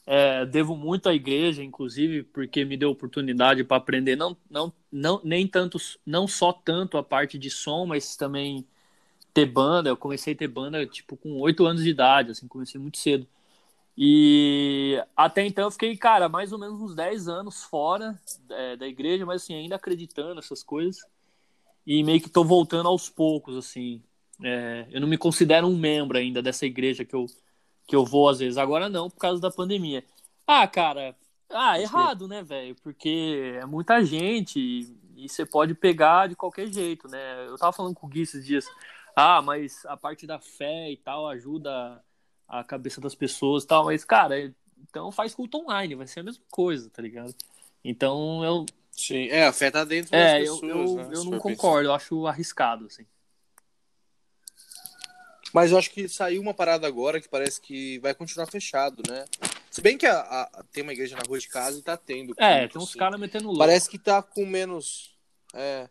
É, 0.04 0.44
devo 0.46 0.76
muito 0.76 1.08
à 1.08 1.14
igreja, 1.14 1.62
inclusive, 1.62 2.24
porque 2.24 2.64
me 2.64 2.76
deu 2.76 2.90
oportunidade 2.90 3.62
para 3.62 3.76
aprender 3.76 4.16
não, 4.16 4.36
não, 4.50 4.72
não, 4.90 5.20
nem 5.22 5.46
tanto, 5.46 5.78
não 6.04 6.26
só 6.26 6.52
tanto 6.52 6.98
a 6.98 7.04
parte 7.04 7.38
de 7.38 7.48
som, 7.50 7.86
mas 7.86 8.16
também 8.16 8.66
ter 9.32 9.46
banda. 9.46 9.90
Eu 9.90 9.96
comecei 9.96 10.34
a 10.34 10.36
ter 10.36 10.48
banda 10.48 10.86
tipo 10.86 11.16
com 11.16 11.40
oito 11.40 11.66
anos 11.66 11.84
de 11.84 11.90
idade, 11.90 12.32
assim, 12.32 12.48
comecei 12.48 12.80
muito 12.80 12.98
cedo. 12.98 13.26
E 13.96 15.02
até 15.16 15.46
então 15.46 15.64
eu 15.64 15.70
fiquei, 15.70 15.96
cara, 15.96 16.28
mais 16.28 16.52
ou 16.52 16.58
menos 16.58 16.80
uns 16.80 16.94
10 16.94 17.28
anos 17.28 17.62
fora 17.64 18.18
é, 18.50 18.76
da 18.76 18.88
igreja, 18.88 19.26
mas 19.26 19.42
assim, 19.42 19.54
ainda 19.54 19.76
acreditando 19.76 20.34
nessas 20.34 20.62
coisas. 20.62 21.02
E 21.86 22.02
meio 22.04 22.20
que 22.20 22.30
tô 22.30 22.44
voltando 22.44 22.88
aos 22.88 23.08
poucos, 23.10 23.56
assim. 23.56 24.02
É, 24.42 24.86
eu 24.90 25.00
não 25.00 25.08
me 25.08 25.18
considero 25.18 25.66
um 25.68 25.76
membro 25.76 26.18
ainda 26.18 26.42
dessa 26.42 26.66
igreja 26.66 27.04
que 27.04 27.14
eu, 27.14 27.26
que 27.92 27.96
eu 27.96 28.06
vou 28.06 28.30
às 28.30 28.38
vezes. 28.38 28.56
Agora 28.56 28.88
não, 28.88 29.10
por 29.10 29.18
causa 29.18 29.38
da 29.38 29.50
pandemia. 29.50 30.02
Ah, 30.46 30.66
cara, 30.66 31.14
ah, 31.50 31.78
errado, 31.78 32.26
né, 32.26 32.42
velho? 32.42 32.74
Porque 32.76 33.58
é 33.60 33.66
muita 33.66 34.02
gente 34.02 34.58
e, 35.14 35.28
você 35.28 35.44
pode 35.44 35.74
pegar 35.74 36.26
de 36.26 36.34
qualquer 36.34 36.72
jeito, 36.72 37.06
né? 37.06 37.46
Eu 37.46 37.58
tava 37.58 37.70
falando 37.70 37.94
com 37.94 38.06
o 38.06 38.08
Gui 38.08 38.22
esses 38.22 38.46
dias. 38.46 38.64
Ah, 39.14 39.42
mas 39.42 39.84
a 39.84 39.94
parte 39.94 40.26
da 40.26 40.38
fé 40.38 40.90
e 40.90 40.96
tal 40.96 41.28
ajuda 41.28 42.02
a 42.48 42.64
cabeça 42.64 42.98
das 42.98 43.14
pessoas 43.14 43.62
e 43.62 43.66
tal. 43.66 43.84
Mas, 43.84 44.06
cara, 44.06 44.50
então 44.88 45.12
faz 45.12 45.34
culto 45.34 45.58
online, 45.58 45.94
vai 45.94 46.06
ser 46.06 46.20
a 46.20 46.24
mesma 46.24 46.42
coisa, 46.50 46.88
tá 46.88 47.02
ligado? 47.02 47.34
Então 47.84 48.42
eu, 48.42 48.64
Sim, 48.90 49.28
é, 49.28 49.46
afeta 49.46 49.84
dentro 49.84 50.12
das 50.12 50.20
é, 50.20 50.40
eu, 50.40 50.58
pessoas. 50.58 50.90
eu, 50.90 50.96
né, 50.96 51.10
eu 51.12 51.24
não 51.24 51.38
concordo, 51.38 51.90
eu 51.90 51.94
acho 51.94 52.26
arriscado, 52.26 52.86
assim. 52.86 53.04
Mas 55.52 55.70
eu 55.70 55.78
acho 55.78 55.90
que 55.90 56.08
saiu 56.08 56.40
uma 56.40 56.54
parada 56.54 56.86
agora 56.86 57.20
que 57.20 57.28
parece 57.28 57.60
que 57.60 57.98
vai 57.98 58.14
continuar 58.14 58.46
fechado, 58.46 59.02
né? 59.08 59.24
Se 59.70 59.80
bem 59.80 59.98
que 59.98 60.06
a, 60.06 60.18
a- 60.20 60.64
tem 60.72 60.82
uma 60.82 60.92
igreja 60.92 61.16
na 61.16 61.22
rua 61.26 61.38
de 61.38 61.48
casa 61.48 61.78
e 61.78 61.82
tá 61.82 61.96
tendo. 61.96 62.34
É, 62.38 62.60
culto, 62.60 62.72
tem 62.72 62.82
uns 62.82 62.88
assim. 62.90 62.98
caras 62.98 63.20
metendo 63.20 63.46
louco. 63.46 63.58
Parece 63.58 63.88
que 63.88 63.98
tá 63.98 64.22
com 64.22 64.46
menos. 64.46 65.14
É. 65.54 65.88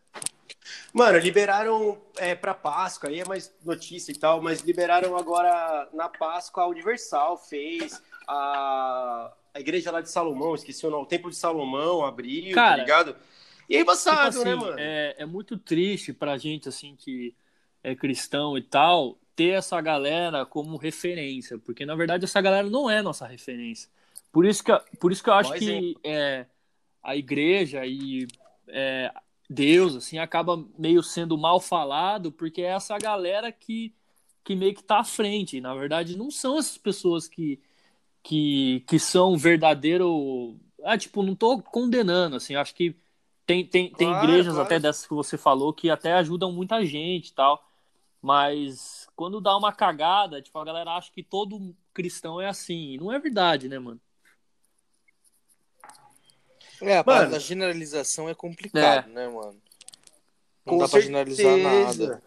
Mano, 0.93 1.17
liberaram 1.17 2.01
é, 2.17 2.35
pra 2.35 2.53
Páscoa, 2.53 3.09
aí 3.09 3.19
é 3.19 3.25
mais 3.25 3.53
notícia 3.63 4.11
e 4.11 4.15
tal, 4.15 4.41
mas 4.41 4.61
liberaram 4.61 5.15
agora 5.17 5.87
na 5.93 6.09
Páscoa 6.09 6.63
a 6.63 6.67
Universal, 6.67 7.37
fez 7.37 8.01
a, 8.27 9.31
a 9.53 9.59
igreja 9.59 9.91
lá 9.91 10.01
de 10.01 10.09
Salomão, 10.09 10.53
esqueci 10.55 10.85
o 10.85 10.89
nome, 10.89 11.03
o 11.03 11.07
Templo 11.07 11.29
de 11.29 11.37
Salomão 11.37 12.05
abriu, 12.05 12.53
Cara, 12.53 12.71
tá 12.71 12.77
ligado? 12.77 13.09
E 13.69 13.75
aí, 13.75 13.79
Tipo 13.79 13.91
embaçado, 13.91 14.39
assim, 14.39 14.43
né, 14.49 14.55
mano? 14.55 14.75
é, 14.77 15.15
é 15.19 15.25
muito 15.25 15.57
triste 15.57 16.11
pra 16.13 16.37
gente, 16.37 16.67
assim, 16.67 16.95
que 16.95 17.33
é 17.83 17.95
cristão 17.95 18.57
e 18.57 18.61
tal, 18.61 19.17
ter 19.41 19.53
essa 19.53 19.81
galera 19.81 20.45
como 20.45 20.77
referência, 20.77 21.57
porque 21.57 21.83
na 21.83 21.95
verdade 21.95 22.25
essa 22.25 22.39
galera 22.39 22.69
não 22.69 22.87
é 22.87 23.01
nossa 23.01 23.25
referência. 23.25 23.89
Por 24.31 24.45
isso 24.45 24.63
que, 24.63 24.71
por 24.99 25.11
isso 25.11 25.23
que 25.23 25.29
eu 25.29 25.33
acho 25.33 25.53
que 25.53 25.97
é, 26.03 26.45
a 27.01 27.15
igreja 27.15 27.83
e 27.85 28.27
é, 28.67 29.11
Deus, 29.49 29.95
assim, 29.95 30.19
acaba 30.19 30.63
meio 30.77 31.01
sendo 31.01 31.37
mal 31.37 31.59
falado, 31.59 32.31
porque 32.31 32.61
é 32.61 32.67
essa 32.67 32.97
galera 32.99 33.51
que, 33.51 33.93
que 34.43 34.55
meio 34.55 34.75
que 34.75 34.83
tá 34.83 34.99
à 34.99 35.03
frente. 35.03 35.59
Na 35.59 35.73
verdade, 35.73 36.15
não 36.15 36.29
são 36.29 36.59
essas 36.59 36.77
pessoas 36.77 37.27
que, 37.27 37.59
que, 38.23 38.83
que 38.87 38.99
são 38.99 39.35
verdadeiro. 39.35 40.55
Ah, 40.83 40.97
tipo, 40.97 41.23
não 41.23 41.35
tô 41.35 41.61
condenando, 41.61 42.35
assim, 42.35 42.55
acho 42.55 42.75
que 42.75 42.95
tem, 43.45 43.65
tem, 43.65 43.91
tem 43.91 44.07
Claro, 44.07 44.23
igrejas 44.23 44.53
claro. 44.53 44.65
até 44.65 44.79
dessas 44.79 45.05
que 45.05 45.13
você 45.13 45.37
falou 45.37 45.73
que 45.73 45.89
até 45.89 46.13
ajudam 46.13 46.51
muita 46.51 46.85
gente 46.85 47.29
e 47.29 47.33
tal. 47.33 47.67
Mas 48.21 49.00
quando 49.21 49.39
dá 49.39 49.55
uma 49.55 49.71
cagada, 49.71 50.41
tipo, 50.41 50.57
a 50.57 50.65
galera 50.65 50.93
acha 50.97 51.11
que 51.11 51.21
todo 51.21 51.75
cristão 51.93 52.41
é 52.41 52.47
assim. 52.47 52.93
E 52.93 52.97
não 52.97 53.13
é 53.13 53.19
verdade, 53.19 53.69
né, 53.69 53.77
mano? 53.77 54.01
É, 56.81 56.97
a 56.97 57.03
Mano. 57.05 57.29
da 57.29 57.37
generalização 57.37 58.27
é 58.27 58.33
complicado, 58.33 59.07
né, 59.09 59.27
mano? 59.27 59.61
Não 60.65 60.73
Com 60.73 60.77
dá 60.79 60.87
pra 60.89 60.99
generalizar 60.99 61.55
certeza. 61.55 62.07
nada. 62.07 62.23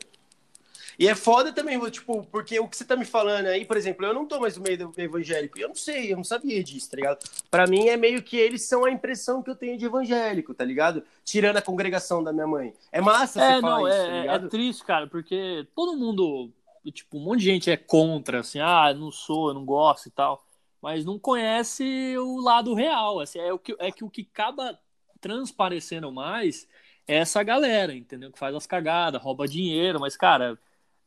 E 0.97 1.09
é 1.09 1.15
foda 1.17 1.53
também, 1.53 1.79
tipo, 1.91 2.25
porque 2.27 2.61
o 2.61 2.69
que 2.69 2.77
você 2.77 2.85
tá 2.85 2.95
me 2.95 3.05
falando 3.05 3.47
aí, 3.47 3.65
por 3.65 3.77
exemplo, 3.77 4.07
eu 4.07 4.15
não 4.15 4.25
tô 4.27 4.39
mais 4.39 4.57
no 4.57 4.63
meio 4.63 4.79
do 4.79 4.93
evangélico, 4.97 5.59
eu 5.59 5.69
não 5.69 5.75
sei, 5.75 6.13
eu 6.13 6.17
não 6.17 6.23
sabia 6.23 6.63
disso, 6.63 6.91
tá 6.91 6.97
ligado? 6.97 7.29
Pra 7.51 7.67
mim 7.67 7.89
é 7.89 7.97
meio 7.97 8.23
que 8.23 8.37
eles 8.37 8.63
são 8.63 8.85
a 8.85 8.91
impressão 8.93 9.43
que 9.43 9.51
eu 9.51 9.57
tenho 9.57 9.77
de 9.77 9.85
evangélico, 9.85 10.55
tá 10.55 10.65
ligado? 10.65 11.03
Tirando 11.25 11.57
a 11.57 11.63
congregação 11.63 12.23
da 12.23 12.33
minha 12.33 12.47
mãe. 12.47 12.73
É 12.93 13.01
massa 13.01 13.41
É, 13.43 13.57
você 13.57 13.61
falar 13.61 13.81
não, 13.81 13.89
isso, 13.89 13.97
é, 13.97 14.07
tá 14.07 14.13
é- 14.13 14.17
é 14.17 14.21
ligado? 14.21 14.49
triste, 14.49 14.85
cara, 14.85 15.07
porque 15.09 15.67
todo 15.75 15.97
mundo, 15.97 16.53
tipo, 16.93 17.19
um 17.19 17.21
monte 17.21 17.41
de 17.41 17.47
gente 17.47 17.71
é 17.71 17.77
contra, 17.77 18.41
assim, 18.41 18.61
ah, 18.61 18.93
não 18.95 19.11
sou, 19.11 19.49
eu 19.49 19.55
não 19.55 19.65
gosto 19.65 20.07
e 20.07 20.11
tal, 20.11 20.45
mas 20.83 21.05
não 21.05 21.19
conhece 21.19 22.17
o 22.19 22.41
lado 22.41 22.75
real, 22.75 23.21
assim, 23.21 23.39
é, 23.39 23.53
o 23.53 23.59
que, 23.59 23.75
é 23.79 23.91
que 23.91 24.05
o 24.05 24.11
que 24.11 24.29
acaba 24.33 24.79
transparecendo 25.21 26.13
mais 26.13 26.69
é 27.07 27.17
essa 27.17 27.43
galera, 27.43 27.95
entendeu? 27.95 28.31
Que 28.31 28.39
faz 28.39 28.55
as 28.55 28.67
cagadas, 28.67 29.23
rouba 29.23 29.49
dinheiro, 29.49 29.99
mas, 30.01 30.17
cara, 30.17 30.59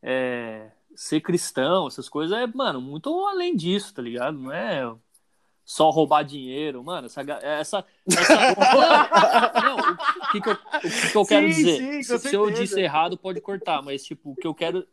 é, 0.02 0.72
ser 0.96 1.22
cristão, 1.22 1.88
essas 1.88 2.10
coisas, 2.10 2.38
é, 2.38 2.48
mano, 2.48 2.82
muito 2.82 3.10
além 3.28 3.56
disso, 3.56 3.94
tá 3.94 4.02
ligado? 4.02 4.38
Não 4.38 4.52
é 4.52 4.96
só 5.68 5.90
roubar 5.90 6.24
dinheiro, 6.24 6.82
mano, 6.84 7.08
essa... 7.08 7.22
ga- 7.22 7.40
essa, 7.44 7.86
essa... 8.08 8.36
não, 9.62 9.78
o 9.78 10.32
que, 10.32 10.42
que 10.42 10.50
eu, 10.50 10.54
o 10.54 10.80
que, 10.80 11.12
que 11.12 11.18
eu 11.18 11.26
quero 11.26 11.52
Sim, 11.52 11.56
dizer? 11.56 11.78
sim, 11.78 12.04
se, 12.04 12.20
se 12.20 12.36
eu 12.36 12.50
disse 12.50 12.80
errado, 12.80 13.18
pode 13.18 13.42
cortar, 13.42 13.82
mas, 13.82 14.04
tipo, 14.04 14.32
o 14.32 14.36
que 14.36 14.48
eu 14.48 14.56
quero, 14.56 14.88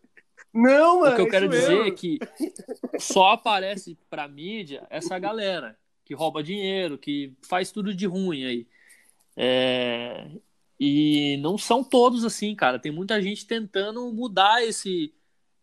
Não, 0.54 1.00
mano. 1.00 1.12
o 1.12 1.16
que 1.16 1.22
eu 1.22 1.26
é 1.26 1.30
quero 1.30 1.48
dizer 1.48 1.68
mesmo. 1.68 1.84
é 1.86 1.90
que 1.90 2.18
só 2.98 3.32
aparece 3.32 3.98
pra 4.08 4.28
mídia 4.28 4.86
essa 4.88 5.18
galera 5.18 5.76
que 6.04 6.14
rouba 6.14 6.42
dinheiro, 6.42 6.96
que 6.96 7.32
faz 7.42 7.72
tudo 7.72 7.94
de 7.94 8.06
ruim 8.06 8.44
aí. 8.44 8.66
É, 9.36 10.28
E 10.78 11.38
não 11.38 11.58
são 11.58 11.82
todos 11.82 12.24
assim, 12.24 12.54
cara. 12.54 12.78
Tem 12.78 12.92
muita 12.92 13.20
gente 13.20 13.46
tentando 13.46 14.12
mudar 14.12 14.62
esse. 14.62 15.12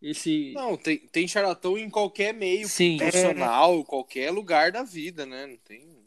esse... 0.02 0.52
Não, 0.54 0.76
tem, 0.76 0.98
tem 0.98 1.28
charlatão 1.28 1.78
em 1.78 1.90
qualquer 1.90 2.34
meio 2.34 2.68
Sim. 2.68 2.98
profissional, 2.98 3.84
qualquer 3.86 4.32
lugar 4.32 4.72
da 4.72 4.84
vida, 4.84 5.26
né? 5.26 5.46
Não 5.46 5.58
tem. 5.58 6.02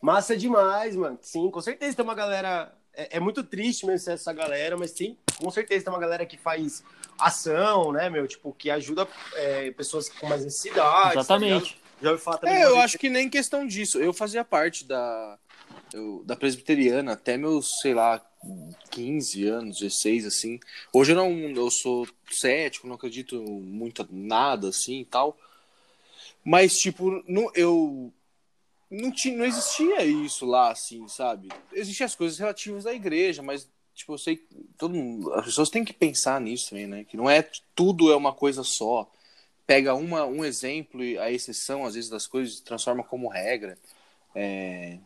Massa 0.00 0.36
demais, 0.36 0.96
mano. 0.96 1.18
Sim, 1.20 1.50
com 1.50 1.60
certeza 1.60 1.96
tem 1.96 2.04
uma 2.04 2.14
galera. 2.14 2.74
É, 2.94 3.16
é 3.16 3.20
muito 3.20 3.42
triste 3.44 3.84
mesmo 3.84 4.10
essa 4.12 4.32
galera, 4.32 4.76
mas 4.76 4.92
sim, 4.92 5.16
com 5.38 5.50
certeza 5.50 5.84
tem 5.84 5.92
uma 5.92 6.00
galera 6.00 6.24
que 6.24 6.38
faz 6.38 6.82
ação, 7.20 7.92
né, 7.92 8.08
meu? 8.10 8.26
Tipo, 8.26 8.52
que 8.52 8.70
ajuda 8.70 9.06
é, 9.34 9.70
pessoas 9.72 10.08
com 10.08 10.26
mais 10.28 10.44
necessidades. 10.44 11.14
tá 11.14 11.20
Exatamente. 11.20 11.52
ligado? 11.74 11.80
Já 12.02 12.10
ouvi 12.12 12.22
falar 12.22 12.38
também. 12.38 12.56
É, 12.56 12.64
eu 12.64 12.78
acho 12.80 12.98
que 12.98 13.10
nem 13.10 13.28
questão 13.28 13.66
disso. 13.66 13.98
Eu 13.98 14.12
fazia 14.12 14.42
parte 14.44 14.84
da, 14.84 15.38
eu- 15.92 16.22
da 16.24 16.34
presbiteriana 16.34 17.12
até 17.12 17.36
meus, 17.36 17.68
sei 17.82 17.92
lá, 17.94 18.24
15 18.90 19.46
anos, 19.46 19.78
16, 19.80 20.24
assim. 20.26 20.58
Hoje 20.94 21.12
eu 21.12 21.16
não, 21.16 21.30
eu 21.30 21.70
sou 21.70 22.08
cético, 22.30 22.86
não 22.86 22.94
acredito 22.94 23.40
muito 23.42 24.06
em 24.10 24.26
nada, 24.26 24.68
assim, 24.68 25.00
e 25.00 25.04
tal. 25.04 25.36
Mas, 26.44 26.78
tipo, 26.78 27.22
não, 27.28 27.50
eu... 27.54 28.12
Não, 28.90 29.12
tinha, 29.12 29.36
não 29.36 29.44
existia 29.44 30.02
isso 30.04 30.44
lá, 30.46 30.70
assim, 30.72 31.06
sabe? 31.06 31.48
Existiam 31.72 32.06
as 32.06 32.16
coisas 32.16 32.38
relativas 32.38 32.86
à 32.86 32.94
igreja, 32.94 33.40
mas, 33.42 33.68
tipo, 34.00 34.12
eu 34.12 34.18
sei 34.18 34.36
que 34.36 34.46
todo 34.76 34.94
mundo, 34.94 35.32
as 35.34 35.46
pessoas 35.46 35.70
têm 35.70 35.84
que 35.84 35.92
pensar 35.92 36.40
nisso 36.40 36.70
também, 36.70 36.86
né? 36.86 37.04
Que 37.04 37.16
não 37.16 37.30
é 37.30 37.48
tudo 37.74 38.12
é 38.12 38.16
uma 38.16 38.32
coisa 38.32 38.62
só 38.62 39.10
pega 39.70 39.94
uma, 39.94 40.26
um 40.26 40.44
exemplo 40.44 41.00
e 41.00 41.16
a 41.16 41.30
exceção, 41.30 41.84
às 41.84 41.94
vezes, 41.94 42.10
das 42.10 42.26
coisas 42.26 42.58
transforma 42.58 43.04
como 43.04 43.28
regra. 43.28 43.78
É, 44.34 44.98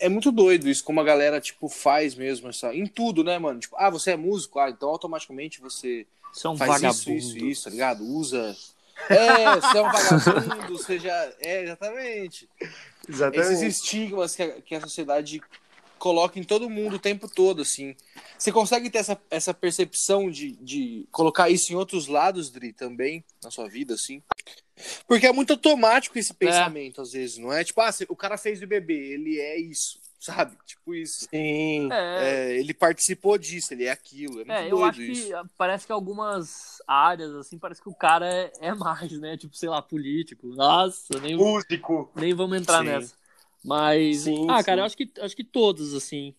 é 0.00 0.08
muito 0.08 0.32
doido 0.32 0.66
isso, 0.66 0.82
como 0.82 0.98
a 0.98 1.04
galera, 1.04 1.38
tipo, 1.42 1.68
faz 1.68 2.14
mesmo 2.14 2.48
essa... 2.48 2.74
Em 2.74 2.86
tudo, 2.86 3.22
né, 3.22 3.38
mano? 3.38 3.60
Tipo, 3.60 3.76
ah, 3.78 3.90
você 3.90 4.12
é 4.12 4.16
músico? 4.16 4.58
Ah, 4.58 4.70
então 4.70 4.88
automaticamente 4.88 5.60
você 5.60 6.06
Você 6.32 6.48
é 6.48 6.56
faz 6.56 6.82
isso, 6.84 7.12
isso, 7.12 7.36
isso, 7.36 7.64
tá 7.64 7.70
ligado? 7.70 8.02
Usa... 8.02 8.56
É, 9.10 9.56
você 9.56 9.76
é 9.76 9.82
um 9.82 9.92
vagabundo, 9.92 10.72
você 10.78 10.98
já... 10.98 11.32
É, 11.40 11.64
exatamente. 11.64 12.48
Exatamente. 13.06 13.52
Esses 13.52 13.76
estigmas 13.76 14.34
que 14.34 14.42
a, 14.42 14.60
que 14.62 14.74
a 14.74 14.80
sociedade 14.80 15.42
coloca 15.98 16.38
em 16.38 16.44
todo 16.44 16.70
mundo 16.70 16.96
o 16.96 16.98
tempo 17.00 17.28
todo, 17.28 17.62
assim. 17.62 17.94
Você 18.38 18.50
consegue 18.52 18.88
ter 18.88 18.98
essa, 18.98 19.20
essa 19.30 19.52
percepção 19.52 20.30
de, 20.30 20.52
de 20.52 21.06
colocar 21.10 21.50
isso 21.50 21.72
em 21.72 21.76
outros 21.76 22.06
lados, 22.06 22.50
Dri, 22.50 22.72
também, 22.72 23.24
na 23.42 23.50
sua 23.50 23.68
vida, 23.68 23.94
assim? 23.94 24.22
Porque 25.06 25.26
é 25.26 25.32
muito 25.32 25.52
automático 25.54 26.18
esse 26.18 26.32
pensamento, 26.32 27.00
às 27.00 27.12
vezes, 27.12 27.36
não 27.38 27.52
é? 27.52 27.64
Tipo, 27.64 27.80
ah, 27.80 27.90
o 28.08 28.16
cara 28.16 28.38
fez 28.38 28.60
do 28.60 28.66
bebê, 28.66 28.94
ele 29.12 29.38
é 29.40 29.58
isso, 29.58 30.00
sabe? 30.20 30.56
Tipo 30.64 30.94
isso. 30.94 31.26
Sim. 31.28 31.88
É, 31.92 32.52
É, 32.52 32.56
ele 32.60 32.72
participou 32.72 33.36
disso, 33.36 33.74
ele 33.74 33.84
é 33.86 33.90
aquilo. 33.90 34.34
É 34.34 34.44
muito 34.44 34.52
É, 34.52 34.66
eu 34.66 34.70
doido 34.78 34.84
acho 34.90 35.02
isso. 35.02 35.26
que 35.26 35.32
parece 35.58 35.84
que 35.86 35.92
algumas 35.92 36.80
áreas, 36.86 37.34
assim, 37.34 37.58
parece 37.58 37.82
que 37.82 37.88
o 37.88 37.94
cara 37.94 38.32
é, 38.32 38.52
é 38.60 38.72
mais, 38.74 39.10
né? 39.18 39.36
Tipo, 39.36 39.56
sei 39.56 39.68
lá, 39.68 39.82
político. 39.82 40.46
Nossa, 40.48 41.18
nem, 41.20 41.36
Músico. 41.36 42.12
nem 42.14 42.32
vamos 42.32 42.56
entrar 42.60 42.78
Sim. 42.84 42.84
nessa. 42.86 43.17
Mas, 43.64 44.22
Sim, 44.22 44.46
ah, 44.48 44.58
sim. 44.58 44.64
cara, 44.64 44.80
eu 44.80 44.84
acho 44.84 44.96
que, 44.96 45.10
acho 45.20 45.36
que 45.36 45.44
todos, 45.44 45.94
assim. 45.94 46.34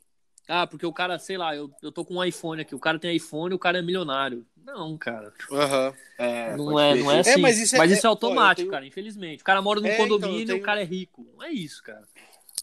Ah, 0.47 0.65
porque 0.65 0.86
o 0.86 0.91
cara, 0.93 1.19
sei 1.19 1.38
lá, 1.38 1.55
eu, 1.55 1.69
eu 1.82 1.91
tô 1.91 2.03
com 2.03 2.15
um 2.15 2.23
iPhone 2.23 2.62
aqui, 2.62 2.73
o 2.73 2.79
cara 2.79 2.97
tem 2.97 3.15
iPhone, 3.15 3.53
o 3.53 3.60
cara 3.60 3.77
é 3.77 3.82
milionário. 3.82 4.45
Não, 4.58 4.97
cara. 4.97 5.32
Aham. 5.51 5.93
É, 6.17 6.58
não, 6.58 6.79
é, 6.79 6.95
não 6.95 7.12
é 7.12 7.19
assim. 7.19 7.39
mas 7.41 7.60
isso 7.60 7.75
é- 7.75 7.79
é- 7.79 8.08
automático, 8.08 8.39
ó, 8.39 8.51
eu 8.51 8.55
tenho- 8.55 8.71
cara, 8.71 8.86
infelizmente. 8.86 9.41
O 9.41 9.45
cara 9.45 9.62
mora 9.62 9.79
num 9.79 9.88
É, 9.88 9.93
então, 9.93 10.08
condomínio 10.08 10.41
e 10.41 10.45
tenho- 10.45 10.58
o 10.58 10.62
cara 10.62 10.82
é 10.82 10.84
rico. 10.86 11.25
Não 11.38 11.43
é 11.43 11.51
isso, 11.51 11.84
cara. 11.84 12.08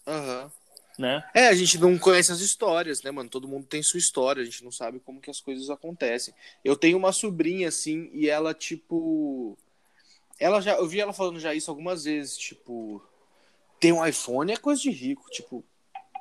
Aham. 0.05 0.51
Né? 0.97 1.23
É, 1.33 1.47
a 1.47 1.53
gente 1.53 1.77
não 1.77 1.95
conhece 1.97 2.31
as 2.31 2.39
histórias, 2.39 3.03
né, 3.03 3.11
mano? 3.11 3.29
Todo 3.29 3.47
mundo 3.47 3.67
tem 3.67 3.83
sua 3.83 3.99
história, 3.99 4.41
a 4.41 4.45
gente 4.45 4.63
não 4.63 4.71
sabe 4.71 4.99
como 4.99 5.21
que 5.21 5.29
as 5.29 5.39
coisas 5.39 5.69
acontecem. 5.69 6.33
Eu 6.65 6.75
tenho 6.75 6.97
uma 6.97 7.11
sobrinha, 7.13 7.67
assim, 7.67 8.09
e 8.13 8.27
ela, 8.27 8.53
tipo. 8.53 9.55
Ela 10.39 10.59
já. 10.59 10.73
Eu 10.75 10.87
vi 10.87 10.99
ela 10.99 11.13
falando 11.13 11.39
já 11.39 11.53
isso 11.53 11.69
algumas 11.69 12.03
vezes, 12.05 12.35
tipo. 12.35 13.06
Ter 13.79 13.91
um 13.91 14.05
iPhone 14.05 14.51
é 14.51 14.57
coisa 14.57 14.81
de 14.81 14.89
rico. 14.91 15.29
Tipo, 15.29 15.63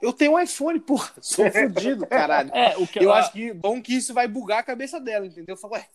eu 0.02 0.12
tenho 0.12 0.32
um 0.32 0.38
iPhone, 0.40 0.78
porra, 0.80 1.12
sou 1.20 1.50
fudido, 1.50 2.06
caralho. 2.06 2.50
É, 2.54 2.76
o 2.76 2.86
que 2.86 3.02
Eu 3.04 3.12
a- 3.12 3.18
acho 3.20 3.32
que 3.32 3.52
bom 3.52 3.80
que 3.82 3.96
isso 3.96 4.12
vai 4.14 4.28
bugar 4.28 4.58
a 4.60 4.62
cabeça 4.62 5.00
dela, 5.00 5.26
entendeu? 5.26 5.54
Eu 5.54 5.56
falo, 5.56 5.74
ué, 5.74 5.88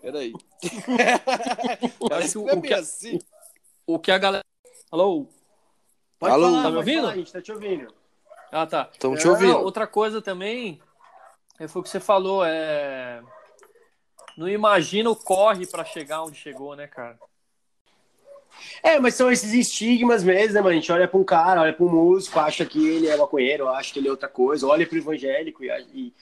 peraí. 0.00 0.32
Parece 2.08 2.32
que 2.32 2.38
o- 2.38 2.42
não 2.42 2.48
é 2.50 2.52
o 2.54 2.60
bem 2.60 2.68
que- 2.70 2.74
assim. 2.74 3.18
o 3.86 3.98
que 3.98 4.10
a 4.10 4.18
galera. 4.18 4.44
Alô? 4.90 5.26
Pode 6.18 6.32
Alô, 6.34 6.46
falar, 6.50 6.62
tá 6.62 6.70
me 6.70 6.76
ouvindo? 6.78 7.00
falar, 7.02 7.12
a 7.12 7.16
gente 7.16 7.32
tá 7.32 7.42
te 7.42 7.52
ouvindo. 7.52 7.94
Ah, 8.50 8.66
tá. 8.66 8.88
Estamos 8.92 9.20
te 9.20 9.28
ouvindo. 9.28 9.52
Não, 9.52 9.62
outra 9.62 9.86
coisa 9.86 10.22
também 10.22 10.80
é, 11.58 11.68
foi 11.68 11.80
o 11.80 11.82
que 11.82 11.90
você 11.90 12.00
falou, 12.00 12.44
é. 12.44 13.22
Não 14.36 14.48
imagina 14.48 15.10
o 15.10 15.16
corre 15.16 15.66
pra 15.66 15.84
chegar 15.84 16.22
onde 16.22 16.36
chegou, 16.36 16.74
né, 16.76 16.86
cara? 16.86 17.18
É, 18.82 18.98
mas 18.98 19.14
são 19.14 19.30
esses 19.30 19.52
estigmas 19.52 20.22
mesmo, 20.22 20.54
né, 20.54 20.60
mano? 20.60 20.72
A 20.72 20.74
gente 20.74 20.92
olha 20.92 21.08
pra 21.08 21.18
um 21.18 21.24
cara, 21.24 21.60
olha 21.60 21.72
pra 21.72 21.84
um 21.84 21.88
músico, 21.88 22.38
acha 22.38 22.64
que 22.64 22.86
ele 22.86 23.08
é 23.08 23.16
maconheiro, 23.16 23.68
acha 23.68 23.92
que 23.92 23.98
ele 23.98 24.08
é 24.08 24.10
outra 24.10 24.28
coisa, 24.28 24.66
olha 24.66 24.86
pro 24.86 24.98
evangélico 24.98 25.64
e, 25.64 25.68
e 25.92 26.14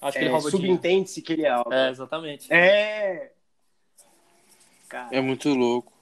Acho 0.00 0.18
que 0.18 0.24
é, 0.24 0.28
ele 0.28 0.40
subentende-se 0.40 1.22
que 1.22 1.32
ele 1.32 1.42
é 1.44 1.50
algo. 1.50 1.72
É, 1.72 1.90
exatamente. 1.90 2.52
É. 2.52 3.32
Cara. 4.88 5.16
É 5.16 5.20
muito 5.20 5.48
louco. 5.48 5.92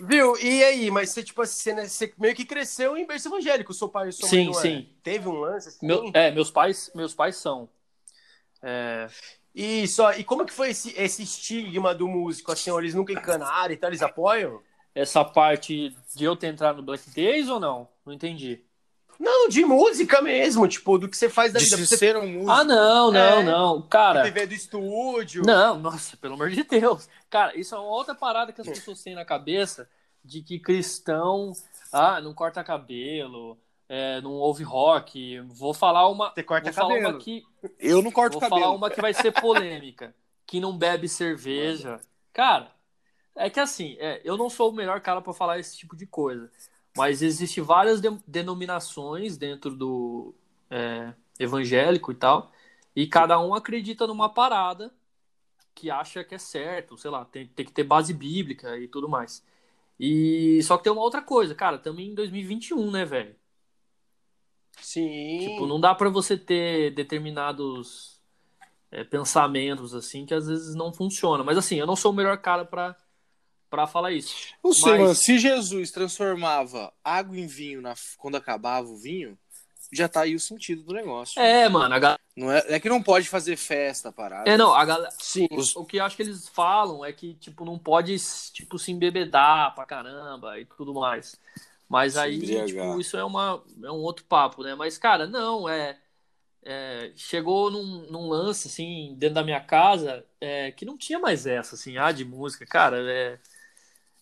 Viu? 0.00 0.36
E 0.38 0.62
aí? 0.62 0.90
Mas 0.90 1.10
você, 1.10 1.22
tipo 1.22 1.42
assim, 1.42 1.72
né, 1.72 1.88
você 1.88 2.12
meio 2.18 2.34
que 2.34 2.44
cresceu 2.44 2.96
em 2.96 3.06
berço 3.06 3.28
evangélico, 3.28 3.72
seu 3.72 3.88
pai 3.88 4.08
e 4.08 4.12
sua 4.12 4.28
Sim, 4.28 4.36
mãe, 4.36 4.52
não 4.52 4.60
é? 4.60 4.62
sim. 4.62 4.88
Teve 5.02 5.28
um 5.28 5.40
lance 5.40 5.68
assim? 5.68 5.86
Meu- 5.86 6.10
é, 6.12 6.30
meus 6.30 6.50
pais, 6.50 6.90
meus 6.94 7.14
pais 7.14 7.36
são. 7.36 7.68
É, 8.62 9.08
E, 9.58 9.88
só, 9.88 10.12
e 10.12 10.22
como 10.22 10.44
que 10.44 10.52
foi 10.52 10.68
esse, 10.68 10.92
esse 11.00 11.22
estigma 11.22 11.94
do 11.94 12.06
músico? 12.06 12.52
Assim, 12.52 12.70
ó, 12.70 12.78
eles 12.78 12.92
nunca 12.94 13.14
encanaram 13.14 13.72
e 13.72 13.76
tal, 13.78 13.88
eles 13.88 14.02
apoiam? 14.02 14.60
essa 14.94 15.22
parte 15.22 15.94
de 16.14 16.24
eu 16.24 16.34
ter 16.34 16.46
entrado 16.46 16.76
no 16.76 16.82
Black 16.82 17.10
Days 17.10 17.48
ou 17.50 17.60
não? 17.60 17.86
Não 18.04 18.14
entendi. 18.14 18.62
Não, 19.20 19.46
de 19.48 19.62
música 19.64 20.22
mesmo, 20.22 20.66
tipo, 20.66 20.98
do 20.98 21.06
que 21.08 21.16
você 21.16 21.28
faz 21.28 21.52
da 21.52 21.58
De 21.58 21.66
vida. 21.66 21.76
Você 21.78 21.96
ser 21.98 22.16
um 22.16 22.26
músico. 22.26 22.50
Ah, 22.50 22.64
não, 22.64 23.10
não, 23.10 23.40
É. 23.40 23.42
não. 23.42 23.82
Cara, 23.82 24.22
TV 24.22 24.46
do 24.46 24.54
estúdio. 24.54 25.42
não, 25.44 25.78
nossa, 25.78 26.16
pelo 26.16 26.32
amor 26.34 26.48
de 26.50 26.62
Deus. 26.62 27.08
Cara, 27.28 27.54
isso 27.58 27.74
é 27.74 27.78
uma 27.78 27.88
outra 27.88 28.14
parada 28.14 28.52
que 28.52 28.60
as 28.62 28.66
pessoas 28.66 29.02
têm 29.02 29.14
na 29.14 29.24
cabeça 29.24 29.88
de 30.24 30.42
que 30.42 30.58
cristão, 30.58 31.52
ah, 31.92 32.20
não 32.20 32.32
corta 32.34 32.64
cabelo, 32.64 33.58
é, 33.88 34.20
não 34.20 34.32
ouve 34.32 34.62
rock. 34.64 35.40
Vou 35.48 35.72
falar 35.74 36.08
uma. 36.08 36.32
Você 36.34 36.42
corta 36.42 36.64
vou 36.64 36.72
falar 36.74 36.94
cabelo. 36.94 37.10
uma 37.14 37.18
que 37.18 37.44
Eu 37.78 38.02
não 38.02 38.10
corto 38.10 38.32
Vou 38.34 38.40
cabelo. 38.40 38.60
falar 38.62 38.74
uma 38.74 38.90
que 38.90 39.00
vai 39.00 39.14
ser 39.14 39.32
polêmica. 39.32 40.14
que 40.46 40.60
não 40.60 40.76
bebe 40.76 41.08
cerveja. 41.08 42.00
Cara, 42.32 42.70
é 43.34 43.50
que 43.50 43.58
assim, 43.60 43.96
é, 43.98 44.20
eu 44.24 44.36
não 44.36 44.48
sou 44.48 44.70
o 44.70 44.74
melhor 44.74 45.00
cara 45.00 45.20
pra 45.20 45.32
falar 45.32 45.58
esse 45.58 45.76
tipo 45.76 45.96
de 45.96 46.06
coisa. 46.06 46.50
Mas 46.96 47.20
existe 47.20 47.60
várias 47.60 48.00
de- 48.00 48.18
denominações 48.26 49.36
dentro 49.36 49.74
do 49.76 50.34
é, 50.70 51.12
evangélico 51.38 52.10
e 52.12 52.14
tal. 52.14 52.50
E 52.94 53.06
cada 53.06 53.38
um 53.40 53.54
acredita 53.54 54.06
numa 54.06 54.28
parada 54.28 54.92
que 55.74 55.90
acha 55.90 56.24
que 56.24 56.34
é 56.34 56.38
certo, 56.38 56.96
sei 56.96 57.10
lá, 57.10 57.24
tem, 57.26 57.46
tem 57.48 57.66
que 57.66 57.72
ter 57.72 57.84
base 57.84 58.14
bíblica 58.14 58.78
e 58.78 58.88
tudo 58.88 59.08
mais. 59.08 59.44
E 60.00 60.62
só 60.62 60.78
que 60.78 60.84
tem 60.84 60.92
uma 60.92 61.02
outra 61.02 61.20
coisa, 61.20 61.54
cara, 61.54 61.76
também 61.78 62.08
em 62.10 62.14
2021, 62.14 62.90
né, 62.90 63.04
velho? 63.04 63.36
Sim. 64.80 65.38
Tipo, 65.40 65.66
não 65.66 65.80
dá 65.80 65.94
pra 65.94 66.08
você 66.08 66.36
ter 66.36 66.90
determinados 66.94 68.16
é, 68.90 69.02
pensamentos, 69.04 69.94
assim, 69.94 70.24
que 70.24 70.34
às 70.34 70.46
vezes 70.46 70.74
não 70.74 70.92
funcionam. 70.92 71.44
Mas 71.44 71.58
assim, 71.58 71.76
eu 71.76 71.86
não 71.86 71.96
sou 71.96 72.12
o 72.12 72.14
melhor 72.14 72.38
cara 72.38 72.64
para 72.64 72.96
para 73.68 73.84
falar 73.86 74.12
isso. 74.12 74.54
Não 74.62 74.72
sei, 74.72 74.92
Mas- 74.92 75.00
mano, 75.00 75.14
se 75.14 75.38
Jesus 75.40 75.90
transformava 75.90 76.92
água 77.02 77.36
em 77.36 77.48
vinho 77.48 77.82
na- 77.82 77.94
quando 78.16 78.36
acabava 78.36 78.86
o 78.86 78.96
vinho, 78.96 79.36
já 79.92 80.08
tá 80.08 80.20
aí 80.20 80.36
o 80.36 80.40
sentido 80.40 80.84
do 80.84 80.94
negócio. 80.94 81.40
É, 81.42 81.68
mano, 81.68 81.92
a 81.92 81.98
galera. 81.98 82.20
Não 82.36 82.50
é, 82.52 82.64
é 82.68 82.80
que 82.80 82.88
não 82.88 83.02
pode 83.02 83.28
fazer 83.28 83.56
festa, 83.56 84.12
parada. 84.12 84.48
É, 84.48 84.56
não, 84.56 84.72
a 84.72 84.84
galera. 84.84 85.10
Sim. 85.18 85.48
Os- 85.50 85.74
O 85.74 85.84
que 85.84 85.96
eu 85.96 86.04
acho 86.04 86.14
que 86.16 86.22
eles 86.22 86.48
falam 86.48 87.04
é 87.04 87.12
que, 87.12 87.34
tipo, 87.34 87.64
não 87.64 87.76
pode, 87.76 88.16
tipo, 88.52 88.78
se 88.78 88.92
embebedar 88.92 89.74
pra 89.74 89.84
caramba 89.84 90.58
e 90.60 90.64
tudo 90.64 90.94
mais. 90.94 91.38
Mas 91.88 92.16
aí, 92.16 92.40
tipo, 92.66 93.00
isso 93.00 93.16
é, 93.16 93.24
uma, 93.24 93.62
é 93.82 93.90
um 93.90 94.02
outro 94.02 94.24
papo, 94.24 94.62
né? 94.62 94.74
Mas, 94.74 94.98
cara, 94.98 95.26
não, 95.26 95.68
é. 95.68 95.98
é, 96.64 97.12
chegou 97.16 97.70
num, 97.70 98.10
num 98.10 98.28
lance, 98.28 98.68
assim, 98.68 99.14
dentro 99.18 99.36
da 99.36 99.44
minha 99.44 99.60
casa, 99.60 100.24
é, 100.40 100.72
que 100.72 100.84
não 100.84 100.98
tinha 100.98 101.18
mais 101.18 101.46
essa, 101.46 101.76
assim, 101.76 101.96
ah, 101.96 102.12
de 102.12 102.24
música. 102.24 102.66
Cara, 102.66 102.98
é, 103.10 103.38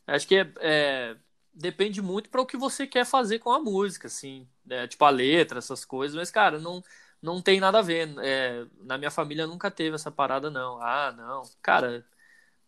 acho 0.06 0.28
que 0.28 0.36
é, 0.36 0.52
é, 0.60 1.16
depende 1.54 2.02
muito 2.02 2.28
para 2.30 2.40
o 2.42 2.46
que 2.46 2.56
você 2.56 2.86
quer 2.86 3.06
fazer 3.06 3.38
com 3.38 3.50
a 3.52 3.58
música, 3.60 4.08
assim, 4.08 4.46
né? 4.66 4.86
Tipo, 4.86 5.04
a 5.06 5.10
letra, 5.10 5.58
essas 5.58 5.84
coisas. 5.84 6.16
Mas, 6.16 6.30
cara, 6.30 6.58
não, 6.60 6.82
não 7.22 7.40
tem 7.40 7.60
nada 7.60 7.78
a 7.78 7.82
ver. 7.82 8.14
é, 8.22 8.66
na 8.82 8.98
minha 8.98 9.10
família 9.10 9.46
nunca 9.46 9.70
teve 9.70 9.94
essa 9.94 10.10
parada, 10.10 10.50
não. 10.50 10.80
Ah, 10.82 11.12
não. 11.16 11.42
Cara, 11.62 12.04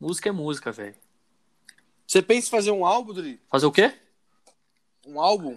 música 0.01 0.29
é 0.31 0.33
música, 0.33 0.73
velho. 0.73 0.97
Você 2.07 2.23
pensa 2.23 2.49
em 2.49 2.51
fazer 2.51 2.71
um 2.71 2.87
álbum, 2.87 3.13
Dri? 3.13 3.41
Fazer 3.51 3.67
o 3.67 3.73
quê? 3.73 3.93
Um 5.07 5.21
álbum? 5.21 5.55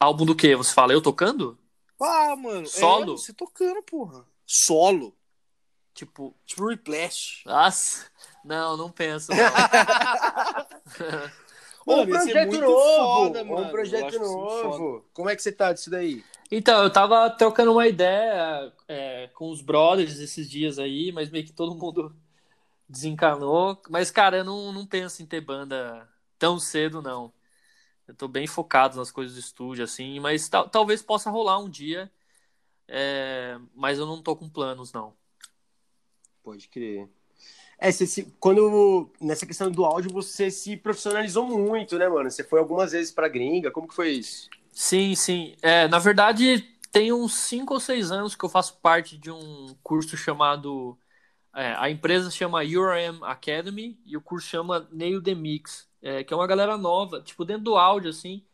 Álbum 0.00 0.26
do 0.26 0.34
quê? 0.34 0.56
Você 0.56 0.74
fala 0.74 0.92
eu 0.92 1.00
tocando? 1.00 1.56
Ah, 2.00 2.34
mano. 2.36 2.66
Solo? 2.66 3.14
É, 3.14 3.16
você 3.16 3.32
tocando, 3.32 3.82
porra. 3.82 4.24
Solo. 4.44 5.16
Tipo, 5.94 6.34
Tipo 6.44 6.66
Replash. 6.68 7.42
nossa. 7.46 8.06
Não, 8.44 8.76
não 8.76 8.90
penso. 8.90 9.32
Não. 9.32 9.38
um 11.86 11.96
Mano, 11.98 12.10
ia 12.14 12.20
ser 12.20 12.32
projeto 12.32 12.60
novo. 12.60 12.96
foda, 12.96 13.42
um 13.42 13.46
mano. 13.46 13.66
Eu 13.66 13.70
projeto 13.70 14.10
que 14.10 14.16
é 14.16 14.18
novo. 14.18 15.04
Como 15.12 15.30
é 15.30 15.36
que 15.36 15.42
você 15.42 15.52
tá 15.52 15.72
disso 15.72 15.90
daí? 15.90 16.24
Então, 16.50 16.82
eu 16.82 16.92
tava 16.92 17.30
trocando 17.30 17.72
uma 17.72 17.86
ideia 17.88 18.72
é, 18.86 19.28
com 19.34 19.50
os 19.50 19.62
brothers 19.62 20.18
esses 20.18 20.48
dias 20.50 20.78
aí, 20.78 21.10
mas 21.12 21.30
meio 21.30 21.44
que 21.44 21.52
todo 21.52 21.74
mundo 21.74 22.14
desencanou. 22.88 23.80
Mas, 23.88 24.10
cara, 24.10 24.38
eu 24.38 24.44
não, 24.44 24.72
não 24.72 24.86
penso 24.86 25.22
em 25.22 25.26
ter 25.26 25.40
banda 25.40 26.08
tão 26.38 26.58
cedo, 26.58 27.00
não. 27.02 27.32
Eu 28.08 28.14
tô 28.14 28.28
bem 28.28 28.46
focado 28.46 28.96
nas 28.96 29.10
coisas 29.10 29.34
do 29.36 29.40
estúdio, 29.40 29.84
assim, 29.84 30.20
mas 30.20 30.48
tal- 30.48 30.68
talvez 30.68 31.02
possa 31.02 31.30
rolar 31.30 31.58
um 31.58 31.68
dia. 31.70 32.10
é, 32.88 33.58
mas 33.74 33.98
eu 33.98 34.06
não 34.06 34.22
tô 34.22 34.36
com 34.36 34.48
planos, 34.48 34.92
não. 34.92 35.16
Pode 36.42 36.68
crer. 36.68 37.08
É, 37.78 37.92
você 37.92 38.06
se, 38.06 38.24
quando 38.40 39.10
nessa 39.20 39.46
questão 39.46 39.70
do 39.70 39.84
áudio 39.84 40.12
você 40.12 40.50
se 40.50 40.76
profissionalizou 40.76 41.46
muito, 41.46 41.98
né, 41.98 42.08
mano? 42.08 42.30
Você 42.30 42.44
foi 42.44 42.60
algumas 42.60 42.92
vezes 42.92 43.12
pra 43.12 43.28
gringa, 43.28 43.70
como 43.70 43.88
que 43.88 43.94
foi 43.94 44.10
isso? 44.12 44.50
Sim, 44.72 45.14
sim. 45.14 45.56
É, 45.62 45.88
na 45.88 45.98
verdade, 45.98 46.60
tem 46.92 47.12
uns 47.12 47.34
5 47.34 47.74
ou 47.74 47.80
6 47.80 48.10
anos 48.12 48.34
que 48.36 48.44
eu 48.44 48.48
faço 48.48 48.78
parte 48.78 49.16
de 49.16 49.30
um 49.30 49.74
curso 49.82 50.16
chamado. 50.16 50.98
é, 51.54 51.74
a 51.78 51.90
empresa 51.90 52.30
chama 52.30 52.60
URM 52.62 53.20
Academy 53.24 54.00
e 54.06 54.16
o 54.16 54.20
curso 54.22 54.48
chama 54.48 54.88
Nail 54.92 55.22
the 55.22 55.34
Mix, 55.34 55.88
é, 56.06 56.24
que 56.24 56.32
é 56.34 56.36
uma 56.36 56.46
galera 56.46 56.76
nova, 56.78 57.22
tipo, 57.22 57.44
dentro 57.44 57.64
do 57.64 57.76
áudio, 57.76 58.10
assim. 58.10 58.44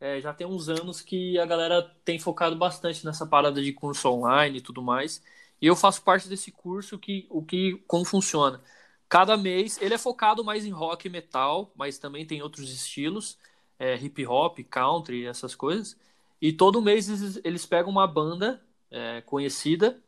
é, 0.00 0.20
já 0.20 0.34
tem 0.34 0.46
uns 0.46 0.68
anos 0.68 1.00
que 1.00 1.38
a 1.38 1.46
galera 1.46 1.82
tem 2.04 2.18
focado 2.18 2.56
bastante 2.56 3.04
nessa 3.04 3.26
parada 3.26 3.62
de 3.62 3.72
curso 3.72 4.08
online 4.10 4.58
e 4.58 4.60
tudo 4.60 4.82
mais. 4.82 5.22
E 5.60 5.66
eu 5.66 5.76
faço 5.76 6.02
parte 6.02 6.28
desse 6.28 6.50
curso 6.52 6.98
que 6.98 7.26
o 7.30 7.42
que 7.44 7.76
como 7.86 8.04
funciona. 8.04 8.60
Cada 9.08 9.36
mês, 9.36 9.78
ele 9.80 9.94
é 9.94 9.98
focado 9.98 10.44
mais 10.44 10.64
em 10.66 10.70
rock 10.70 11.06
e 11.06 11.10
metal, 11.10 11.72
mas 11.76 11.98
também 11.98 12.26
tem 12.26 12.42
outros 12.42 12.72
estilos 12.72 13.38
é, 13.78 13.96
hip 13.96 14.26
hop, 14.26 14.58
country, 14.70 15.26
essas 15.26 15.54
coisas. 15.54 15.96
E 16.40 16.52
todo 16.52 16.82
mês 16.82 17.08
eles, 17.08 17.40
eles 17.44 17.66
pegam 17.66 17.90
uma 17.90 18.06
banda 18.06 18.62
é, 18.90 19.20
conhecida, 19.22 20.02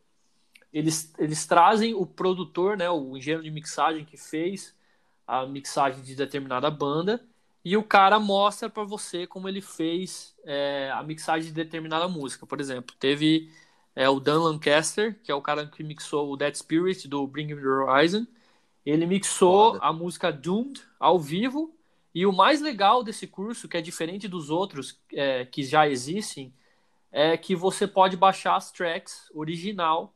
eles, 0.72 1.12
eles 1.18 1.46
trazem 1.46 1.94
o 1.94 2.06
produtor, 2.06 2.76
né, 2.76 2.90
o 2.90 3.16
engenheiro 3.16 3.42
de 3.44 3.50
mixagem 3.50 4.04
que 4.04 4.16
fez 4.16 4.74
a 5.26 5.46
mixagem 5.46 6.02
de 6.02 6.14
determinada 6.14 6.70
banda, 6.70 7.24
e 7.64 7.76
o 7.76 7.82
cara 7.82 8.18
mostra 8.18 8.68
para 8.68 8.84
você 8.84 9.26
como 9.26 9.48
ele 9.48 9.62
fez 9.62 10.36
é, 10.44 10.90
a 10.94 11.02
mixagem 11.02 11.48
de 11.48 11.54
determinada 11.54 12.06
música. 12.06 12.46
Por 12.46 12.60
exemplo, 12.60 12.94
teve 12.98 13.50
é, 13.96 14.08
o 14.08 14.20
Dan 14.20 14.42
Lancaster, 14.42 15.18
que 15.22 15.32
é 15.32 15.34
o 15.34 15.40
cara 15.40 15.66
que 15.66 15.82
mixou 15.82 16.30
o 16.30 16.36
Dead 16.36 16.54
Spirit 16.54 17.08
do 17.08 17.26
Bring 17.26 17.46
Me 17.46 17.56
The 17.56 17.66
Horizon. 17.66 18.26
Ele 18.84 19.06
mixou 19.06 19.72
Foda. 19.72 19.84
a 19.84 19.92
música 19.92 20.30
Doomed 20.30 20.82
ao 21.00 21.18
vivo 21.18 21.74
e 22.14 22.26
o 22.26 22.32
mais 22.32 22.60
legal 22.60 23.02
desse 23.02 23.26
curso, 23.26 23.66
que 23.66 23.78
é 23.78 23.80
diferente 23.80 24.28
dos 24.28 24.50
outros 24.50 25.00
é, 25.12 25.46
que 25.46 25.62
já 25.62 25.88
existem, 25.88 26.54
é 27.10 27.36
que 27.36 27.56
você 27.56 27.88
pode 27.88 28.16
baixar 28.16 28.56
as 28.56 28.70
tracks 28.70 29.30
original 29.34 30.14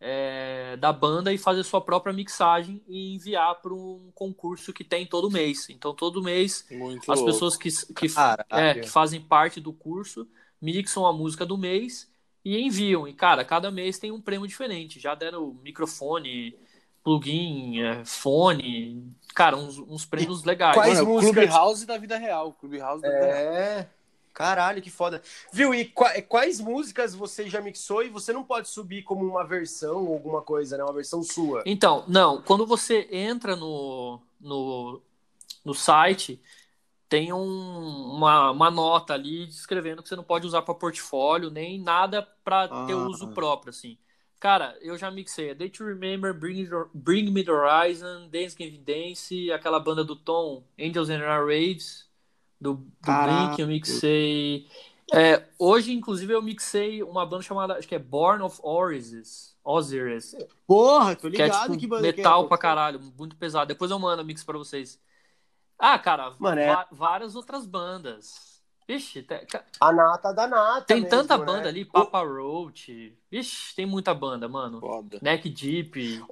é, 0.00 0.76
da 0.76 0.92
banda 0.92 1.32
e 1.32 1.38
fazer 1.38 1.62
sua 1.64 1.80
própria 1.80 2.12
mixagem 2.12 2.80
e 2.86 3.14
enviar 3.14 3.56
para 3.56 3.74
um 3.74 4.10
concurso 4.14 4.72
que 4.72 4.84
tem 4.84 5.06
todo 5.06 5.30
mês. 5.30 5.68
Então, 5.70 5.92
todo 5.94 6.22
mês, 6.22 6.64
Muito 6.70 7.10
as 7.10 7.18
louco. 7.18 7.32
pessoas 7.32 7.56
que, 7.56 7.70
que, 7.94 8.08
Caralho. 8.08 8.46
é, 8.50 8.74
que 8.74 8.88
fazem 8.88 9.20
parte 9.20 9.60
do 9.60 9.72
curso 9.72 10.26
mixam 10.60 11.06
a 11.06 11.12
música 11.12 11.44
do 11.46 11.56
mês 11.58 12.10
e 12.44 12.58
enviam. 12.58 13.06
E, 13.08 13.12
cara, 13.12 13.44
cada 13.44 13.70
mês 13.70 13.98
tem 13.98 14.10
um 14.12 14.20
prêmio 14.20 14.46
diferente. 14.46 14.98
Já 15.00 15.14
deram 15.14 15.54
microfone, 15.62 16.54
plugin, 17.02 17.80
é, 17.82 18.04
fone, 18.04 19.12
cara, 19.34 19.56
uns, 19.56 19.78
uns 19.78 20.04
prêmios 20.04 20.44
legais. 20.44 20.74
quais 20.74 20.98
Mano, 20.98 21.00
é 21.00 21.10
o 21.10 21.14
músicas- 21.14 21.44
Clubhouse 21.48 21.86
da 21.86 21.96
vida 21.98 22.16
real. 22.18 22.52
Clubhouse 22.52 23.02
da 23.02 23.08
vida 23.10 23.26
real. 23.26 23.86
Caralho, 24.38 24.80
que 24.80 24.88
foda. 24.88 25.20
Viu? 25.52 25.74
E 25.74 25.84
qua- 25.86 26.22
quais 26.22 26.60
músicas 26.60 27.12
você 27.12 27.48
já 27.50 27.60
mixou 27.60 28.04
e 28.04 28.08
você 28.08 28.32
não 28.32 28.44
pode 28.44 28.68
subir 28.68 29.02
como 29.02 29.24
uma 29.26 29.44
versão 29.44 30.06
ou 30.06 30.14
alguma 30.14 30.42
coisa, 30.42 30.76
né? 30.76 30.84
Uma 30.84 30.92
versão 30.92 31.24
sua. 31.24 31.64
Então, 31.66 32.04
não, 32.06 32.40
quando 32.40 32.64
você 32.64 33.08
entra 33.10 33.56
no, 33.56 34.20
no, 34.40 35.02
no 35.64 35.74
site, 35.74 36.40
tem 37.08 37.32
um- 37.32 38.12
uma, 38.14 38.52
uma 38.52 38.70
nota 38.70 39.12
ali 39.14 39.44
descrevendo 39.46 40.04
que 40.04 40.08
você 40.08 40.14
não 40.14 40.22
pode 40.22 40.46
usar 40.46 40.62
para 40.62 40.72
portfólio, 40.72 41.50
nem 41.50 41.80
nada 41.80 42.22
para 42.44 42.68
ter 42.86 42.92
Ah. 42.92 43.08
uso 43.08 43.28
próprio, 43.32 43.70
assim. 43.70 43.98
Cara, 44.38 44.78
eu 44.80 44.96
já 44.96 45.10
mixei 45.10 45.50
a 45.50 45.54
Day 45.54 45.68
to 45.68 45.84
Remember, 45.84 46.32
Bring, 46.32 46.68
Bring 46.94 47.28
Me 47.32 47.42
the 47.42 47.50
Horizon, 47.50 48.28
Dance 48.30 48.54
Game 48.54 48.78
Dance, 48.78 49.50
aquela 49.50 49.80
banda 49.80 50.04
do 50.04 50.14
Tom, 50.14 50.62
Angels 50.78 51.10
and 51.10 51.18
Raids, 51.44 52.07
do, 52.60 52.74
do. 52.74 52.86
Blink, 53.00 53.60
eu 53.60 53.66
mixei. 53.66 54.66
É, 55.14 55.42
hoje, 55.58 55.92
inclusive, 55.92 56.32
eu 56.32 56.42
mixei 56.42 57.02
uma 57.02 57.24
banda 57.24 57.42
chamada, 57.42 57.74
acho 57.78 57.88
que 57.88 57.94
é 57.94 57.98
Born 57.98 58.42
of 58.42 58.60
Osiris. 58.62 59.56
Osiris 59.64 60.34
Porra, 60.66 61.14
tô 61.14 61.30
que 61.30 61.40
é 61.42 61.46
ligado 61.46 61.62
tipo 61.62 61.78
que 61.78 61.86
banda 61.86 62.02
metal 62.02 62.40
que 62.40 62.46
é. 62.46 62.48
pra 62.48 62.58
caralho, 62.58 63.00
muito 63.18 63.36
pesado. 63.36 63.68
Depois 63.68 63.90
eu 63.90 63.98
mando 63.98 64.22
a 64.22 64.24
mix 64.24 64.42
pra 64.44 64.56
vocês. 64.56 64.98
Ah, 65.78 65.98
cara, 65.98 66.34
Mano, 66.38 66.60
é- 66.60 66.86
várias 66.90 67.34
outras 67.36 67.64
bandas. 67.66 68.48
Vixe, 68.86 69.22
te- 69.22 69.46
A 69.80 69.92
nata 69.92 70.32
da 70.32 70.46
nata. 70.46 70.86
tem 70.86 71.02
mesmo, 71.02 71.10
tanta 71.10 71.36
né? 71.36 71.44
banda 71.44 71.68
ali, 71.68 71.84
Papa 71.84 72.20
Roach. 72.22 73.14
Vixe, 73.30 73.74
tem 73.76 73.84
muita 73.84 74.14
banda, 74.14 74.48
mano. 74.48 74.80
Foda. 74.80 75.18
Neck 75.20 75.48
Deep. 75.50 76.24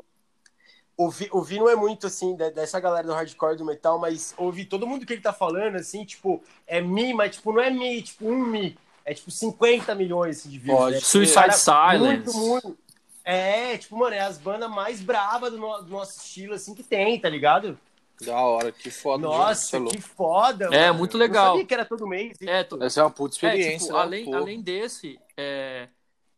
Ouvi, 0.96 1.28
ouvi 1.30 1.58
não 1.58 1.68
é 1.68 1.76
muito 1.76 2.06
assim 2.06 2.34
de- 2.34 2.50
dessa 2.52 2.80
galera 2.80 3.06
do 3.06 3.12
hardcore 3.12 3.56
do 3.56 3.64
metal, 3.66 3.98
mas 3.98 4.32
ouvi 4.38 4.64
todo 4.64 4.86
mundo 4.86 5.04
que 5.04 5.12
ele 5.12 5.20
tá 5.20 5.32
falando, 5.32 5.76
assim, 5.76 6.04
tipo, 6.06 6.42
é 6.66 6.80
mi, 6.80 7.12
mas 7.12 7.36
tipo, 7.36 7.52
não 7.52 7.60
é 7.60 7.68
mi, 7.70 8.00
tipo, 8.00 8.26
um 8.28 8.38
mi. 8.46 8.78
É 9.04 9.12
tipo 9.12 9.30
50 9.30 9.94
milhões 9.94 10.42
de 10.44 10.58
views. 10.58 10.78
Pode 10.78 10.94
né? 10.94 11.00
Suicide 11.00 11.54
Silence. 11.58 11.98
Muito, 11.98 12.34
muito. 12.34 12.78
É, 13.22 13.76
tipo, 13.76 13.96
mano, 13.96 14.14
é 14.14 14.20
as 14.20 14.38
bandas 14.38 14.70
mais 14.70 15.00
bravas 15.00 15.50
do, 15.52 15.58
no- 15.58 15.82
do 15.82 15.90
nosso 15.90 16.18
estilo, 16.20 16.54
assim, 16.54 16.74
que 16.74 16.82
tem, 16.82 17.20
tá 17.20 17.28
ligado? 17.28 17.78
Da 18.24 18.40
hora, 18.40 18.72
que 18.72 18.90
foda. 18.90 19.22
Nossa, 19.24 19.66
Você 19.66 19.76
é 19.76 19.84
que 19.84 20.00
foda, 20.00 20.66
É, 20.74 20.86
mano. 20.86 20.98
muito 21.00 21.16
Eu 21.16 21.20
legal. 21.20 21.44
Não 21.46 21.52
sabia 21.52 21.66
que 21.66 21.74
era 21.74 21.84
todo 21.84 22.06
mês. 22.06 22.38
É, 22.40 22.64
tu- 22.64 22.82
Essa 22.82 23.00
é 23.00 23.02
uma 23.02 23.10
puta 23.10 23.34
é, 23.34 23.36
experiência. 23.36 23.86
tipo, 23.88 23.92
né? 23.92 24.00
além, 24.00 24.34
além 24.34 24.62
desse, 24.62 25.20
é, 25.36 25.88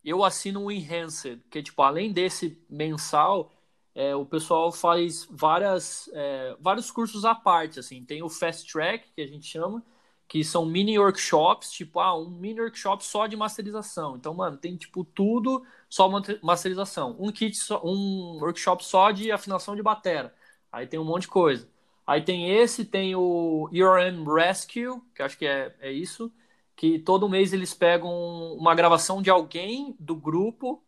eu 0.05 0.25
assino 0.25 0.65
um 0.65 0.71
Enhanced, 0.71 1.41
que 1.49 1.63
tipo, 1.63 1.81
além 1.83 2.11
desse 2.13 2.59
mensal, 2.69 3.53
é, 3.99 4.15
o 4.15 4.25
pessoal 4.25 4.71
faz 4.71 5.27
várias, 5.29 6.09
é, 6.15 6.57
vários 6.61 6.89
cursos 6.89 7.25
à 7.25 7.35
parte, 7.35 7.81
assim, 7.81 8.05
tem 8.05 8.23
o 8.23 8.29
Fast 8.29 8.71
Track, 8.73 9.11
que 9.13 9.21
a 9.21 9.27
gente 9.27 9.45
chama, 9.45 9.85
que 10.29 10.45
são 10.45 10.65
mini 10.65 10.97
workshops, 10.97 11.73
tipo, 11.73 11.99
ah, 11.99 12.17
um 12.17 12.31
mini 12.31 12.61
workshop 12.61 13.05
só 13.05 13.27
de 13.27 13.37
masterização. 13.37 14.17
Então, 14.17 14.33
mano, 14.35 14.57
tem 14.57 14.77
tipo 14.77 15.03
tudo 15.03 15.65
só 15.89 16.09
masterização. 16.43 17.17
Um 17.19 17.33
kit, 17.33 17.57
só, 17.57 17.83
um 17.85 18.39
workshop 18.41 18.85
só 18.85 19.11
de 19.11 19.33
afinação 19.33 19.75
de 19.75 19.83
batera. 19.83 20.33
Aí 20.71 20.87
tem 20.87 21.01
um 21.01 21.05
monte 21.05 21.23
de 21.23 21.29
coisa. 21.29 21.69
Aí 22.07 22.23
tem 22.23 22.51
esse, 22.57 22.85
tem 22.85 23.17
o 23.17 23.69
URM 23.73 24.25
Rescue, 24.33 25.01
que 25.15 25.23
acho 25.23 25.37
que 25.37 25.47
é, 25.47 25.75
é 25.81 25.91
isso, 25.91 26.33
que 26.77 27.01
todo 27.01 27.29
mês 27.29 27.53
eles 27.53 27.75
pegam 27.75 28.11
uma 28.55 28.77
gravação 28.77 29.21
de 29.21 29.29
alguém 29.31 29.97
do 29.99 30.15
grupo 30.15 30.85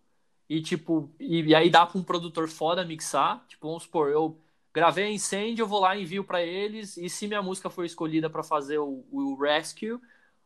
e 0.50 0.60
tipo, 0.60 1.08
e, 1.20 1.42
e 1.42 1.54
aí 1.54 1.70
dá 1.70 1.86
para 1.86 1.96
um 1.96 2.02
produtor 2.02 2.48
foda 2.48 2.84
mixar. 2.84 3.44
Tipo, 3.46 3.68
vamos 3.68 3.84
supor, 3.84 4.10
eu 4.10 4.36
gravei 4.74 5.04
a 5.04 5.10
incêndio, 5.10 5.62
eu 5.62 5.66
vou 5.68 5.78
lá 5.78 5.96
e 5.96 6.02
envio 6.02 6.24
para 6.24 6.42
eles, 6.42 6.96
e 6.96 7.08
se 7.08 7.28
minha 7.28 7.40
música 7.40 7.70
for 7.70 7.84
escolhida 7.84 8.28
para 8.28 8.42
fazer 8.42 8.78
o, 8.78 9.04
o 9.12 9.36
Rescue, 9.40 10.00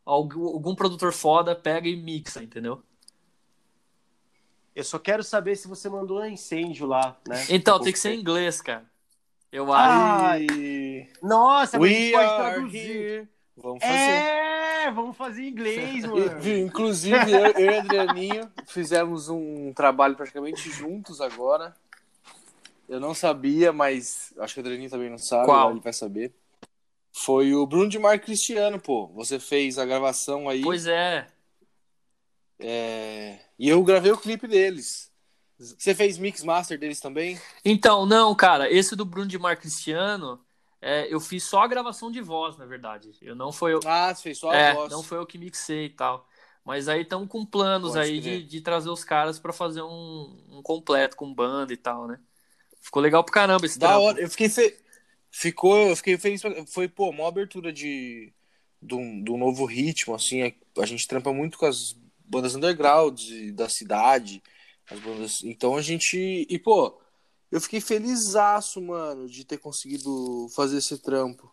algum, 0.05 0.45
algum 0.45 0.75
produtor 0.75 1.11
foda 1.11 1.55
pega 1.55 1.89
e 1.89 1.95
mixa, 1.95 2.43
entendeu? 2.43 2.83
Eu 4.75 4.83
só 4.83 4.99
quero 4.99 5.23
saber 5.23 5.55
se 5.55 5.67
você 5.67 5.89
mandou 5.89 6.19
um 6.19 6.25
incêndio 6.25 6.85
lá, 6.85 7.17
né? 7.27 7.43
Então, 7.49 7.79
tem 7.79 7.91
que 7.91 7.97
ser 7.97 8.13
em 8.13 8.19
inglês, 8.19 8.61
cara. 8.61 8.85
Eu 9.51 9.73
Ai, 9.73 10.45
Ai, 10.51 11.09
Nossa, 11.19 11.79
mas 11.79 11.89
a 11.89 11.93
we 11.93 11.93
gente 11.95 12.11
pode 12.11 12.35
traduzir. 12.35 13.29
Here. 13.57 13.63
Vamos 13.63 13.83
fazer. 13.83 14.11
É, 14.11 14.91
vamos 14.91 15.17
fazer 15.17 15.43
em 15.43 15.47
inglês, 15.49 16.03
mano. 16.05 16.47
E- 16.47 16.59
Inclusive, 16.61 17.31
eu, 17.31 17.45
eu 17.47 17.71
e 17.71 17.75
o 17.75 17.79
Adrianinho 17.79 18.51
fizemos 18.67 19.29
um 19.29 19.73
trabalho 19.73 20.15
praticamente 20.15 20.69
juntos 20.71 21.21
agora. 21.21 21.75
Eu 22.87 22.99
não 22.99 23.13
sabia, 23.15 23.73
mas 23.73 24.31
acho 24.37 24.53
que 24.53 24.59
o 24.59 24.63
Adrianinho 24.63 24.89
também 24.89 25.09
não 25.09 25.17
sabe, 25.17 25.45
Qual? 25.45 25.71
ele 25.71 25.79
vai 25.79 25.93
saber. 25.93 26.31
Foi 27.11 27.55
o 27.55 27.65
Bruno 27.65 27.89
de 27.89 27.97
Mar 27.97 28.19
Cristiano, 28.19 28.79
pô. 28.79 29.07
Você 29.15 29.39
fez 29.39 29.79
a 29.79 29.85
gravação 29.85 30.47
aí. 30.49 30.61
Pois 30.61 30.85
é. 30.85 31.27
é, 32.59 33.39
E 33.57 33.69
eu 33.69 33.81
gravei 33.83 34.11
o 34.11 34.17
clipe 34.17 34.47
deles. 34.47 35.11
Você 35.57 35.95
fez 35.95 36.17
mix 36.17 36.43
master 36.43 36.77
deles 36.77 36.99
também? 36.99 37.39
Então, 37.63 38.05
não, 38.05 38.35
cara, 38.35 38.69
esse 38.69 38.95
do 38.95 39.05
Bruno 39.05 39.27
de 39.27 39.39
Mar 39.39 39.55
Cristiano, 39.55 40.39
é, 40.85 41.11
eu 41.11 41.19
fiz 41.19 41.43
só 41.43 41.63
a 41.63 41.67
gravação 41.67 42.11
de 42.11 42.21
voz, 42.21 42.57
na 42.57 42.65
verdade. 42.65 43.11
Eu 43.21 43.35
não 43.35 43.51
foi 43.51 43.73
eu, 43.73 43.79
Ah, 43.85 44.13
você 44.13 44.21
fez 44.21 44.37
só 44.37 44.51
a 44.51 44.55
é, 44.55 44.73
voz. 44.73 44.91
não 44.91 45.01
foi 45.01 45.17
eu 45.17 45.25
que 45.25 45.37
mixei 45.37 45.85
e 45.85 45.89
tal. 45.89 46.27
Mas 46.63 46.87
aí 46.87 47.01
estão 47.01 47.27
com 47.27 47.45
planos 47.45 47.93
Pode 47.93 48.05
aí 48.05 48.19
de, 48.19 48.43
de 48.43 48.61
trazer 48.61 48.89
os 48.89 49.03
caras 49.03 49.39
pra 49.39 49.51
fazer 49.51 49.81
um, 49.81 50.37
um 50.49 50.61
completo 50.63 51.15
com 51.15 51.33
banda 51.33 51.73
e 51.73 51.77
tal, 51.77 52.07
né? 52.07 52.19
Ficou 52.81 53.01
legal 53.01 53.23
pra 53.23 53.33
caramba 53.33 53.65
esse 53.65 53.79
Da 53.79 53.87
trampo. 53.87 54.05
hora. 54.05 54.21
Eu 54.21 54.29
fiquei 54.29 54.47
fe... 54.49 54.77
Ficou, 55.31 55.89
eu 55.89 55.95
fiquei 55.95 56.17
feliz. 56.17 56.41
Foi, 56.67 56.87
pô, 56.87 57.09
uma 57.09 57.27
abertura 57.27 57.73
de 57.73 58.31
do, 58.81 58.97
do 59.23 59.37
novo 59.37 59.65
ritmo, 59.65 60.15
assim. 60.15 60.41
é- 60.43 60.55
A 60.77 60.85
gente 60.85 61.07
trampa 61.07 61.33
muito 61.33 61.57
com 61.57 61.65
as 61.65 61.95
bandas 62.27 62.55
underground 62.55 63.19
da 63.53 63.67
cidade. 63.67 64.41
As 64.89 64.99
bandas. 64.99 65.43
Então 65.43 65.75
a 65.75 65.81
gente. 65.81 66.47
E, 66.49 66.59
pô, 66.59 66.99
eu 67.55 67.61
fiquei 67.61 67.79
felizaço, 67.79 68.81
mano, 68.81 69.29
de 69.29 69.45
ter 69.45 69.57
conseguido 69.57 70.49
fazer 70.53 70.77
esse 70.79 70.97
trampo. 70.97 71.49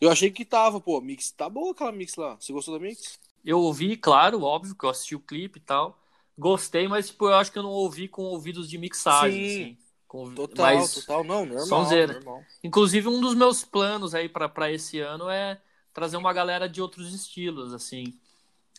Eu 0.00 0.10
achei 0.10 0.30
que 0.30 0.46
tava, 0.46 0.80
pô, 0.80 0.98
mix. 0.98 1.30
Tá 1.30 1.46
boa 1.46 1.72
aquela 1.72 1.92
mix 1.92 2.16
lá. 2.16 2.36
Você 2.40 2.54
gostou 2.54 2.72
da 2.72 2.80
mix? 2.80 3.18
Eu 3.44 3.58
ouvi, 3.60 3.94
claro, 3.98 4.42
óbvio, 4.42 4.74
que 4.74 4.82
eu 4.82 4.88
assisti 4.88 5.14
o 5.14 5.20
clipe 5.20 5.58
e 5.58 5.62
tal. 5.62 5.98
Gostei, 6.38 6.88
mas 6.88 7.08
tipo, 7.08 7.26
eu 7.26 7.34
acho 7.34 7.52
que 7.52 7.58
eu 7.58 7.62
não 7.62 7.70
ouvi 7.70 8.08
com 8.08 8.22
ouvidos 8.22 8.66
de 8.66 8.78
mixagem, 8.78 9.44
Sim. 9.44 9.62
assim. 9.64 9.78
Com- 10.08 10.34
Total, 10.34 10.74
mas, 10.74 10.94
total. 10.94 11.22
Não, 11.22 11.44
normal. 11.44 11.66
sonzeira. 11.66 12.14
normal. 12.14 12.42
Inclusive, 12.64 13.08
um 13.08 13.20
dos 13.20 13.34
meus 13.34 13.62
planos 13.62 14.14
aí 14.14 14.30
pra 14.30 14.48
pra 14.48 14.72
esse 14.72 15.00
ano 15.00 15.28
é 15.28 15.60
trazer 15.92 16.16
uma 16.16 16.32
galera 16.32 16.66
de 16.66 16.80
outros 16.80 17.12
estilos, 17.12 17.74
assim. 17.74 18.18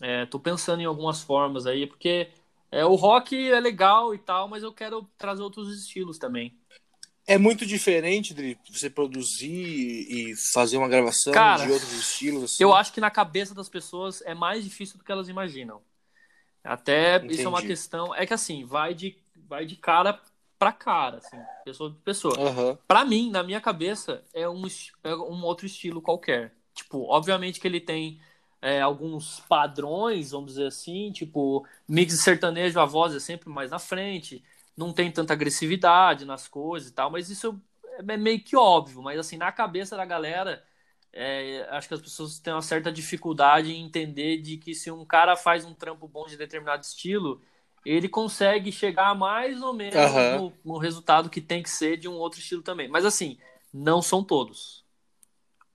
É, 0.02 0.26
tô 0.26 0.40
pensando 0.40 0.82
em 0.82 0.86
algumas 0.86 1.22
formas 1.22 1.68
aí, 1.68 1.86
porque 1.86 2.32
é, 2.72 2.84
o 2.84 2.96
rock 2.96 3.36
é 3.52 3.60
legal 3.60 4.16
e 4.16 4.18
tal, 4.18 4.48
mas 4.48 4.64
eu 4.64 4.74
quero 4.74 5.08
trazer 5.20 5.44
outros 5.44 5.72
estilos 5.78 6.18
também. 6.18 6.58
É 7.26 7.38
muito 7.38 7.66
diferente 7.66 8.34
de 8.34 8.58
você 8.70 8.90
produzir 8.90 9.50
e 9.50 10.36
fazer 10.36 10.78
uma 10.78 10.90
gravação 10.90 11.32
Cara, 11.32 11.66
de 11.66 11.72
outros 11.72 11.94
estilos. 11.94 12.44
Assim. 12.44 12.64
Eu 12.64 12.74
acho 12.74 12.92
que 12.92 13.00
na 13.00 13.10
cabeça 13.10 13.56
das 13.56 13.70
pessoas 13.70 14.22
é 14.22 14.34
mais 14.34 14.64
difícil 14.64 14.98
do 14.98 15.04
que 15.04 15.12
elas 15.12 15.30
imaginam. 15.30 15.82
Até 16.64 17.26
isso 17.26 17.42
é 17.42 17.48
uma 17.48 17.60
Entendi. 17.60 17.74
questão. 17.74 18.14
É 18.14 18.26
que 18.26 18.34
assim, 18.34 18.66
vai 18.66 18.94
de, 18.94 19.18
vai 19.48 19.66
de 19.66 19.76
cara 19.76 20.20
pra 20.60 20.72
cara, 20.72 21.18
assim, 21.18 21.38
pessoa 21.66 21.92
por 21.92 22.00
pessoa. 22.02 22.40
Aham. 22.40 22.78
Pra 22.88 23.04
mim, 23.04 23.30
na 23.30 23.44
minha 23.44 23.60
cabeça, 23.60 24.24
é 24.34 24.48
um, 24.48 24.64
é 25.04 25.16
um 25.16 25.44
outro 25.44 25.66
estilo 25.66 26.02
qualquer. 26.02 26.54
Tipo, 26.74 27.04
obviamente 27.10 27.60
que 27.60 27.68
ele 27.68 27.82
tem 27.82 28.20
é, 28.62 28.80
alguns 28.80 29.42
padrões, 29.42 30.32
vamos 30.32 30.54
dizer 30.54 30.68
assim, 30.68 31.12
tipo, 31.12 31.68
mix 31.88 32.14
de 32.14 32.22
sertanejo, 32.22 32.80
a 32.80 32.86
voz 32.86 33.14
é 33.14 33.20
sempre 33.20 33.50
mais 33.50 33.72
na 33.72 33.78
frente, 33.78 34.42
não 34.76 34.94
tem 34.94 35.12
tanta 35.12 35.34
agressividade 35.34 36.26
nas 36.26 36.48
coisas 36.48 36.90
e 36.90 36.94
tal, 36.94 37.12
mas 37.12 37.30
isso 37.30 37.62
é 38.08 38.18
meio 38.18 38.42
que 38.44 38.56
óbvio, 38.56 39.02
mas 39.02 39.20
assim, 39.20 39.38
na 39.38 39.52
cabeça 39.52 39.96
da 39.96 40.06
galera, 40.06 40.64
é, 41.12 41.68
acho 41.70 41.88
que 41.88 41.94
as 41.94 42.02
pessoas 42.02 42.40
têm 42.40 42.54
uma 42.54 42.62
certa 42.62 42.92
dificuldade 42.92 43.72
em 43.72 43.86
entender 43.86 44.38
de 44.38 44.58
que 44.58 44.74
se 44.74 44.90
um 44.90 45.06
cara 45.06 45.36
faz 45.36 45.64
um 45.64 45.74
trampo 45.74 46.08
bom 46.08 46.26
de 46.26 46.36
determinado 46.36 46.84
estilo, 46.84 47.42
ele 47.86 48.10
consegue 48.10 48.72
chegar 48.72 49.14
mais 49.14 49.62
ou 49.62 49.74
menos 49.74 49.96
Aham. 49.96 50.38
no, 50.38 50.54
no 50.66 50.78
resultado 50.78 51.30
que 51.30 51.42
tem 51.42 51.62
que 51.62 51.70
ser 51.70 51.98
de 51.98 52.08
um 52.08 52.14
outro 52.14 52.40
estilo 52.40 52.64
também. 52.64 52.88
Mas 52.88 53.06
assim, 53.06 53.38
não 53.72 54.02
são 54.02 54.24
todos. 54.24 54.84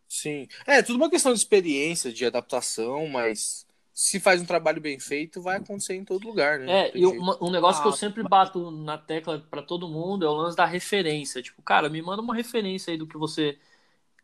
Sim. 0.09 0.49
É, 0.67 0.83
tudo 0.83 0.97
uma 0.97 1.11
questão 1.11 1.33
de 1.33 1.39
experiência, 1.39 2.13
de 2.13 2.25
adaptação, 2.25 3.07
mas 3.09 3.67
se 4.01 4.21
faz 4.21 4.41
um 4.41 4.45
trabalho 4.45 4.81
bem 4.81 5.01
feito, 5.01 5.43
vai 5.43 5.57
acontecer 5.57 5.95
em 5.97 6.05
todo 6.05 6.25
lugar, 6.25 6.61
né? 6.61 6.87
É, 6.87 6.93
e 6.97 7.05
uma- 7.05 7.37
um 7.43 7.51
negócio 7.51 7.83
que 7.83 7.89
eu 7.89 7.93
Ah, 7.93 7.97
sempre 7.97 8.23
bato 8.23 8.71
na 8.71 8.97
tecla 8.97 9.45
pra 9.51 9.61
todo 9.61 9.89
mundo 9.89 10.25
é 10.25 10.29
o 10.29 10.35
lance 10.35 10.57
da 10.57 10.65
referência. 10.65 11.43
Tipo, 11.43 11.61
cara, 11.63 11.89
me 11.89 12.01
manda 12.01 12.23
uma 12.23 12.33
referência 12.33 12.93
aí 12.93 12.97
do 12.97 13.09
que 13.09 13.17
você 13.19 13.59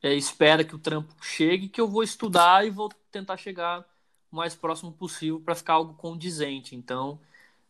é, 0.01 0.15
espera 0.15 0.63
que 0.63 0.77
o 0.77 0.79
trampo 0.79 1.13
chegue, 1.21 1.69
que 1.69 1.81
eu 1.81 1.89
vou 1.89 2.05
estudar 2.05 2.65
e 2.65 2.71
vou 2.71 2.89
tentar 3.11 3.37
chegar 3.37 3.81
o 4.31 4.37
mais 4.37 4.55
próximo 4.55 4.93
possível 4.93 5.41
pra 5.41 5.57
ficar 5.57 5.73
algo 5.73 5.95
condizente. 5.95 6.77
Então, 6.77 7.19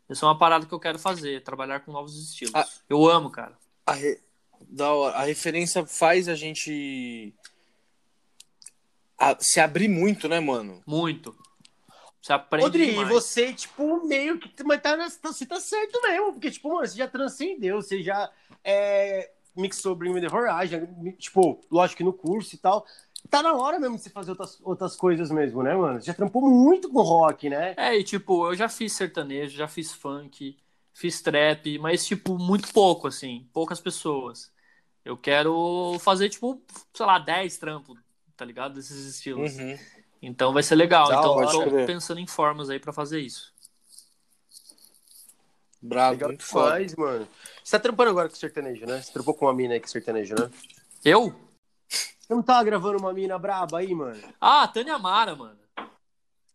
essa 0.07 0.27
é 0.27 0.29
uma 0.29 0.37
parada 0.39 0.67
que 0.67 0.75
eu 0.75 0.81
quero 0.81 0.99
fazer, 0.99 1.43
trabalhar 1.43 1.81
com 1.81 1.91
novos 1.91 2.23
estilos. 2.23 2.55
Ah. 2.55 2.69
Eu 2.87 3.09
amo, 3.09 3.31
cara. 3.31 3.57
A, 3.87 3.93
re- 3.95 4.21
da 4.69 4.93
hora. 4.93 5.17
a 5.17 5.23
referência 5.25 5.87
faz 5.87 6.29
a 6.29 6.35
gente 6.35 7.33
a- 9.19 9.37
se 9.41 9.59
abrir 9.59 9.89
muito, 9.89 10.29
né, 10.29 10.39
mano? 10.39 10.83
Muito. 10.87 11.35
Você 12.25 12.33
aprende 12.33 12.65
Rodrigo, 12.65 12.91
e 12.91 12.95
demais. 12.95 13.09
você, 13.11 13.53
tipo, 13.53 14.07
meio 14.07 14.39
que. 14.39 14.51
Mas 14.65 14.81
tá, 14.81 14.97
tá- 14.97 15.31
você 15.31 15.45
tá 15.45 15.61
certo 15.61 16.01
mesmo, 16.01 16.33
porque, 16.33 16.51
tipo, 16.51 16.71
mano, 16.73 16.87
você 16.87 16.97
já 16.97 17.07
transcendeu, 17.07 17.83
você 17.83 18.03
já 18.03 18.31
é, 18.65 19.31
mixou 19.55 19.95
Bring 19.95 20.15
Me 20.15 20.27
the 20.27 20.35
Horizon, 20.35 21.13
tipo, 21.19 21.61
lógico 21.71 21.99
que 21.99 22.03
no 22.03 22.15
curso 22.15 22.55
e 22.55 22.59
tal. 22.59 22.87
Tá 23.29 23.43
na 23.43 23.53
hora 23.53 23.79
mesmo 23.79 23.97
de 23.97 24.03
você 24.03 24.09
fazer 24.09 24.31
outras, 24.31 24.59
outras 24.63 24.97
coisas 24.97 25.31
mesmo, 25.31 25.63
né, 25.63 25.75
mano? 25.75 26.01
Você 26.01 26.07
já 26.07 26.15
trampou 26.15 26.41
muito 26.49 26.89
com 26.89 27.03
rock, 27.03 27.51
né? 27.51 27.75
É, 27.77 27.95
e 27.95 28.03
tipo, 28.03 28.47
eu 28.47 28.55
já 28.55 28.71
fiz 28.71 28.95
sertanejo, 28.95 29.55
já 29.55 29.69
fiz 29.69 29.93
funk, 29.93 30.57
fiz 30.95 31.21
trap, 31.21 31.79
mas 31.79 32.07
tipo, 32.07 32.39
muito 32.39 32.73
pouco, 32.73 33.07
assim, 33.07 33.47
poucas 33.53 33.83
pessoas. 33.83 34.51
Eu 35.05 35.19
quero 35.19 35.99
fazer, 36.01 36.31
tipo, 36.31 36.63
sei 36.95 37.05
lá, 37.05 37.19
10 37.19 37.59
trampos, 37.59 37.99
tá 38.35 38.47
ligado? 38.47 38.77
Desses 38.77 39.05
estilos. 39.15 39.59
Uhum. 39.59 39.79
Então 40.27 40.53
vai 40.53 40.63
ser 40.63 40.75
legal. 40.75 41.09
Da 41.09 41.19
então 41.19 41.69
crer. 41.69 41.87
pensando 41.87 42.21
em 42.21 42.27
formas 42.27 42.71
aí 42.71 42.79
pra 42.79 42.93
fazer 42.93 43.21
isso. 43.21 43.53
Brabo, 45.81 46.13
Legal 46.13 46.29
muito 46.31 46.45
foda. 46.45 46.81
mano. 46.97 47.29
Você 47.63 47.77
tá 47.77 47.83
trampando 47.83 48.11
agora 48.11 48.29
com 48.29 48.35
sertanejo, 48.35 48.87
né? 48.87 49.03
Você 49.03 49.13
trampou 49.13 49.35
com 49.35 49.45
uma 49.45 49.53
mina 49.53 49.75
aí 49.75 49.81
com 49.81 49.87
sertanejo, 49.87 50.35
né? 50.35 50.51
Eu? 51.05 51.35
Você 51.89 52.33
não 52.35 52.43
tava 52.43 52.65
gravando 52.65 52.99
uma 52.99 53.13
mina 53.13 53.39
braba 53.39 53.79
aí, 53.79 53.95
mano? 53.95 54.19
Ah, 54.41 54.67
Tânia 54.67 54.99
Mara, 54.99 55.37
mano. 55.37 55.59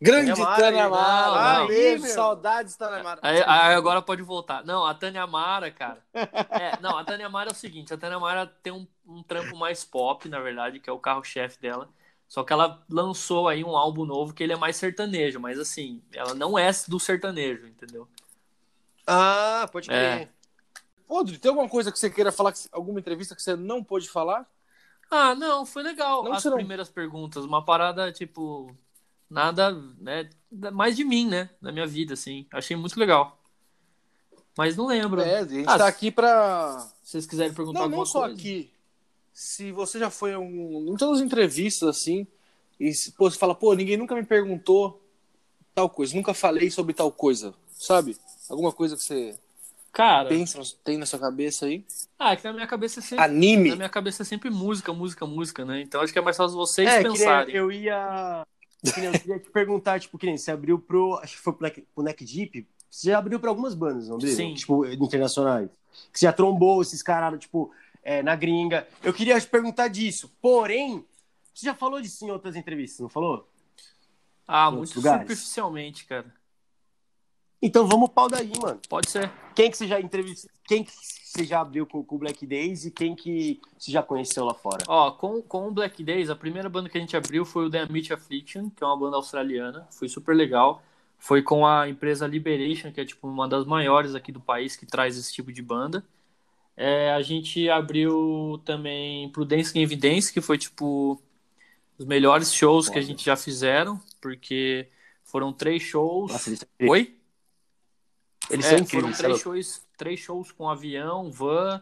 Grande 0.01 0.31
Tânia 0.31 0.45
Mara, 0.45 0.61
Tânia 0.61 0.89
Mara, 0.89 1.67
beijo, 1.67 2.03
meu. 2.03 2.13
saudades, 2.13 2.75
Tânia 2.75 3.03
Mara. 3.03 3.19
Aí, 3.21 3.43
aí 3.45 3.73
agora 3.75 4.01
pode 4.01 4.21
voltar. 4.23 4.63
Não, 4.63 4.85
a 4.85 4.93
Tânia 4.95 5.27
Mara, 5.27 5.69
cara. 5.69 6.01
É, 6.13 6.79
não, 6.81 6.97
a 6.97 7.03
Tânia 7.03 7.29
Mara 7.29 7.49
é 7.49 7.51
o 7.51 7.55
seguinte: 7.55 7.93
a 7.93 7.97
Tânia 7.97 8.17
Mara 8.17 8.47
tem 8.47 8.71
um, 8.71 8.87
um 9.05 9.21
trampo 9.21 9.55
mais 9.57 9.83
pop, 9.83 10.27
na 10.29 10.39
verdade, 10.39 10.79
que 10.79 10.89
é 10.89 10.93
o 10.93 10.97
carro-chefe 10.99 11.59
dela. 11.59 11.89
Só 12.29 12.43
que 12.43 12.53
ela 12.53 12.81
lançou 12.87 13.47
aí 13.49 13.63
um 13.63 13.75
álbum 13.75 14.05
novo 14.05 14.33
que 14.33 14.41
ele 14.43 14.53
é 14.53 14.55
mais 14.55 14.75
sertanejo, 14.77 15.39
mas 15.39 15.59
assim, 15.59 16.01
ela 16.13 16.33
não 16.35 16.57
é 16.57 16.69
do 16.87 16.99
sertanejo, 16.99 17.65
entendeu? 17.67 18.07
Ah, 19.05 19.67
pode 19.71 19.87
crer. 19.87 19.97
É. 19.97 20.29
Rodrigo, 21.07 21.41
tem 21.41 21.49
alguma 21.49 21.67
coisa 21.67 21.91
que 21.91 21.97
você 21.97 22.07
queira 22.07 22.31
falar, 22.31 22.53
alguma 22.71 22.99
entrevista 22.99 23.35
que 23.35 23.41
você 23.41 23.55
não 23.55 23.83
pôde 23.83 24.07
falar? 24.07 24.47
Ah, 25.09 25.33
não, 25.33 25.65
foi 25.65 25.81
legal. 25.81 26.23
Não, 26.23 26.33
As 26.33 26.43
não- 26.45 26.53
primeiras 26.53 26.87
perguntas, 26.87 27.43
uma 27.43 27.65
parada, 27.65 28.11
tipo, 28.11 28.71
nada, 29.27 29.71
né? 29.99 30.29
Mais 30.71 30.95
de 30.95 31.03
mim, 31.03 31.27
né? 31.27 31.49
Da 31.59 31.71
minha 31.71 31.87
vida, 31.87 32.13
assim. 32.13 32.45
Achei 32.53 32.77
muito 32.77 32.99
legal. 32.99 33.39
Mas 34.55 34.77
não 34.77 34.85
lembro. 34.85 35.19
É, 35.21 35.39
a 35.39 35.45
gente 35.45 35.67
Ah, 35.67 35.79
tá 35.79 35.87
aqui 35.87 36.11
pra. 36.11 36.77
Se 37.01 37.11
vocês 37.13 37.25
quiserem 37.25 37.55
perguntar 37.55 37.79
Não, 37.79 37.85
alguma 37.85 38.01
não 38.01 38.05
só 38.05 38.19
coisa. 38.21 38.35
aqui. 38.35 38.71
Se 39.41 39.71
você 39.71 39.97
já 39.97 40.09
foi 40.09 40.33
a 40.33 40.39
um, 40.39 40.85
em 40.89 40.97
todas 40.97 41.19
as 41.21 41.25
entrevistas, 41.25 41.87
assim, 41.87 42.27
e 42.77 42.93
se, 42.93 43.13
pô, 43.13 43.31
você 43.31 43.37
fala, 43.37 43.55
pô, 43.55 43.73
ninguém 43.73 43.95
nunca 43.95 44.13
me 44.13 44.25
perguntou 44.25 45.01
tal 45.73 45.89
coisa, 45.89 46.13
nunca 46.13 46.33
falei 46.33 46.69
sobre 46.69 46.93
tal 46.93 47.09
coisa, 47.09 47.53
sabe? 47.71 48.17
Alguma 48.49 48.73
coisa 48.73 48.97
que 48.97 49.01
você 49.03 49.39
Cara, 49.93 50.27
pensa, 50.27 50.59
tem 50.83 50.97
na 50.97 51.05
sua 51.05 51.19
cabeça 51.19 51.67
aí? 51.67 51.85
ah, 52.19 52.33
é 52.33 52.35
que 52.35 52.43
na 52.43 52.51
minha 52.51 52.67
cabeça 52.67 52.99
é 52.99 53.01
sempre. 53.01 53.23
Anime. 53.23 53.69
Na 53.69 53.75
minha 53.77 53.89
cabeça 53.89 54.23
é 54.23 54.25
sempre 54.25 54.49
música, 54.49 54.91
música, 54.91 55.25
música, 55.25 55.63
né? 55.63 55.79
Então 55.79 56.01
acho 56.01 56.11
que 56.11 56.19
é 56.19 56.21
mais 56.21 56.35
fácil 56.35 56.57
vocês 56.57 56.85
É, 56.89 57.01
pensarem. 57.01 57.55
eu 57.55 57.71
ia. 57.71 58.45
eu 58.83 58.91
queria 58.91 59.39
te 59.39 59.49
perguntar, 59.51 60.01
tipo, 60.01 60.17
que 60.17 60.25
nem 60.25 60.37
você 60.37 60.51
abriu 60.51 60.77
pro. 60.79 61.15
Acho 61.23 61.37
que 61.37 61.41
foi 61.41 61.53
pro 61.53 61.63
Neck, 61.63 61.81
pro 61.95 62.03
Neck 62.03 62.25
Deep, 62.25 62.67
Você 62.91 63.09
já 63.09 63.17
abriu 63.19 63.39
pra 63.39 63.49
algumas 63.51 63.73
bandas, 63.73 64.09
não 64.09 64.17
abriu? 64.17 64.35
Sim. 64.35 64.53
Tipo, 64.53 64.85
internacionais. 64.85 65.69
Que 66.11 66.19
você 66.19 66.25
já 66.25 66.33
trombou 66.33 66.81
esses 66.81 67.01
caras, 67.01 67.39
tipo, 67.39 67.71
é, 68.03 68.23
na 68.23 68.35
gringa. 68.35 68.87
Eu 69.03 69.13
queria 69.13 69.39
te 69.39 69.47
perguntar 69.47 69.87
disso. 69.87 70.31
Porém, 70.41 71.05
você 71.53 71.65
já 71.65 71.75
falou 71.75 72.01
disso 72.01 72.25
em 72.25 72.31
outras 72.31 72.55
entrevistas, 72.55 72.99
não 72.99 73.09
falou? 73.09 73.47
Ah, 74.47 74.69
Em 74.71 74.77
muito 74.77 74.93
superficialmente, 74.93 76.05
cara. 76.05 76.33
Então 77.61 77.85
vamos 77.87 78.09
pau 78.09 78.29
daí, 78.29 78.51
mano. 78.61 78.79
Pode 78.87 79.09
ser. 79.09 79.29
Quem 79.53 79.69
que 79.69 79.77
você 79.77 79.85
já 79.85 79.99
entrevistou? 79.99 80.49
Quem 80.63 80.83
que 80.83 80.91
você 80.91 81.43
já 81.43 81.59
abriu 81.59 81.85
com 81.85 82.03
com 82.03 82.15
o 82.15 82.19
Black 82.19 82.45
Days 82.45 82.85
e 82.85 82.91
quem 82.91 83.15
que 83.15 83.59
você 83.77 83.91
já 83.91 84.01
conheceu 84.01 84.45
lá 84.45 84.53
fora? 84.53 84.83
Ó, 84.87 85.11
com, 85.11 85.41
com 85.41 85.67
o 85.67 85.71
Black 85.71 86.01
Days, 86.03 86.29
a 86.29 86.35
primeira 86.35 86.69
banda 86.69 86.89
que 86.89 86.97
a 86.97 87.01
gente 87.01 87.17
abriu 87.17 87.43
foi 87.43 87.65
o 87.65 87.69
The 87.69 87.81
Amit 87.81 88.13
Affliction, 88.13 88.69
que 88.69 88.83
é 88.83 88.87
uma 88.87 88.97
banda 88.97 89.17
australiana. 89.17 89.85
Foi 89.91 90.07
super 90.07 90.33
legal. 90.33 90.81
Foi 91.17 91.41
com 91.41 91.67
a 91.67 91.89
empresa 91.89 92.25
Liberation, 92.25 92.93
que 92.93 93.01
é 93.01 93.05
tipo 93.05 93.27
uma 93.27 93.47
das 93.47 93.65
maiores 93.65 94.15
aqui 94.15 94.31
do 94.31 94.39
país 94.39 94.77
que 94.77 94.85
traz 94.85 95.17
esse 95.17 95.33
tipo 95.33 95.51
de 95.51 95.61
banda. 95.61 96.03
É, 96.81 97.11
a 97.11 97.21
gente 97.21 97.69
abriu 97.69 98.61
também 98.65 99.29
pro 99.31 99.43
Dance 99.45 99.73
Game 99.73 99.95
Dance, 99.97 100.31
que 100.31 100.39
foi 100.41 100.57
tipo 100.57 101.21
os 101.97 102.05
melhores 102.05 102.53
shows 102.53 102.89
que 102.89 102.99
a 102.99 103.01
gente 103.01 103.25
já 103.25 103.35
fizeram, 103.37 104.01
porque 104.21 104.89
foram 105.25 105.53
três 105.53 105.83
shows. 105.83 106.31
Nossa, 106.31 106.49
eles, 106.49 106.65
Oi? 106.81 107.17
eles 108.49 108.65
É, 108.65 108.69
são 108.71 108.85
foram 108.85 109.11
incríveis. 109.11 109.17
três 109.17 109.37
sabe? 109.37 109.43
shows, 109.43 109.81
três 109.97 110.19
shows 110.19 110.51
com 110.51 110.69
avião, 110.69 111.31
van, 111.31 111.81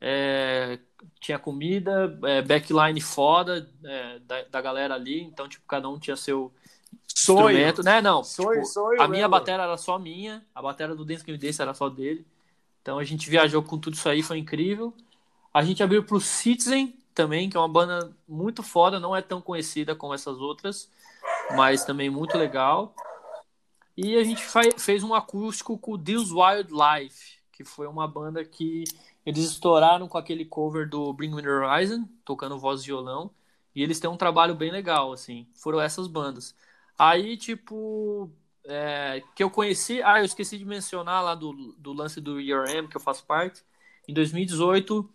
é, 0.00 0.78
tinha 1.20 1.38
comida, 1.38 2.18
é, 2.24 2.42
backline 2.42 3.00
foda 3.00 3.70
é, 3.84 4.18
da, 4.20 4.44
da 4.44 4.60
galera 4.60 4.94
ali, 4.94 5.20
então 5.22 5.48
tipo 5.48 5.66
cada 5.66 5.88
um 5.88 5.98
tinha 5.98 6.16
seu 6.16 6.52
Sonho. 7.08 7.58
instrumento, 7.58 7.82
né? 7.82 8.00
Não, 8.02 8.22
Sonho, 8.22 8.62
tipo, 8.62 8.64
sonho 8.64 9.00
a 9.02 9.08
minha 9.08 9.28
batera 9.28 9.62
era 9.64 9.76
só 9.76 9.98
minha, 9.98 10.44
a 10.54 10.62
batera 10.62 10.94
do 10.94 11.04
Dance 11.04 11.24
Game 11.24 11.38
Dance 11.38 11.60
era 11.62 11.74
só 11.74 11.88
dele. 11.88 12.26
Então 12.84 12.98
a 12.98 13.04
gente 13.04 13.30
viajou 13.30 13.62
com 13.62 13.78
tudo 13.78 13.94
isso 13.94 14.06
aí, 14.06 14.22
foi 14.22 14.36
incrível. 14.36 14.92
A 15.54 15.64
gente 15.64 15.82
abriu 15.82 16.04
pro 16.04 16.20
Citizen 16.20 16.94
também, 17.14 17.48
que 17.48 17.56
é 17.56 17.60
uma 17.60 17.66
banda 17.66 18.14
muito 18.28 18.62
foda, 18.62 19.00
não 19.00 19.16
é 19.16 19.22
tão 19.22 19.40
conhecida 19.40 19.96
como 19.96 20.12
essas 20.12 20.38
outras, 20.38 20.90
mas 21.56 21.82
também 21.82 22.10
muito 22.10 22.36
legal. 22.36 22.94
E 23.96 24.18
a 24.18 24.22
gente 24.22 24.44
fez 24.76 25.02
um 25.02 25.14
acústico 25.14 25.78
com 25.78 25.92
o 25.92 25.96
Deus 25.96 26.30
Wildlife, 26.30 27.38
que 27.50 27.64
foi 27.64 27.86
uma 27.86 28.06
banda 28.06 28.44
que 28.44 28.84
eles 29.24 29.44
estouraram 29.44 30.06
com 30.06 30.18
aquele 30.18 30.44
cover 30.44 30.86
do 30.86 31.10
Bring 31.14 31.34
Me 31.34 31.40
The 31.40 31.48
Horizon, 31.48 32.06
tocando 32.22 32.58
voz 32.58 32.82
e 32.82 32.86
violão, 32.86 33.30
e 33.74 33.82
eles 33.82 33.98
têm 33.98 34.10
um 34.10 34.16
trabalho 34.18 34.54
bem 34.54 34.70
legal, 34.70 35.10
assim. 35.10 35.46
Foram 35.54 35.80
essas 35.80 36.06
bandas. 36.06 36.54
Aí, 36.98 37.38
tipo, 37.38 38.30
é, 38.64 39.22
que 39.34 39.42
eu 39.42 39.50
conheci. 39.50 40.02
Ah, 40.02 40.18
eu 40.20 40.24
esqueci 40.24 40.58
de 40.58 40.64
mencionar 40.64 41.22
lá 41.22 41.34
do, 41.34 41.74
do 41.78 41.92
lance 41.92 42.20
do 42.20 42.40
ERM, 42.40 42.88
que 42.88 42.96
eu 42.96 43.00
faço 43.00 43.24
parte. 43.24 43.62
Em 44.08 44.14
2018, 44.14 45.08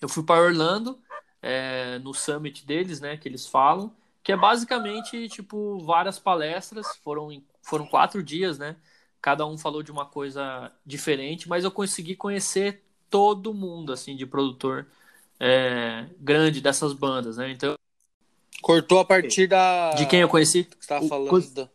eu 0.00 0.08
fui 0.08 0.22
para 0.22 0.40
Orlando, 0.42 0.98
é, 1.40 1.98
no 2.00 2.12
summit 2.14 2.64
deles, 2.66 3.00
né, 3.00 3.16
que 3.16 3.28
eles 3.28 3.46
falam, 3.46 3.94
que 4.22 4.32
é 4.32 4.36
basicamente, 4.36 5.28
tipo, 5.28 5.78
várias 5.80 6.18
palestras, 6.18 6.96
foram, 6.96 7.32
em- 7.32 7.44
foram 7.62 7.86
quatro 7.86 8.22
dias, 8.22 8.58
né? 8.58 8.76
Cada 9.20 9.46
um 9.46 9.56
falou 9.58 9.82
de 9.82 9.90
uma 9.92 10.06
coisa 10.06 10.70
diferente, 10.84 11.48
mas 11.48 11.64
eu 11.64 11.70
consegui 11.70 12.16
conhecer 12.16 12.82
todo 13.10 13.54
mundo, 13.54 13.92
assim, 13.92 14.16
de 14.16 14.26
produtor 14.26 14.86
é, 15.40 16.06
grande 16.20 16.60
dessas 16.60 16.92
bandas, 16.92 17.36
né? 17.36 17.50
Então, 17.50 17.74
Cortou 18.60 19.00
a 19.00 19.04
partir 19.04 19.48
da. 19.48 19.90
de 19.96 20.06
quem 20.06 20.20
eu 20.20 20.28
conheci? 20.28 20.64
que 20.64 20.76
você 20.80 20.88
tava 20.88 21.04
O- 21.04 21.08
falando. 21.08 21.50
da- 21.54 21.68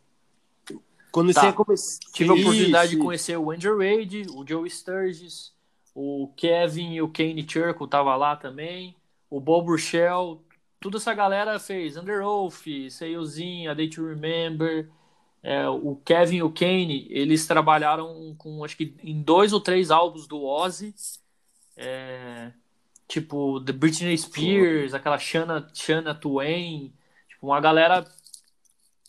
Quando 1.10 1.32
Tá. 1.32 1.50
você. 1.52 1.98
Tive 2.12 2.30
a 2.30 2.34
oportunidade 2.34 2.90
de 2.90 2.96
conhecer 2.98 3.36
o 3.36 3.50
Andrew 3.50 3.78
Wade, 3.78 4.26
o 4.34 4.46
Joe 4.46 4.68
Sturgis, 4.68 5.52
o 5.94 6.32
Kevin 6.36 6.92
e 6.94 7.02
o 7.02 7.08
Kane 7.08 7.46
Churchill 7.48 7.86
tava 7.88 8.14
lá 8.16 8.36
também, 8.36 8.94
o 9.30 9.40
Bob 9.40 9.66
Burchell, 9.66 10.42
toda 10.80 10.96
essa 10.98 11.12
galera 11.14 11.58
fez 11.58 11.96
Under 11.96 12.22
Oath, 12.26 12.64
Seiozinho, 12.90 13.70
A 13.70 13.74
Day 13.74 13.88
to 13.88 14.06
Remember, 14.06 14.88
é, 15.42 15.68
o 15.68 15.96
Kevin 16.04 16.36
e 16.36 16.42
o 16.42 16.50
Kane, 16.52 17.06
eles 17.10 17.46
trabalharam 17.46 18.34
com, 18.38 18.64
acho 18.64 18.76
que 18.76 18.94
em 19.02 19.22
dois 19.22 19.52
ou 19.52 19.60
três 19.60 19.90
álbuns 19.90 20.26
do 20.26 20.44
Ozzy, 20.44 20.94
é, 21.76 22.52
tipo 23.08 23.60
The 23.64 23.72
Britney 23.72 24.16
Spears, 24.18 24.94
aquela 24.94 25.18
Shana, 25.18 25.68
Shana 25.72 26.14
Twain, 26.14 26.92
tipo 27.28 27.46
uma 27.46 27.60
galera... 27.60 28.06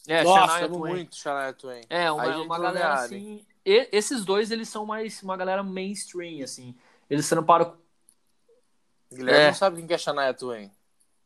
É, 0.08 0.24
Nossa, 0.24 0.48
Shania 0.54 0.66
amo 0.66 0.78
Twain. 0.80 0.92
muito 0.94 1.16
Shania 1.16 1.54
Twain. 1.54 1.82
É, 1.90 2.12
uma, 2.12 2.24
Aí 2.24 2.30
já 2.32 2.38
uma 2.40 2.60
galera 2.60 2.88
área. 2.94 3.04
assim. 3.06 3.46
e- 3.66 3.90
esses 3.92 4.26
dois, 4.26 4.50
eles 4.52 4.68
são 4.70 4.86
mais 4.86 5.22
uma 5.22 5.38
galera 5.38 5.62
mainstream, 5.64 6.44
assim. 6.44 6.76
Eles 7.10 7.28
tramparam. 7.30 7.76
Guilherme 9.12 9.42
É. 9.42 9.48
não 9.48 9.54
sabe 9.56 9.78
quem 9.78 9.88
que 9.88 9.94
é 9.94 9.98
Shania 9.98 10.34
Twain. 10.34 10.72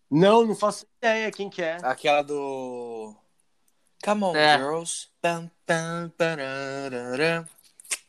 Não, 0.10 0.46
não 0.46 0.56
faço 0.56 0.86
ideia 0.98 1.32
quem 1.32 1.50
que 1.50 1.62
é. 1.62 1.78
Aquela 1.84 2.22
do. 2.22 3.16
Come 4.04 4.24
on, 4.26 4.36
É. 4.36 4.58
girls. 4.58 5.10
Pararara. 6.18 7.48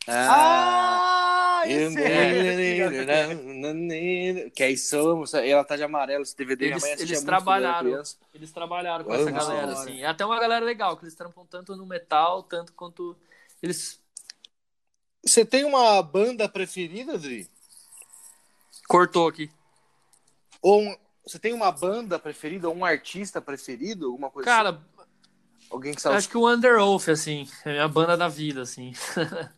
Ah! 0.08 1.23
Eu 1.66 1.90
sei. 1.92 2.90
Que 4.50 4.68
isso, 4.68 4.96
eu 4.96 5.10
amo. 5.10 5.24
E 5.42 5.50
ela 5.50 5.64
tá 5.64 5.76
de 5.76 5.82
amarelo, 5.82 6.22
esse 6.22 6.36
DVD. 6.36 6.66
Eles- 6.66 6.84
eles 6.84 7.22
trabalharam. 7.22 8.02
Eles 8.32 8.52
trabalharam 8.52 9.04
com 9.04 9.14
essa 9.14 9.30
galera, 9.30 9.72
assim. 9.72 10.02
É 10.02 10.06
até 10.06 10.24
uma 10.24 10.38
galera 10.38 10.64
legal, 10.64 10.96
que 10.96 11.04
eles 11.04 11.14
trampam 11.14 11.44
tanto 11.46 11.76
no 11.76 11.86
metal, 11.86 12.42
tanto 12.42 12.72
quanto. 12.72 13.16
Eles. 13.62 14.00
Você 15.24 15.44
tem 15.44 15.64
uma 15.64 16.02
banda 16.02 16.48
preferida, 16.48 17.16
Dri? 17.18 17.48
Cortou 18.86 19.28
aqui. 19.28 19.50
Ou 20.60 20.82
um- 20.82 20.96
você 21.26 21.38
tem 21.38 21.54
uma 21.54 21.72
banda 21.72 22.18
preferida, 22.18 22.68
ou 22.68 22.76
um 22.76 22.84
artista 22.84 23.40
preferido, 23.40 24.06
alguma 24.06 24.30
coisa 24.30 24.50
assim? 24.50 24.56
Cara, 24.64 24.80
Alguém 25.70 25.92
que 25.92 25.98
eu 25.98 26.02
sabe. 26.02 26.16
acho 26.16 26.28
que 26.28 26.36
o 26.36 26.48
Under 26.48 26.78
Oath, 26.78 27.08
assim, 27.08 27.48
é 27.64 27.70
a 27.70 27.72
minha 27.72 27.88
banda 27.88 28.16
da 28.16 28.28
vida, 28.28 28.62
assim. 28.62 28.92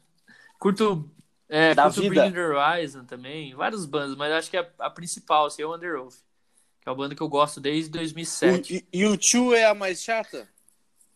curto. 0.59 1.11
É, 1.49 1.75
Da 1.75 1.89
vida. 1.89 2.09
Bring 2.09 2.33
the 2.33 2.41
Horizon 2.41 3.05
também, 3.05 3.55
várias 3.55 3.87
bandas, 3.87 4.17
mas 4.17 4.33
acho 4.33 4.51
que 4.51 4.57
a, 4.57 4.67
a 4.79 4.91
principal, 4.91 5.47
assim, 5.47 5.63
é 5.63 5.67
o 5.67 5.75
Under 5.75 5.97
Oath. 6.01 6.17
Que 6.81 6.89
é 6.89 6.91
uma 6.91 6.97
banda 6.97 7.15
que 7.15 7.23
eu 7.23 7.29
gosto 7.29 7.61
desde 7.61 7.91
2007. 7.91 8.87
E 8.93 9.05
o 9.07 9.17
Tio 9.17 9.55
é 9.55 9.65
a 9.65 9.75
mais 9.75 10.03
chata? 10.03 10.49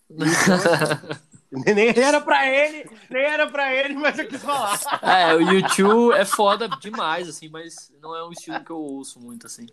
Nem 1.52 1.88
era 1.88 2.20
pra 2.20 2.46
ele, 2.46 2.88
nem 3.10 3.24
era 3.24 3.50
pra 3.50 3.74
ele, 3.74 3.94
mas 3.94 4.16
eu 4.16 4.28
quis 4.28 4.40
falar. 4.40 4.78
É, 5.02 5.34
o 5.34 5.40
YouTube 5.40 6.14
é 6.14 6.24
foda 6.24 6.68
demais, 6.68 7.28
assim, 7.28 7.48
mas 7.48 7.92
não 8.00 8.14
é 8.14 8.24
um 8.24 8.30
estilo 8.30 8.64
que 8.64 8.70
eu 8.70 8.78
ouço 8.78 9.18
muito, 9.18 9.48
assim. 9.48 9.66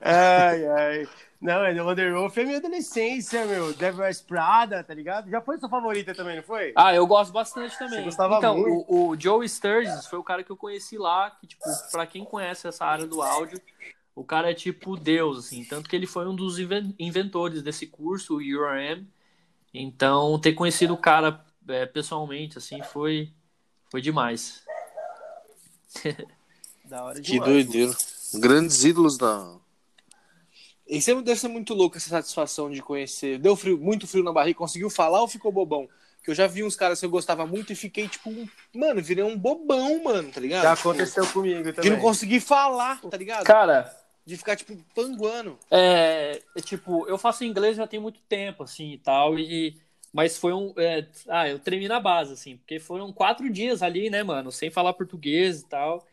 Ai, 0.00 0.66
ai. 0.66 1.08
Não, 1.44 1.62
é 1.62 1.74
The 1.74 1.82
Wonder 1.82 2.14
Wolf 2.14 2.38
é 2.38 2.44
minha 2.44 2.56
adolescência, 2.56 3.44
meu. 3.44 3.74
Devil 3.74 4.00
Wears 4.00 4.22
Prada, 4.22 4.82
tá 4.82 4.94
ligado? 4.94 5.28
Já 5.28 5.42
foi 5.42 5.58
sua 5.58 5.68
favorita 5.68 6.14
também, 6.14 6.36
não 6.36 6.42
foi? 6.42 6.72
Ah, 6.74 6.94
eu 6.94 7.06
gosto 7.06 7.34
bastante 7.34 7.78
também. 7.78 7.98
Você 7.98 8.04
gostava 8.04 8.38
então, 8.38 8.56
muito? 8.56 8.86
O, 8.88 9.10
o 9.10 9.20
Joe 9.20 9.46
Sturgis 9.46 10.06
foi 10.06 10.18
o 10.18 10.24
cara 10.24 10.42
que 10.42 10.50
eu 10.50 10.56
conheci 10.56 10.96
lá, 10.96 11.30
que, 11.32 11.46
tipo, 11.46 11.62
pra 11.92 12.06
quem 12.06 12.24
conhece 12.24 12.66
essa 12.66 12.86
área 12.86 13.06
do 13.06 13.20
áudio, 13.20 13.60
o 14.16 14.24
cara 14.24 14.50
é 14.50 14.54
tipo 14.54 14.96
Deus, 14.96 15.38
assim. 15.38 15.62
Tanto 15.66 15.86
que 15.86 15.94
ele 15.94 16.06
foi 16.06 16.26
um 16.26 16.34
dos 16.34 16.58
inven- 16.58 16.94
inventores 16.98 17.62
desse 17.62 17.86
curso, 17.86 18.36
o 18.36 18.38
URM. 18.38 19.06
Então, 19.74 20.38
ter 20.38 20.54
conhecido 20.54 20.94
o 20.94 20.98
cara 20.98 21.44
é, 21.68 21.84
pessoalmente, 21.84 22.56
assim, 22.56 22.82
foi, 22.82 23.30
foi 23.90 24.00
demais. 24.00 24.62
Da 26.86 27.02
hora 27.04 27.20
Que 27.20 27.32
demais. 27.32 27.50
doideira. 27.50 27.92
Grandes 28.34 28.84
ídolos 28.84 29.18
da. 29.18 29.56
E 30.86 31.00
sempre 31.00 31.24
deve 31.24 31.40
ser 31.40 31.48
muito 31.48 31.72
louco 31.74 31.96
essa 31.96 32.10
satisfação 32.10 32.70
de 32.70 32.82
conhecer. 32.82 33.38
Deu 33.38 33.56
frio, 33.56 33.78
muito 33.78 34.06
frio 34.06 34.22
na 34.22 34.32
barriga, 34.32 34.58
conseguiu 34.58 34.90
falar 34.90 35.20
ou 35.20 35.28
ficou 35.28 35.50
bobão? 35.50 35.88
Que 36.22 36.30
eu 36.30 36.34
já 36.34 36.46
vi 36.46 36.62
uns 36.64 36.76
caras 36.76 37.00
que 37.00 37.06
eu 37.06 37.10
gostava 37.10 37.46
muito 37.46 37.72
e 37.72 37.76
fiquei 37.76 38.08
tipo, 38.08 38.30
um- 38.30 38.48
mano, 38.74 39.02
virei 39.02 39.24
um 39.24 39.36
bobão, 39.38 40.02
mano, 40.02 40.30
tá 40.30 40.40
ligado? 40.40 40.62
Já 40.62 40.76
Tipo, 40.76 40.88
aconteceu 40.90 41.26
comigo 41.28 41.62
De 41.64 41.72
também. 41.72 41.90
não 41.90 42.00
conseguir 42.00 42.40
falar, 42.40 43.00
tá 43.00 43.16
ligado? 43.16 43.44
Cara, 43.44 43.94
De 44.26 44.36
ficar, 44.38 44.56
tipo, 44.56 44.74
panguando. 44.94 45.58
É, 45.70 46.40
é, 46.56 46.60
tipo, 46.62 47.06
eu 47.06 47.18
faço 47.18 47.44
inglês 47.44 47.76
já 47.76 47.86
tem 47.86 48.00
muito 48.00 48.20
tempo, 48.28 48.62
assim, 48.62 48.92
e 48.92 48.98
tal, 48.98 49.38
e... 49.38 49.76
Mas 50.14 50.38
foi 50.38 50.52
um... 50.54 50.72
é, 50.78 51.06
ah, 51.28 51.48
eu 51.48 51.58
tremi 51.58 51.88
na 51.88 51.98
base, 52.00 52.32
assim, 52.32 52.56
porque 52.56 52.78
foram 52.78 53.12
quatro 53.12 53.50
dias 53.50 53.82
ali, 53.82 54.08
né, 54.08 54.22
mano, 54.22 54.50
sem 54.52 54.70
falar 54.70 54.92
português 54.94 55.60
e 55.60 55.66
tal, 55.66 56.06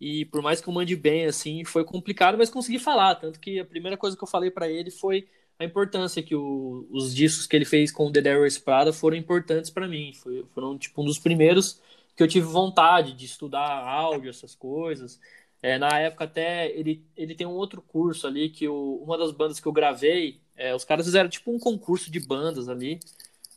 e 0.00 0.24
por 0.26 0.42
mais 0.42 0.60
que 0.60 0.68
eu 0.68 0.72
mande 0.72 0.96
bem, 0.96 1.26
assim, 1.26 1.64
foi 1.64 1.84
complicado, 1.84 2.38
mas 2.38 2.50
consegui 2.50 2.78
falar, 2.78 3.14
tanto 3.16 3.38
que 3.40 3.60
a 3.60 3.64
primeira 3.64 3.96
coisa 3.96 4.16
que 4.16 4.22
eu 4.22 4.28
falei 4.28 4.50
pra 4.50 4.68
ele 4.68 4.90
foi 4.90 5.28
a 5.58 5.64
importância 5.64 6.22
que 6.22 6.34
o- 6.34 6.86
os 6.90 7.14
discos 7.14 7.46
que 7.46 7.54
ele 7.56 7.64
fez 7.66 7.92
com 7.92 8.06
o 8.06 8.12
The 8.12 8.20
Wears 8.38 8.58
Prada 8.58 8.92
foram 8.92 9.16
importantes 9.16 9.70
pra 9.70 9.86
mim, 9.86 10.12
foi, 10.14 10.44
foram, 10.54 10.78
tipo, 10.78 11.02
um 11.02 11.04
dos 11.04 11.18
primeiros 11.18 11.80
que 12.16 12.22
eu 12.22 12.28
tive 12.28 12.46
vontade 12.46 13.12
de 13.12 13.26
estudar 13.26 13.60
áudio, 13.86 14.30
essas 14.30 14.54
coisas, 14.54 15.20
é, 15.62 15.78
na 15.78 15.98
época 15.98 16.24
até 16.24 16.70
ele, 16.70 17.04
ele 17.16 17.34
tem 17.34 17.46
um 17.46 17.50
outro 17.50 17.82
curso 17.82 18.26
ali 18.26 18.48
que 18.48 18.66
o, 18.68 18.96
uma 19.04 19.18
das 19.18 19.32
bandas 19.32 19.60
que 19.60 19.66
eu 19.66 19.72
gravei, 19.72 20.40
é, 20.56 20.74
os 20.74 20.84
caras 20.84 21.04
fizeram 21.06 21.28
tipo 21.28 21.50
um 21.52 21.58
concurso 21.58 22.10
de 22.10 22.20
bandas 22.20 22.68
ali. 22.68 22.98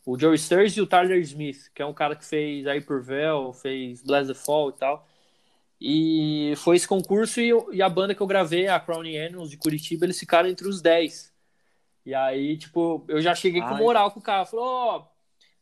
O 0.06 0.18
Joey 0.18 0.38
Sturz 0.38 0.76
e 0.76 0.80
o 0.80 0.86
Tyler 0.86 1.18
Smith, 1.22 1.70
que 1.74 1.82
é 1.82 1.86
um 1.86 1.94
cara 1.94 2.14
que 2.16 2.24
fez 2.24 2.66
Hypervel, 2.66 3.52
fez 3.54 4.02
Blast 4.02 4.28
the 4.28 4.34
Fall 4.34 4.70
e 4.70 4.72
tal. 4.74 5.06
E 5.80 6.54
foi 6.56 6.76
esse 6.76 6.88
concurso 6.88 7.40
e, 7.40 7.50
e, 7.72 7.82
a 7.82 7.88
banda 7.88 8.14
que 8.14 8.20
eu 8.20 8.26
gravei, 8.26 8.68
a 8.68 8.80
Crowning 8.80 9.18
Animals 9.18 9.50
de 9.50 9.56
Curitiba, 9.56 10.06
eles 10.06 10.18
ficaram 10.18 10.48
entre 10.48 10.68
os 10.68 10.80
10. 10.80 11.32
E 12.06 12.14
aí, 12.14 12.56
tipo, 12.56 13.04
eu 13.08 13.20
já 13.20 13.34
cheguei 13.34 13.60
Ai. 13.60 13.68
com 13.68 13.74
moral 13.76 14.10
com 14.10 14.20
o 14.20 14.22
cara. 14.22 14.44
Falou, 14.44 14.64
ó, 14.64 14.98
oh, 14.98 15.04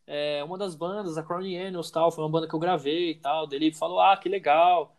é 0.06 0.42
uma 0.44 0.58
das 0.58 0.74
bandas, 0.74 1.16
a 1.16 1.22
Crowning 1.22 1.58
Animals 1.58 1.90
tal, 1.90 2.10
foi 2.10 2.22
uma 2.24 2.30
banda 2.30 2.48
que 2.48 2.54
eu 2.54 2.58
gravei 2.58 3.10
e 3.10 3.14
tal. 3.14 3.48
Ele 3.50 3.72
falou, 3.72 4.00
ah, 4.00 4.16
que 4.16 4.28
legal. 4.28 4.94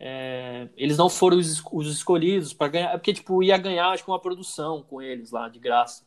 É, 0.00 0.68
eles 0.76 0.96
não 0.96 1.08
foram 1.08 1.38
os, 1.38 1.62
os 1.72 1.90
escolhidos 1.90 2.52
para 2.52 2.68
ganhar, 2.68 2.92
porque, 2.92 3.12
tipo, 3.12 3.42
ia 3.42 3.56
ganhar, 3.58 3.88
acho 3.88 4.04
que 4.04 4.10
uma 4.10 4.20
produção 4.20 4.82
com 4.82 5.02
eles 5.02 5.32
lá, 5.32 5.48
de 5.48 5.58
graça. 5.58 6.06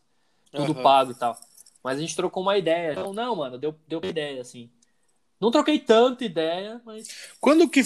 Tudo 0.52 0.74
uhum. 0.74 0.84
pago 0.84 1.12
e 1.12 1.16
tal. 1.16 1.38
Mas 1.84 1.98
a 1.98 2.02
gente 2.02 2.16
trocou 2.16 2.44
uma 2.44 2.58
ideia. 2.58 2.92
Então, 2.92 3.14
não, 3.14 3.36
mano, 3.36 3.58
deu, 3.58 3.76
deu 3.88 4.00
uma 4.00 4.08
ideia, 4.08 4.42
assim. 4.42 4.70
Não 5.40 5.50
troquei 5.50 5.80
tanta 5.80 6.24
ideia, 6.24 6.80
mas. 6.86 7.34
Quando 7.40 7.68
que. 7.68 7.82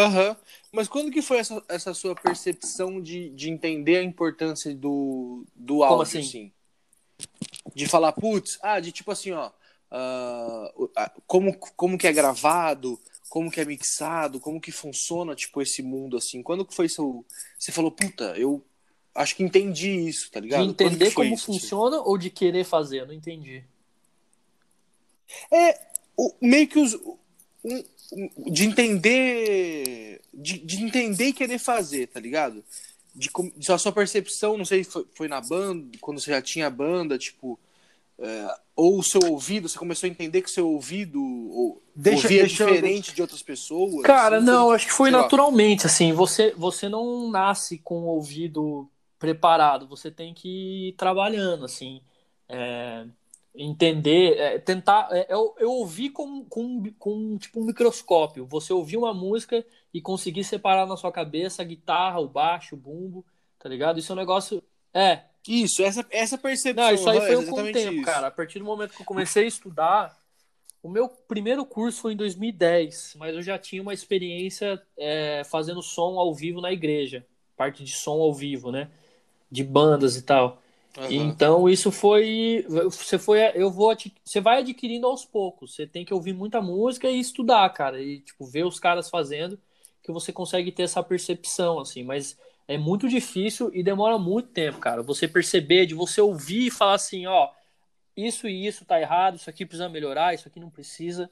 Aham. 0.00 0.28
Uhum. 0.28 0.36
Mas 0.72 0.88
quando 0.88 1.10
que 1.10 1.20
foi 1.20 1.38
essa, 1.38 1.62
essa 1.68 1.92
sua 1.94 2.14
percepção 2.14 3.00
de, 3.00 3.30
de 3.30 3.50
entender 3.50 3.96
a 3.96 4.02
importância 4.02 4.74
do, 4.74 5.44
do 5.54 5.82
áudio, 5.82 6.02
assim? 6.02 6.18
assim? 6.20 6.52
De 7.74 7.86
falar, 7.86 8.12
putz, 8.12 8.58
ah, 8.62 8.78
de 8.78 8.92
tipo 8.92 9.10
assim, 9.10 9.32
ó. 9.32 9.50
Uh, 9.92 10.88
como, 11.26 11.56
como 11.74 11.98
que 11.98 12.06
é 12.06 12.12
gravado, 12.12 13.00
como 13.28 13.50
que 13.50 13.60
é 13.60 13.64
mixado, 13.64 14.38
como 14.38 14.60
que 14.60 14.70
funciona, 14.70 15.34
tipo, 15.34 15.60
esse 15.60 15.82
mundo, 15.82 16.16
assim. 16.16 16.42
Quando 16.42 16.64
que 16.64 16.74
foi 16.74 16.88
seu... 16.88 17.24
Você 17.58 17.72
falou, 17.72 17.90
puta, 17.90 18.36
eu 18.36 18.64
acho 19.14 19.34
que 19.34 19.42
entendi 19.42 19.90
isso, 20.08 20.30
tá 20.30 20.38
ligado? 20.38 20.64
De 20.64 20.70
entender 20.70 21.12
como 21.12 21.34
isso, 21.34 21.46
funciona 21.46 21.96
assim? 21.96 22.08
ou 22.08 22.16
de 22.16 22.30
querer 22.30 22.64
fazer? 22.64 23.00
Eu 23.00 23.06
não 23.06 23.14
entendi. 23.14 23.64
É, 25.50 25.80
o, 26.16 26.32
meio 26.40 26.68
que 26.68 26.78
os... 26.78 26.94
Um, 27.64 27.84
de 28.50 28.64
entender 28.64 30.20
de, 30.32 30.58
de, 30.58 30.82
entender 30.82 31.26
e 31.26 31.32
querer 31.32 31.58
fazer, 31.58 32.06
tá 32.08 32.20
ligado? 32.20 32.64
De, 33.14 33.30
de 33.56 33.72
a 33.72 33.78
sua 33.78 33.92
percepção, 33.92 34.56
não 34.56 34.64
sei, 34.64 34.84
foi, 34.84 35.06
foi 35.14 35.28
na 35.28 35.40
banda, 35.40 35.86
quando 36.00 36.20
você 36.20 36.30
já 36.30 36.40
tinha 36.40 36.70
banda, 36.70 37.18
tipo, 37.18 37.58
é, 38.18 38.54
ou 38.76 38.98
o 38.98 39.02
seu 39.02 39.20
ouvido, 39.30 39.68
você 39.68 39.78
começou 39.78 40.06
a 40.06 40.10
entender 40.10 40.42
que 40.42 40.48
o 40.48 40.52
seu 40.52 40.68
ouvido 40.68 41.20
ou, 41.20 41.82
deixa, 41.94 42.22
ouvia 42.22 42.42
deixa 42.42 42.64
diferente 42.64 43.10
eu... 43.10 43.14
de 43.14 43.22
outras 43.22 43.42
pessoas? 43.42 44.02
Cara, 44.02 44.38
assim, 44.38 44.46
não, 44.46 44.66
foi, 44.66 44.76
acho 44.76 44.86
que 44.86 44.92
foi 44.92 45.10
naturalmente, 45.10 45.84
lá. 45.84 45.86
assim, 45.86 46.12
você, 46.12 46.54
você 46.56 46.88
não 46.88 47.30
nasce 47.30 47.78
com 47.78 48.02
o 48.02 48.06
ouvido 48.06 48.88
preparado, 49.18 49.86
você 49.86 50.10
tem 50.10 50.32
que 50.32 50.88
ir 50.88 50.92
trabalhando, 50.92 51.64
assim, 51.64 52.00
é, 52.48 53.04
entender, 53.54 54.38
é, 54.38 54.58
tentar. 54.58 55.08
É, 55.10 55.26
eu, 55.28 55.54
eu 55.58 55.70
ouvi 55.70 56.10
com, 56.10 56.44
com, 56.44 56.82
com 56.98 57.38
tipo 57.38 57.60
um 57.60 57.64
microscópio. 57.64 58.46
Você 58.46 58.72
ouvir 58.72 58.96
uma 58.96 59.12
música 59.12 59.64
e 59.92 60.00
conseguir 60.00 60.44
separar 60.44 60.86
na 60.86 60.96
sua 60.96 61.12
cabeça 61.12 61.62
a 61.62 61.64
guitarra, 61.64 62.20
o 62.20 62.28
baixo, 62.28 62.74
o 62.74 62.78
bumbo, 62.78 63.24
tá 63.58 63.68
ligado? 63.68 63.98
Isso 63.98 64.12
é 64.12 64.14
um 64.14 64.18
negócio. 64.18 64.62
É. 64.94 65.24
Isso, 65.48 65.82
essa, 65.82 66.06
essa 66.10 66.36
percepção. 66.36 66.84
Não, 66.84 66.92
isso 66.92 67.08
aí 67.08 67.20
foi 67.20 67.46
com 67.46 67.62
o 67.62 67.72
tempo, 67.72 67.94
isso. 67.94 68.04
cara. 68.04 68.26
A 68.26 68.30
partir 68.30 68.58
do 68.58 68.64
momento 68.64 68.94
que 68.94 69.00
eu 69.00 69.06
comecei 69.06 69.44
a 69.44 69.48
estudar, 69.48 70.20
o 70.82 70.88
meu 70.88 71.08
primeiro 71.08 71.64
curso 71.64 72.02
foi 72.02 72.12
em 72.12 72.16
2010, 72.16 73.14
mas 73.16 73.34
eu 73.34 73.42
já 73.42 73.58
tinha 73.58 73.80
uma 73.80 73.94
experiência 73.94 74.80
é, 74.96 75.42
fazendo 75.44 75.82
som 75.82 76.18
ao 76.18 76.34
vivo 76.34 76.60
na 76.60 76.72
igreja, 76.72 77.26
parte 77.56 77.82
de 77.82 77.92
som 77.92 78.20
ao 78.20 78.34
vivo, 78.34 78.70
né? 78.70 78.90
De 79.50 79.64
bandas 79.64 80.16
e 80.16 80.22
tal. 80.22 80.62
Uhum. 80.98 81.06
Então 81.10 81.68
isso 81.68 81.92
foi, 81.92 82.66
você 82.68 83.18
foi, 83.18 83.40
eu 83.54 83.70
vou, 83.70 83.94
você 84.24 84.40
vai 84.40 84.58
adquirindo 84.58 85.06
aos 85.06 85.24
poucos. 85.24 85.74
Você 85.74 85.86
tem 85.86 86.04
que 86.04 86.12
ouvir 86.12 86.32
muita 86.32 86.60
música 86.60 87.08
e 87.08 87.20
estudar, 87.20 87.68
cara, 87.70 88.02
e 88.02 88.20
tipo 88.20 88.44
ver 88.46 88.64
os 88.64 88.80
caras 88.80 89.08
fazendo 89.08 89.58
que 90.02 90.10
você 90.10 90.32
consegue 90.32 90.72
ter 90.72 90.82
essa 90.84 91.02
percepção 91.02 91.78
assim. 91.78 92.02
Mas 92.02 92.36
é 92.66 92.76
muito 92.76 93.08
difícil 93.08 93.70
e 93.74 93.82
demora 93.82 94.18
muito 94.18 94.48
tempo, 94.48 94.78
cara. 94.78 95.02
Você 95.02 95.28
perceber, 95.28 95.86
de 95.86 95.94
você 95.94 96.20
ouvir 96.20 96.66
e 96.66 96.70
falar 96.70 96.94
assim, 96.94 97.26
ó, 97.26 97.50
isso 98.16 98.48
e 98.48 98.66
isso 98.66 98.84
tá 98.84 99.00
errado, 99.00 99.36
isso 99.36 99.48
aqui 99.48 99.64
precisa 99.64 99.88
melhorar, 99.88 100.34
isso 100.34 100.48
aqui 100.48 100.58
não 100.60 100.70
precisa. 100.70 101.30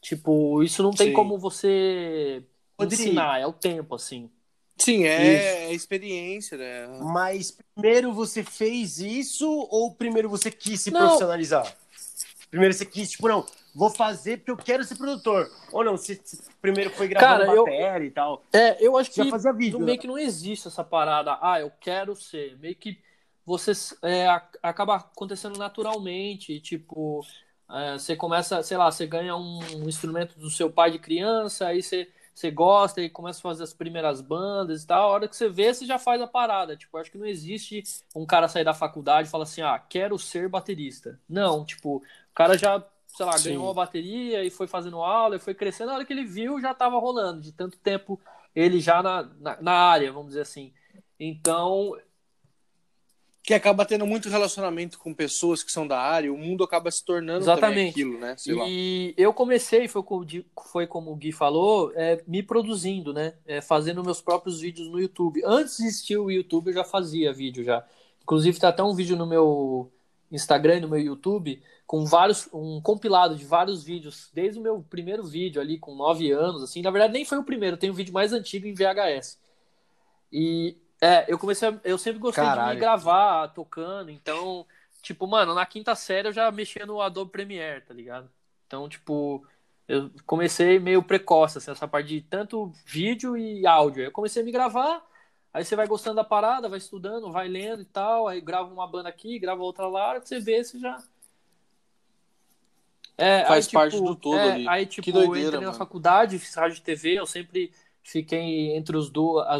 Tipo, 0.00 0.62
isso 0.62 0.82
não 0.82 0.90
tem 0.90 1.08
Sim. 1.08 1.12
como 1.12 1.38
você 1.38 2.42
ensinar, 2.80 3.40
é 3.40 3.46
o 3.46 3.52
tempo 3.52 3.94
assim. 3.94 4.30
Sim, 4.76 5.04
é, 5.04 5.64
é 5.64 5.72
experiência, 5.72 6.58
né? 6.58 6.86
Mas 7.02 7.56
primeiro 7.74 8.12
você 8.12 8.42
fez 8.42 8.98
isso 8.98 9.48
ou 9.70 9.94
primeiro 9.94 10.28
você 10.28 10.50
quis 10.50 10.82
se 10.82 10.90
não. 10.90 11.00
profissionalizar? 11.00 11.74
Primeiro 12.50 12.74
você 12.74 12.86
quis, 12.86 13.10
tipo, 13.10 13.26
não, 13.26 13.44
vou 13.74 13.90
fazer 13.90 14.38
porque 14.38 14.50
eu 14.50 14.56
quero 14.56 14.84
ser 14.84 14.96
produtor. 14.96 15.50
Ou 15.72 15.82
não, 15.82 15.96
você 15.96 16.20
primeiro 16.60 16.90
foi 16.90 17.08
gravando 17.08 17.46
Cara, 17.46 17.60
matéria 17.60 18.04
eu, 18.04 18.06
e 18.06 18.10
tal. 18.10 18.44
É, 18.52 18.86
eu 18.86 18.96
acho 18.96 19.10
que 19.10 19.30
fazia 19.30 19.52
vídeo, 19.52 19.78
meio 19.78 19.96
né? 19.96 19.96
que 19.96 20.06
não 20.06 20.18
existe 20.18 20.68
essa 20.68 20.84
parada, 20.84 21.38
ah, 21.40 21.60
eu 21.60 21.72
quero 21.80 22.14
ser. 22.14 22.56
Meio 22.58 22.76
que 22.76 22.98
você 23.44 23.72
é, 24.02 24.26
acaba 24.62 24.96
acontecendo 24.96 25.58
naturalmente, 25.58 26.60
tipo, 26.60 27.24
é, 27.70 27.94
você 27.94 28.14
começa, 28.14 28.62
sei 28.62 28.76
lá, 28.76 28.90
você 28.90 29.06
ganha 29.06 29.36
um 29.36 29.88
instrumento 29.88 30.38
do 30.38 30.50
seu 30.50 30.70
pai 30.70 30.90
de 30.90 30.98
criança, 30.98 31.66
aí 31.66 31.82
você 31.82 32.08
você 32.36 32.50
gosta 32.50 33.00
e 33.00 33.08
começa 33.08 33.38
a 33.38 33.42
fazer 33.42 33.62
as 33.62 33.72
primeiras 33.72 34.20
bandas 34.20 34.82
e 34.82 34.86
tal, 34.86 35.08
a 35.08 35.12
hora 35.12 35.26
que 35.26 35.34
você 35.34 35.48
vê, 35.48 35.72
você 35.72 35.86
já 35.86 35.98
faz 35.98 36.20
a 36.20 36.26
parada. 36.26 36.76
Tipo, 36.76 36.98
acho 36.98 37.10
que 37.10 37.16
não 37.16 37.24
existe 37.24 37.82
um 38.14 38.26
cara 38.26 38.46
sair 38.46 38.62
da 38.62 38.74
faculdade 38.74 39.26
e 39.26 39.30
falar 39.30 39.44
assim, 39.44 39.62
ah, 39.62 39.78
quero 39.78 40.18
ser 40.18 40.46
baterista. 40.46 41.18
Não, 41.26 41.64
tipo, 41.64 41.96
o 41.96 42.02
cara 42.34 42.58
já, 42.58 42.84
sei 43.06 43.24
lá, 43.24 43.38
Sim. 43.38 43.48
ganhou 43.50 43.70
a 43.70 43.74
bateria 43.74 44.44
e 44.44 44.50
foi 44.50 44.66
fazendo 44.66 45.00
aula 45.00 45.36
e 45.36 45.38
foi 45.38 45.54
crescendo, 45.54 45.88
na 45.88 45.94
hora 45.94 46.04
que 46.04 46.12
ele 46.12 46.26
viu, 46.26 46.60
já 46.60 46.74
tava 46.74 46.98
rolando, 46.98 47.40
de 47.40 47.52
tanto 47.52 47.78
tempo 47.78 48.20
ele 48.54 48.80
já 48.80 49.02
na, 49.02 49.22
na, 49.40 49.62
na 49.62 49.72
área, 49.72 50.12
vamos 50.12 50.28
dizer 50.28 50.42
assim. 50.42 50.74
Então, 51.18 51.96
que 53.46 53.54
acaba 53.54 53.86
tendo 53.86 54.04
muito 54.04 54.28
relacionamento 54.28 54.98
com 54.98 55.14
pessoas 55.14 55.62
que 55.62 55.70
são 55.70 55.86
da 55.86 56.00
área, 56.00 56.32
o 56.32 56.36
mundo 56.36 56.64
acaba 56.64 56.90
se 56.90 57.04
tornando 57.04 57.44
Exatamente. 57.44 57.90
aquilo, 57.90 58.18
né? 58.18 58.34
Sei 58.36 58.52
e 58.52 58.56
lá. 58.56 59.14
eu 59.16 59.32
comecei, 59.32 59.86
foi 59.86 60.02
como, 60.02 60.26
foi 60.72 60.84
como 60.88 61.12
o 61.12 61.14
Gui 61.14 61.30
falou, 61.30 61.92
é, 61.94 62.20
me 62.26 62.42
produzindo, 62.42 63.14
né? 63.14 63.34
É, 63.46 63.60
fazendo 63.60 64.02
meus 64.02 64.20
próprios 64.20 64.60
vídeos 64.60 64.88
no 64.88 64.98
YouTube. 64.98 65.42
Antes 65.44 65.76
de 65.76 65.84
existir 65.84 66.16
o 66.16 66.28
YouTube, 66.28 66.66
eu 66.66 66.74
já 66.74 66.82
fazia 66.82 67.32
vídeo 67.32 67.62
já. 67.62 67.86
Inclusive, 68.20 68.58
tá 68.58 68.70
até 68.70 68.82
um 68.82 68.96
vídeo 68.96 69.16
no 69.16 69.28
meu 69.28 69.92
Instagram, 70.32 70.80
no 70.80 70.88
meu 70.88 70.98
YouTube, 70.98 71.62
com 71.86 72.04
vários, 72.04 72.48
um 72.52 72.80
compilado 72.80 73.36
de 73.36 73.44
vários 73.44 73.84
vídeos, 73.84 74.28
desde 74.34 74.58
o 74.58 74.62
meu 74.62 74.84
primeiro 74.90 75.22
vídeo 75.22 75.60
ali, 75.60 75.78
com 75.78 75.94
nove 75.94 76.32
anos, 76.32 76.64
assim. 76.64 76.82
Na 76.82 76.90
verdade, 76.90 77.12
nem 77.12 77.24
foi 77.24 77.38
o 77.38 77.44
primeiro, 77.44 77.76
tem 77.76 77.92
um 77.92 77.94
vídeo 77.94 78.12
mais 78.12 78.32
antigo 78.32 78.66
em 78.66 78.74
VHS. 78.74 79.38
E 80.32 80.76
é, 81.00 81.24
eu 81.28 81.38
comecei. 81.38 81.68
A, 81.68 81.80
eu 81.84 81.98
sempre 81.98 82.18
gostei 82.18 82.44
Caralho. 82.44 82.68
de 82.70 82.74
me 82.74 82.80
gravar 82.80 83.48
tocando, 83.48 84.10
então, 84.10 84.66
tipo, 85.02 85.26
mano, 85.26 85.54
na 85.54 85.66
quinta 85.66 85.94
série 85.94 86.28
eu 86.28 86.32
já 86.32 86.50
mexia 86.50 86.86
no 86.86 87.00
Adobe 87.00 87.30
Premiere, 87.30 87.82
tá 87.82 87.92
ligado? 87.92 88.30
Então, 88.66 88.88
tipo, 88.88 89.46
eu 89.86 90.10
comecei 90.24 90.78
meio 90.78 91.02
precoce, 91.02 91.58
assim, 91.58 91.70
essa 91.70 91.86
parte 91.86 92.08
de 92.08 92.20
tanto 92.22 92.72
vídeo 92.84 93.36
e 93.36 93.66
áudio. 93.66 94.04
Eu 94.04 94.12
comecei 94.12 94.42
a 94.42 94.44
me 94.44 94.50
gravar, 94.50 95.04
aí 95.52 95.64
você 95.64 95.76
vai 95.76 95.86
gostando 95.86 96.16
da 96.16 96.24
parada, 96.24 96.68
vai 96.68 96.78
estudando, 96.78 97.30
vai 97.30 97.46
lendo 97.46 97.82
e 97.82 97.86
tal, 97.86 98.26
aí 98.26 98.40
grava 98.40 98.72
uma 98.72 98.86
banda 98.86 99.08
aqui, 99.08 99.38
grava 99.38 99.62
outra 99.62 99.86
lá, 99.86 100.18
você 100.18 100.40
vê, 100.40 100.64
você 100.64 100.78
já. 100.78 101.00
É, 103.18 103.44
Faz 103.46 103.66
aí, 103.66 103.72
parte 103.72 103.96
tipo, 103.96 104.08
do 104.08 104.16
todo 104.16 104.38
é, 104.38 104.52
ali. 104.52 104.68
Aí, 104.68 104.86
tipo, 104.86 105.04
que 105.04 105.12
doideira, 105.12 105.38
eu 105.38 105.46
entrei 105.46 105.60
mano. 105.60 105.72
na 105.72 105.78
faculdade, 105.78 106.38
fiz 106.38 106.54
rádio 106.54 106.78
e 106.78 106.82
TV, 106.82 107.18
eu 107.18 107.26
sempre 107.26 107.72
fiquei 108.06 108.76
entre 108.76 108.96
as 108.96 109.10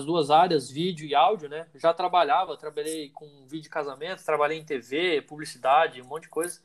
duas 0.05 0.31
áreas, 0.31 0.71
vídeo 0.71 1.05
e 1.05 1.15
áudio, 1.17 1.49
né? 1.49 1.67
Já 1.75 1.93
trabalhava, 1.93 2.57
trabalhei 2.57 3.11
com 3.11 3.27
vídeo 3.47 3.65
de 3.65 3.69
casamento, 3.69 4.25
trabalhei 4.25 4.57
em 4.57 4.65
TV, 4.65 5.21
publicidade, 5.23 6.01
um 6.01 6.07
monte 6.07 6.23
de 6.23 6.29
coisa 6.29 6.61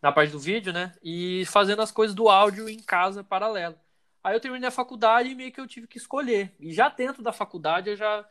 na 0.00 0.12
parte 0.12 0.30
do 0.30 0.38
vídeo, 0.38 0.72
né? 0.72 0.94
E 1.02 1.44
fazendo 1.46 1.82
as 1.82 1.90
coisas 1.90 2.14
do 2.14 2.28
áudio 2.28 2.68
em 2.68 2.78
casa 2.78 3.24
paralelo. 3.24 3.74
Aí 4.22 4.36
eu 4.36 4.40
terminei 4.40 4.68
a 4.68 4.72
faculdade 4.72 5.28
e 5.28 5.34
meio 5.34 5.50
que 5.50 5.60
eu 5.60 5.66
tive 5.66 5.88
que 5.88 5.98
escolher. 5.98 6.54
E 6.60 6.72
já 6.72 6.88
dentro 6.88 7.24
da 7.24 7.32
faculdade 7.32 7.90
eu 7.90 7.96
já 7.96 8.24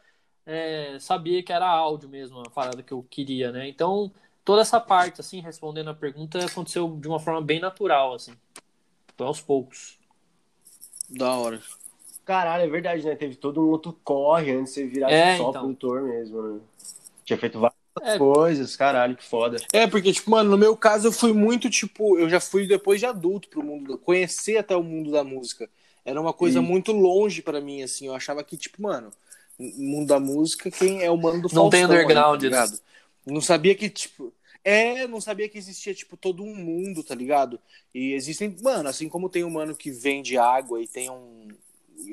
é, 0.45 0.97
sabia 0.97 1.43
que 1.43 1.51
era 1.51 1.67
áudio 1.67 2.07
mesmo, 2.07 2.39
a 2.39 2.49
parada 2.49 2.81
que 2.81 2.93
eu 2.93 3.03
queria, 3.03 3.51
né? 3.51 3.67
Então 3.67 4.09
toda 4.45 4.61
essa 4.61 4.79
parte, 4.79 5.19
assim, 5.19 5.41
respondendo 5.41 5.89
a 5.89 5.93
pergunta, 5.93 6.45
aconteceu 6.45 6.97
de 6.97 7.09
uma 7.09 7.19
forma 7.19 7.41
bem 7.41 7.59
natural, 7.59 8.13
assim. 8.13 8.33
Então, 9.13 9.27
aos 9.27 9.41
poucos. 9.41 9.99
Da 11.09 11.31
hora. 11.33 11.61
Caralho, 12.25 12.63
é 12.63 12.67
verdade, 12.67 13.05
né? 13.05 13.15
Teve 13.15 13.35
todo 13.35 13.61
um 13.61 13.69
outro 13.69 13.97
corre 14.03 14.51
antes 14.51 14.73
de 14.73 14.81
você 14.81 14.87
virar 14.87 15.11
é, 15.11 15.37
só 15.37 15.49
então. 15.49 15.61
produtor 15.61 16.01
mesmo, 16.01 16.41
né? 16.41 16.59
Tinha 17.23 17.37
feito 17.37 17.59
várias 17.59 18.15
é. 18.15 18.17
coisas, 18.17 18.75
caralho, 18.75 19.15
que 19.15 19.23
foda. 19.23 19.57
É, 19.71 19.85
porque, 19.85 20.11
tipo, 20.11 20.31
mano, 20.31 20.49
no 20.49 20.57
meu 20.57 20.75
caso 20.75 21.07
eu 21.07 21.11
fui 21.11 21.33
muito, 21.33 21.69
tipo, 21.69 22.17
eu 22.17 22.27
já 22.29 22.39
fui 22.39 22.67
depois 22.67 22.99
de 22.99 23.05
adulto 23.05 23.47
pro 23.47 23.63
mundo, 23.63 23.97
conhecer 23.99 24.57
até 24.57 24.75
o 24.75 24.83
mundo 24.83 25.11
da 25.11 25.23
música. 25.23 25.69
Era 26.03 26.19
uma 26.19 26.33
coisa 26.33 26.61
muito 26.61 26.91
longe 26.91 27.41
para 27.41 27.59
mim, 27.59 27.81
assim. 27.81 28.05
Eu 28.05 28.13
achava 28.13 28.43
que, 28.43 28.55
tipo, 28.57 28.81
mano, 28.81 29.11
mundo 29.57 30.07
da 30.07 30.19
música, 30.19 30.69
quem 30.69 31.01
é 31.03 31.09
o 31.09 31.17
mano 31.17 31.41
do 31.41 31.53
Não 31.53 31.69
tem 31.69 31.85
underground, 31.85 32.43
aí, 32.43 32.49
tá 32.49 32.67
Não 33.25 33.41
sabia 33.41 33.73
que, 33.73 33.89
tipo. 33.89 34.33
É, 34.63 35.07
não 35.07 35.21
sabia 35.21 35.47
que 35.47 35.59
existia, 35.59 35.93
tipo, 35.93 36.17
todo 36.17 36.43
um 36.43 36.55
mundo, 36.55 37.03
tá 37.03 37.13
ligado? 37.13 37.59
E 37.93 38.13
existem, 38.13 38.55
mano, 38.63 38.89
assim 38.89 39.07
como 39.07 39.29
tem 39.29 39.43
um 39.43 39.49
mano 39.51 39.75
que 39.75 39.91
vende 39.91 40.37
água 40.37 40.81
e 40.81 40.87
tem 40.87 41.09
um. 41.09 41.49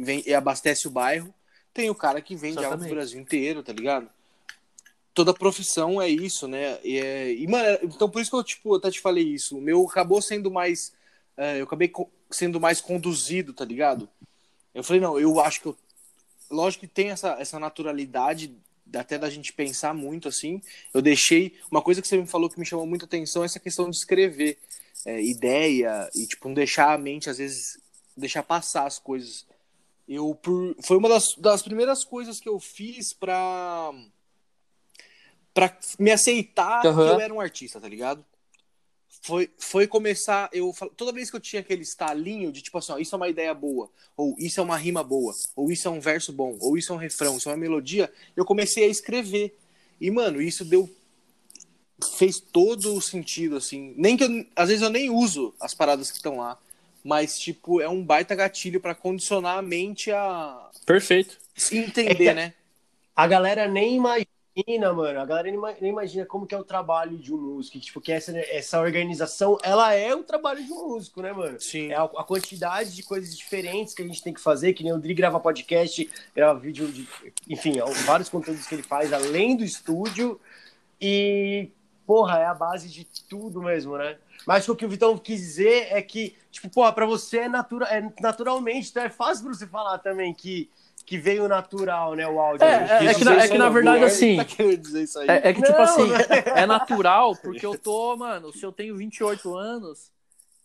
Vem, 0.02 0.22
e 0.26 0.34
abastece 0.34 0.86
o 0.86 0.90
bairro, 0.90 1.32
tem 1.74 1.90
o 1.90 1.94
cara 1.94 2.20
que 2.20 2.36
vende 2.36 2.64
água 2.64 2.78
pro 2.78 2.88
Brasil 2.88 3.20
inteiro, 3.20 3.62
tá 3.62 3.72
ligado? 3.72 4.08
Toda 5.14 5.34
profissão 5.34 6.00
é 6.00 6.08
isso, 6.08 6.48
né? 6.48 6.78
E, 6.82 6.98
é, 6.98 7.32
e, 7.32 7.46
mano, 7.46 7.78
então 7.82 8.08
por 8.08 8.20
isso 8.20 8.30
que 8.30 8.36
eu, 8.36 8.44
tipo, 8.44 8.74
até 8.74 8.90
te 8.90 9.00
falei 9.00 9.24
isso. 9.24 9.58
O 9.58 9.60
meu 9.60 9.86
acabou 9.86 10.22
sendo 10.22 10.50
mais. 10.50 10.92
É, 11.36 11.60
eu 11.60 11.64
acabei 11.64 11.92
sendo 12.30 12.60
mais 12.60 12.80
conduzido, 12.80 13.52
tá 13.52 13.64
ligado? 13.64 14.08
Eu 14.74 14.82
falei, 14.82 15.00
não, 15.00 15.18
eu 15.18 15.38
acho 15.40 15.60
que 15.60 15.66
eu. 15.66 15.76
Lógico 16.50 16.86
que 16.86 16.92
tem 16.92 17.10
essa, 17.10 17.36
essa 17.38 17.58
naturalidade 17.58 18.54
até 18.94 19.18
da 19.18 19.30
gente 19.30 19.52
pensar 19.52 19.94
muito 19.94 20.28
assim. 20.28 20.60
Eu 20.92 21.00
deixei 21.00 21.54
uma 21.70 21.82
coisa 21.82 22.02
que 22.02 22.08
você 22.08 22.16
me 22.16 22.26
falou 22.26 22.48
que 22.48 22.58
me 22.58 22.66
chamou 22.66 22.86
muita 22.86 23.04
atenção 23.04 23.42
é 23.42 23.46
essa 23.46 23.60
questão 23.60 23.88
de 23.88 23.96
escrever 23.96 24.58
é, 25.04 25.22
ideia 25.22 26.10
e 26.14 26.26
tipo 26.26 26.48
não 26.48 26.54
deixar 26.54 26.92
a 26.92 26.98
mente 26.98 27.30
às 27.30 27.38
vezes 27.38 27.78
deixar 28.16 28.42
passar 28.42 28.86
as 28.86 28.98
coisas. 28.98 29.46
Eu 30.14 30.34
por, 30.34 30.76
foi 30.82 30.96
uma 30.96 31.08
das, 31.08 31.34
das 31.36 31.62
primeiras 31.62 32.04
coisas 32.04 32.40
que 32.40 32.48
eu 32.48 32.58
fiz 32.58 33.12
para 33.12 33.92
para 35.54 35.76
me 35.98 36.10
aceitar 36.10 36.84
uhum. 36.86 36.94
que 36.94 37.00
eu 37.00 37.20
era 37.20 37.34
um 37.34 37.40
artista, 37.40 37.78
tá 37.78 37.86
ligado? 37.86 38.24
foi, 39.22 39.48
foi 39.56 39.86
começar. 39.86 40.50
Eu 40.52 40.74
toda 40.96 41.12
vez 41.12 41.30
que 41.30 41.36
eu 41.36 41.40
tinha 41.40 41.60
aquele 41.60 41.82
estalinho 41.82 42.52
de 42.52 42.60
tipo 42.60 42.76
assim, 42.76 42.92
ó, 42.92 42.98
isso 42.98 43.14
é 43.14 43.16
uma 43.16 43.28
ideia 43.28 43.54
boa, 43.54 43.88
ou 44.16 44.34
isso 44.36 44.60
é 44.60 44.62
uma 44.62 44.76
rima 44.76 45.02
boa, 45.02 45.32
ou 45.54 45.70
isso 45.70 45.86
é 45.86 45.90
um 45.90 46.00
verso 46.00 46.32
bom, 46.32 46.58
ou 46.60 46.76
isso 46.76 46.92
é 46.92 46.96
um 46.96 46.98
refrão, 46.98 47.36
isso 47.36 47.48
é 47.48 47.52
uma 47.52 47.58
melodia, 47.58 48.12
eu 48.36 48.44
comecei 48.44 48.84
a 48.84 48.88
escrever. 48.88 49.56
E 50.00 50.10
mano, 50.10 50.42
isso 50.42 50.64
deu 50.64 50.90
fez 52.18 52.40
todo 52.40 52.96
o 52.96 53.00
sentido 53.00 53.56
assim. 53.56 53.94
Nem 53.96 54.16
que 54.16 54.24
eu, 54.24 54.46
às 54.56 54.68
vezes 54.68 54.82
eu 54.82 54.90
nem 54.90 55.08
uso 55.08 55.54
as 55.60 55.72
paradas 55.72 56.10
que 56.10 56.16
estão 56.16 56.38
lá, 56.38 56.58
mas 57.04 57.38
tipo, 57.38 57.80
é 57.80 57.88
um 57.88 58.04
baita 58.04 58.34
gatilho 58.34 58.80
para 58.80 58.94
condicionar 58.94 59.58
a 59.58 59.62
mente 59.62 60.10
a 60.10 60.70
Perfeito. 60.84 61.38
Entender, 61.70 62.28
é 62.28 62.34
né? 62.34 62.54
A 63.14 63.26
galera 63.26 63.68
nem 63.68 63.96
imagina 63.96 64.26
imagina, 64.54 64.92
mano, 64.92 65.20
a 65.20 65.24
galera 65.24 65.48
nem 65.80 65.90
imagina 65.90 66.26
como 66.26 66.46
que 66.46 66.54
é 66.54 66.58
o 66.58 66.64
trabalho 66.64 67.16
de 67.16 67.32
um 67.32 67.38
músico. 67.38 67.78
Tipo, 67.80 68.00
que 68.00 68.12
essa, 68.12 68.36
essa 68.38 68.80
organização, 68.80 69.58
ela 69.62 69.94
é 69.94 70.14
o 70.14 70.22
trabalho 70.22 70.64
de 70.64 70.72
um 70.72 70.88
músico, 70.88 71.22
né, 71.22 71.32
mano? 71.32 71.58
Sim. 71.60 71.90
É 71.90 71.94
a, 71.94 72.04
a 72.04 72.24
quantidade 72.24 72.94
de 72.94 73.02
coisas 73.02 73.36
diferentes 73.36 73.94
que 73.94 74.02
a 74.02 74.06
gente 74.06 74.22
tem 74.22 74.32
que 74.32 74.40
fazer, 74.40 74.74
que 74.74 74.84
nem 74.84 74.92
o 74.92 74.98
Dri 74.98 75.14
grava 75.14 75.40
podcast, 75.40 76.08
grava 76.34 76.58
vídeo, 76.58 76.90
de, 76.92 77.08
enfim, 77.48 77.74
vários 78.04 78.28
conteúdos 78.28 78.66
que 78.66 78.74
ele 78.74 78.82
faz 78.82 79.12
além 79.12 79.56
do 79.56 79.64
estúdio. 79.64 80.38
E, 81.00 81.70
porra, 82.06 82.38
é 82.38 82.46
a 82.46 82.54
base 82.54 82.88
de 82.88 83.06
tudo 83.28 83.62
mesmo, 83.62 83.96
né? 83.96 84.16
Mas 84.46 84.68
o 84.68 84.76
que 84.76 84.84
o 84.84 84.88
Vitão 84.88 85.16
quis 85.16 85.40
dizer 85.40 85.88
é 85.90 86.02
que, 86.02 86.36
tipo, 86.50 86.68
porra, 86.68 86.92
pra 86.92 87.06
você 87.06 87.38
é, 87.38 87.48
natura, 87.48 87.86
é 87.86 88.12
naturalmente, 88.20 88.90
então 88.90 89.02
é 89.02 89.10
fácil 89.10 89.44
pra 89.44 89.54
você 89.54 89.66
falar 89.66 89.98
também 89.98 90.32
que 90.34 90.70
que 91.04 91.18
veio 91.18 91.48
natural, 91.48 92.14
né, 92.14 92.26
o 92.26 92.40
áudio. 92.40 92.64
É, 92.64 93.04
é, 93.04 93.06
é 93.06 93.14
que, 93.14 93.24
na, 93.24 93.34
é 93.34 93.48
que 93.48 93.58
na 93.58 93.68
verdade, 93.68 94.04
assim. 94.04 94.36
Tá 94.42 94.44
é, 95.26 95.50
é, 95.50 95.52
que, 95.52 95.60
tipo 95.62 95.78
assim, 95.78 96.08
é 96.54 96.64
natural, 96.64 97.36
porque 97.36 97.66
eu 97.66 97.76
tô, 97.76 98.16
mano, 98.16 98.52
se 98.52 98.64
eu 98.64 98.72
tenho 98.72 98.96
28 98.96 99.54
anos, 99.54 100.10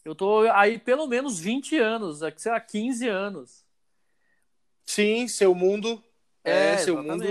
eu 0.05 0.15
tô 0.15 0.41
aí 0.53 0.80
pelo 0.80 1.07
menos 1.07 1.39
20 1.39 1.78
anos, 1.78 2.19
sei 2.38 2.51
lá, 2.51 2.59
15 2.59 3.07
anos. 3.07 3.65
Sim, 4.86 5.28
seu 5.28 5.53
mundo. 5.53 6.01
É, 6.43 6.73
é 6.73 6.78
seu 6.78 7.01
mundo. 7.03 7.25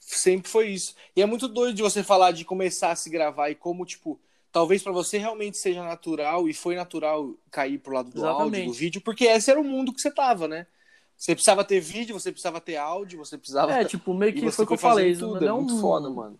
Sempre 0.00 0.50
foi 0.50 0.68
isso. 0.68 0.94
E 1.14 1.20
é 1.20 1.26
muito 1.26 1.48
doido 1.48 1.74
de 1.74 1.82
você 1.82 2.02
falar 2.02 2.32
de 2.32 2.44
começar 2.44 2.92
a 2.92 2.96
se 2.96 3.10
gravar 3.10 3.50
e 3.50 3.54
como, 3.54 3.84
tipo, 3.84 4.18
talvez 4.54 4.84
para 4.84 4.92
você 4.92 5.18
realmente 5.18 5.58
seja 5.58 5.82
natural 5.82 6.48
e 6.48 6.54
foi 6.54 6.76
natural 6.76 7.34
cair 7.50 7.76
pro 7.76 7.92
lado 7.92 8.08
do 8.08 8.18
exatamente. 8.18 8.42
áudio, 8.42 8.66
do 8.66 8.72
vídeo, 8.72 9.00
porque 9.00 9.24
esse 9.24 9.50
era 9.50 9.60
o 9.60 9.64
mundo 9.64 9.92
que 9.92 10.00
você 10.00 10.12
tava, 10.12 10.46
né? 10.46 10.68
Você 11.16 11.34
precisava 11.34 11.64
ter 11.64 11.80
vídeo, 11.80 12.18
você 12.18 12.30
precisava 12.30 12.60
ter 12.60 12.76
áudio, 12.76 13.18
você 13.18 13.36
precisava. 13.36 13.72
É, 13.72 13.84
tipo, 13.84 14.14
meio 14.14 14.30
que 14.32 14.48
foi 14.52 14.64
o 14.64 14.68
que 14.68 14.74
eu 14.74 14.78
falei. 14.78 15.16
Tudo. 15.16 15.38
É 15.38 15.48
não, 15.48 15.58
é 15.58 15.60
muito 15.60 15.80
foda, 15.80 16.08
mano. 16.08 16.38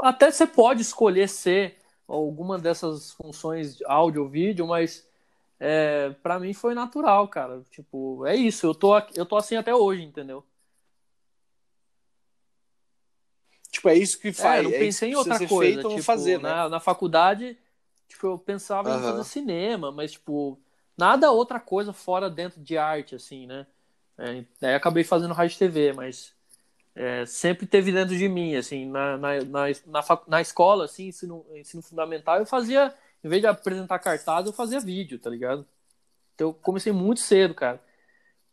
Até 0.00 0.32
você 0.32 0.48
pode 0.48 0.82
escolher 0.82 1.28
ser 1.28 1.76
alguma 2.08 2.58
dessas 2.58 3.12
funções 3.12 3.76
de 3.76 3.84
áudio 3.86 4.24
ou 4.24 4.28
vídeo, 4.28 4.66
mas 4.66 5.06
é, 5.60 6.10
para 6.24 6.40
mim 6.40 6.52
foi 6.52 6.74
natural, 6.74 7.28
cara. 7.28 7.62
Tipo, 7.70 8.26
é 8.26 8.34
isso. 8.34 8.66
Eu 8.66 8.74
tô, 8.74 8.98
eu 9.14 9.24
tô 9.24 9.36
assim 9.36 9.54
até 9.54 9.72
hoje, 9.72 10.02
entendeu? 10.02 10.44
Tipo, 13.84 13.88
é 13.90 13.94
isso 13.96 14.18
que 14.18 14.32
faz. 14.32 14.56
É, 14.56 14.58
eu 14.60 14.70
não 14.70 14.76
é 14.76 14.78
pensei 14.78 15.10
em 15.10 15.14
outra 15.14 15.46
coisa. 15.46 15.82
Tipo, 15.82 16.02
fazer, 16.02 16.40
né? 16.40 16.48
na, 16.48 16.68
na 16.70 16.80
faculdade, 16.80 17.56
tipo, 18.08 18.26
eu 18.26 18.38
pensava 18.38 18.90
uhum. 18.90 18.98
em 18.98 19.02
fazer 19.02 19.24
cinema, 19.24 19.92
mas, 19.92 20.12
tipo, 20.12 20.58
nada 20.96 21.30
outra 21.30 21.60
coisa 21.60 21.92
fora 21.92 22.30
dentro 22.30 22.60
de 22.62 22.78
arte, 22.78 23.14
assim, 23.14 23.46
né? 23.46 23.66
É, 24.16 24.44
daí 24.60 24.74
acabei 24.74 25.04
fazendo 25.04 25.34
rádio 25.34 25.58
TV, 25.58 25.92
mas 25.92 26.32
é, 26.94 27.26
sempre 27.26 27.66
teve 27.66 27.92
dentro 27.92 28.16
de 28.16 28.28
mim, 28.28 28.54
assim, 28.54 28.86
na, 28.86 29.18
na, 29.18 29.40
na, 29.44 29.64
na, 29.86 30.04
na 30.28 30.40
escola, 30.40 30.84
assim, 30.84 31.08
ensino, 31.08 31.44
ensino 31.54 31.82
fundamental, 31.82 32.38
eu 32.38 32.46
fazia, 32.46 32.94
em 33.22 33.28
vez 33.28 33.42
de 33.42 33.48
apresentar 33.48 33.98
cartaz, 33.98 34.46
eu 34.46 34.52
fazia 34.52 34.80
vídeo, 34.80 35.18
tá 35.18 35.28
ligado? 35.28 35.66
Então 36.34 36.48
eu 36.48 36.54
comecei 36.54 36.92
muito 36.92 37.20
cedo, 37.20 37.52
cara. 37.54 37.82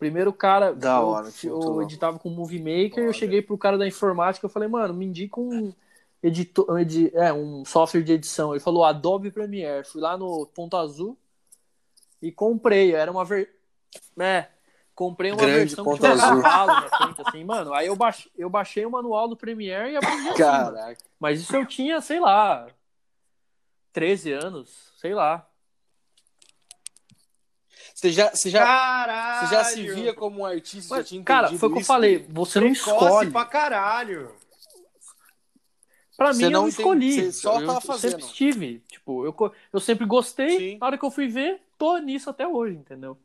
Primeiro 0.01 0.33
cara, 0.33 0.73
da 0.73 0.95
eu, 0.95 1.07
hora, 1.07 1.29
eu, 1.43 1.61
eu 1.61 1.81
editava 1.83 2.17
com 2.17 2.27
o 2.27 2.31
Movie 2.31 2.57
Maker, 2.57 3.03
eu 3.03 3.13
cheguei 3.13 3.39
pro 3.39 3.55
cara 3.55 3.77
da 3.77 3.85
informática, 3.87 4.43
eu 4.43 4.49
falei, 4.49 4.67
mano, 4.67 4.95
me 4.95 5.05
indica 5.05 5.39
um 5.39 5.71
editor, 6.23 6.79
edi, 6.79 7.11
é, 7.13 7.31
um 7.31 7.63
software 7.63 8.01
de 8.01 8.13
edição. 8.13 8.51
Ele 8.51 8.59
falou 8.59 8.83
Adobe 8.83 9.29
Premiere. 9.29 9.85
Fui 9.85 10.01
lá 10.01 10.17
no 10.17 10.47
Ponto 10.47 10.75
Azul 10.75 11.15
e 12.19 12.31
comprei. 12.31 12.95
Era 12.95 13.11
uma 13.11 13.23
ver... 13.23 13.55
É, 14.19 14.47
Comprei 14.95 15.31
uma 15.31 15.37
Grande 15.37 15.75
versão 15.75 15.85
que 15.85 15.99
tinha 15.99 16.13
um 16.13 16.41
cavalo 16.41 16.89
frente, 16.89 17.21
assim, 17.23 17.43
mano. 17.43 17.71
Aí 17.71 17.85
eu 17.85 17.95
baixei, 17.95 18.31
eu 18.35 18.49
baixei 18.49 18.83
o 18.83 18.89
manual 18.89 19.27
do 19.27 19.37
Premiere 19.37 19.91
e 19.91 19.97
aprendi 19.97 20.29
assim, 20.29 20.37
Caraca. 20.37 20.97
Mas 21.19 21.41
isso 21.41 21.55
eu 21.55 21.63
tinha, 21.63 22.01
sei 22.01 22.19
lá, 22.19 22.65
13 23.93 24.31
anos, 24.31 24.91
sei 24.97 25.13
lá. 25.13 25.47
Você 28.01 28.11
já, 28.11 28.31
você 28.31 28.49
já, 28.49 29.45
você 29.45 29.55
já 29.55 29.63
se 29.63 29.91
via 29.93 30.11
como 30.11 30.39
um 30.39 30.45
artista? 30.45 30.95
Mas, 30.95 31.11
cara, 31.23 31.55
foi 31.55 31.69
o 31.69 31.73
que 31.73 31.81
eu 31.81 31.85
falei. 31.85 32.25
Você 32.29 32.59
não 32.59 32.69
escolhe. 32.69 33.29
pra 33.29 33.45
caralho. 33.45 34.35
Pra 36.17 36.33
você 36.33 36.39
mim, 36.39 36.43
eu 36.45 36.49
não 36.49 36.67
escolhi. 36.67 37.13
Você 37.13 37.31
só 37.31 37.61
eu, 37.61 37.67
tava 37.67 37.79
fazendo. 37.79 38.13
Eu 38.13 38.19
sempre 38.21 38.25
estive. 38.25 38.83
Tipo, 38.87 39.23
eu, 39.23 39.53
eu 39.71 39.79
sempre 39.79 40.07
gostei. 40.07 40.57
Sim. 40.57 40.77
Na 40.79 40.87
hora 40.87 40.97
que 40.97 41.05
eu 41.05 41.11
fui 41.11 41.27
ver, 41.27 41.61
tô 41.77 41.95
nisso 41.99 42.27
até 42.27 42.47
hoje, 42.47 42.75
entendeu? 42.75 43.15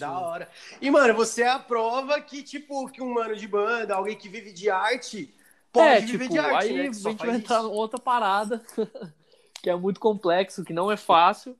Da 0.00 0.18
hora. 0.18 0.50
E, 0.80 0.90
mano, 0.90 1.14
você 1.14 1.42
é 1.42 1.50
a 1.50 1.58
prova 1.60 2.20
que, 2.20 2.42
tipo, 2.42 2.88
que 2.88 3.00
um 3.00 3.14
mano 3.14 3.36
de 3.36 3.46
banda, 3.46 3.94
alguém 3.94 4.16
que 4.16 4.28
vive 4.28 4.52
de 4.52 4.68
arte, 4.68 5.32
pode 5.72 5.88
é, 5.88 6.00
viver 6.00 6.24
tipo, 6.24 6.32
de 6.32 6.38
arte, 6.40 6.66
aí 6.66 6.72
né? 6.72 6.80
a 6.88 6.92
gente 6.92 7.24
vai 7.24 7.36
entrar 7.36 7.60
em 7.60 7.66
outra 7.66 8.00
parada, 8.00 8.60
que 9.60 9.70
é 9.70 9.76
muito 9.76 10.00
complexo, 10.00 10.64
que 10.64 10.72
não 10.72 10.90
é 10.90 10.96
fácil, 10.96 11.56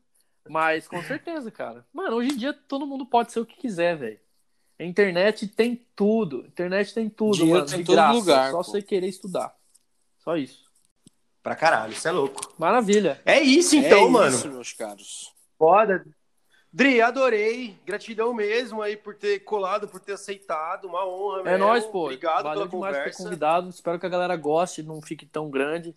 mas 0.49 0.89
com 0.89 1.03
certeza, 1.03 1.51
cara. 1.51 1.85
Mano, 1.93 2.17
hoje 2.17 2.33
em 2.33 2.37
dia 2.37 2.53
todo 2.53 2.87
mundo 2.87 3.05
pode 3.07 3.33
ser 3.33 3.41
o 3.41 3.47
que 3.47 3.57
quiser, 3.57 3.97
velho. 3.97 4.21
A 4.79 4.85
internet 4.85 5.47
tem 5.47 5.87
tudo. 5.95 6.43
A 6.45 6.49
internet 6.49 6.95
tem 6.95 7.09
tudo, 7.11 7.37
Dinheiro 7.37 7.59
mano. 7.61 7.71
Tem 7.71 7.81
de 7.81 7.85
todo 7.85 7.95
graça. 7.97 8.15
lugar. 8.15 8.51
Só 8.51 8.57
pô. 8.59 8.65
você 8.65 8.81
querer 8.83 9.09
estudar. 9.09 9.55
Só 10.19 10.37
isso. 10.37 10.65
Pra 11.43 11.55
caralho, 11.55 11.93
isso 11.93 12.09
é 12.09 12.11
louco. 12.11 12.55
Maravilha. 12.59 13.21
É 13.25 13.41
isso 13.41 13.77
então, 13.77 14.07
é 14.07 14.11
mano. 14.11 14.37
Isso, 14.37 14.49
meus 14.49 14.73
caros. 14.73 15.33
Foda. 15.59 16.05
Dri, 16.73 17.01
adorei. 17.03 17.77
Gratidão 17.85 18.33
mesmo 18.33 18.81
aí 18.81 18.97
por 18.97 19.15
ter 19.15 19.41
colado, 19.41 19.89
por 19.89 20.01
ter 20.01 20.13
aceitado. 20.13 20.87
Uma 20.87 21.07
honra, 21.07 21.51
É 21.51 21.59
nóis, 21.59 21.85
pô. 21.85 22.05
Obrigado 22.05 22.45
Valeu 22.45 22.61
pela 22.61 22.69
demais 22.69 22.95
conversa. 22.97 23.11
por 23.11 23.17
ter 23.17 23.23
convidado. 23.25 23.69
Espero 23.69 23.99
que 23.99 24.07
a 24.07 24.11
galera 24.11 24.37
goste, 24.37 24.83
não 24.83 25.03
fique 25.03 25.27
tão 25.27 25.51
grande. 25.51 25.95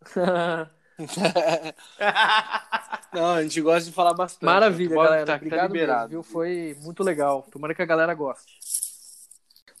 não, 3.12 3.34
a 3.34 3.42
gente 3.42 3.60
gosta 3.60 3.88
de 3.88 3.94
falar 3.94 4.14
bastante. 4.14 4.44
Maravilha, 4.44 4.96
galera. 4.96 5.26
Tá, 5.26 5.36
obrigado 5.36 5.86
tá 5.86 6.06
viu? 6.06 6.22
Foi 6.22 6.76
muito 6.80 7.02
legal. 7.02 7.46
Tomara 7.50 7.74
que 7.74 7.82
a 7.82 7.86
galera 7.86 8.14
goste. 8.14 8.58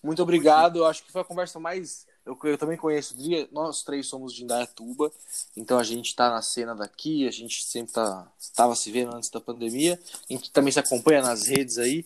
Muito 0.02 0.22
obrigado. 0.22 0.78
Eu 0.78 0.86
acho 0.86 1.04
que 1.04 1.10
foi 1.10 1.22
a 1.22 1.24
conversa 1.24 1.58
mais 1.58 2.06
eu, 2.28 2.38
eu 2.44 2.58
também 2.58 2.76
conheço 2.76 3.14
o 3.14 3.16
Dri, 3.16 3.48
nós 3.50 3.82
três 3.82 4.06
somos 4.06 4.34
de 4.34 4.44
Indaiatuba, 4.44 5.10
então 5.56 5.78
a 5.78 5.82
gente 5.82 6.14
tá 6.14 6.28
na 6.28 6.42
cena 6.42 6.74
daqui, 6.74 7.26
a 7.26 7.30
gente 7.30 7.64
sempre 7.64 7.94
tá, 7.94 8.30
tava 8.54 8.76
se 8.76 8.92
vendo 8.92 9.16
antes 9.16 9.30
da 9.30 9.40
pandemia, 9.40 9.98
a 10.28 10.32
gente 10.32 10.50
também 10.50 10.70
se 10.70 10.78
acompanha 10.78 11.22
nas 11.22 11.46
redes 11.46 11.78
aí, 11.78 12.04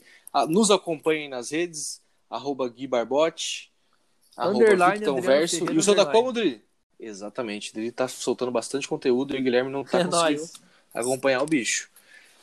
nos 0.48 0.70
acompanhem 0.70 1.28
nas 1.28 1.50
redes, 1.50 2.00
arroba 2.30 2.68
Gui 2.68 2.86
Barbote, 2.86 3.72
arroba 4.36 4.92
Victor 4.92 5.20
Verso, 5.20 5.72
e 5.72 5.76
o 5.76 5.82
seu 5.82 5.96
tá 5.96 6.06
como, 6.06 6.32
Dri? 6.32 6.64
Exatamente, 7.05 7.74
Dri 7.74 7.90
tá 7.90 8.07
soltando 8.07 8.53
bastante 8.53 8.86
conteúdo 8.86 9.34
e 9.34 9.40
o 9.40 9.42
Guilherme 9.42 9.70
não 9.70 9.82
tá 9.84 9.98
é 10.00 10.05
conseguindo 10.05 10.40
nóis. 10.40 10.53
acompanhar 10.94 11.42
o 11.42 11.46
bicho. 11.46 11.90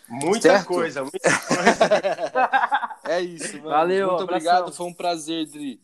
Muita 0.10 0.50
certo? 0.50 0.66
coisa, 0.68 1.02
muita 1.04 1.20
coisa. 1.48 2.90
é 3.06 3.22
isso, 3.22 3.58
mano. 3.58 3.70
Valeu, 3.70 4.08
Muito 4.10 4.24
abração. 4.24 4.52
obrigado, 4.52 4.74
foi 4.76 4.86
um 4.88 4.94
prazer, 4.94 5.46
Dri. 5.46 5.80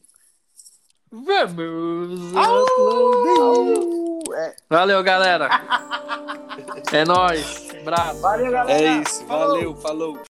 Vamos! 1.11 2.33
É, 4.35 4.55
Valeu, 4.69 5.01
galera. 5.03 5.49
É 6.91 7.05
nóis. 7.05 7.69
Abraço. 7.81 8.19
Valeu, 8.19 8.51
galera. 8.51 8.81
é 8.81 9.01
isso. 9.01 9.25
Falou. 9.25 9.55
Valeu, 9.55 9.75
falou. 9.77 10.19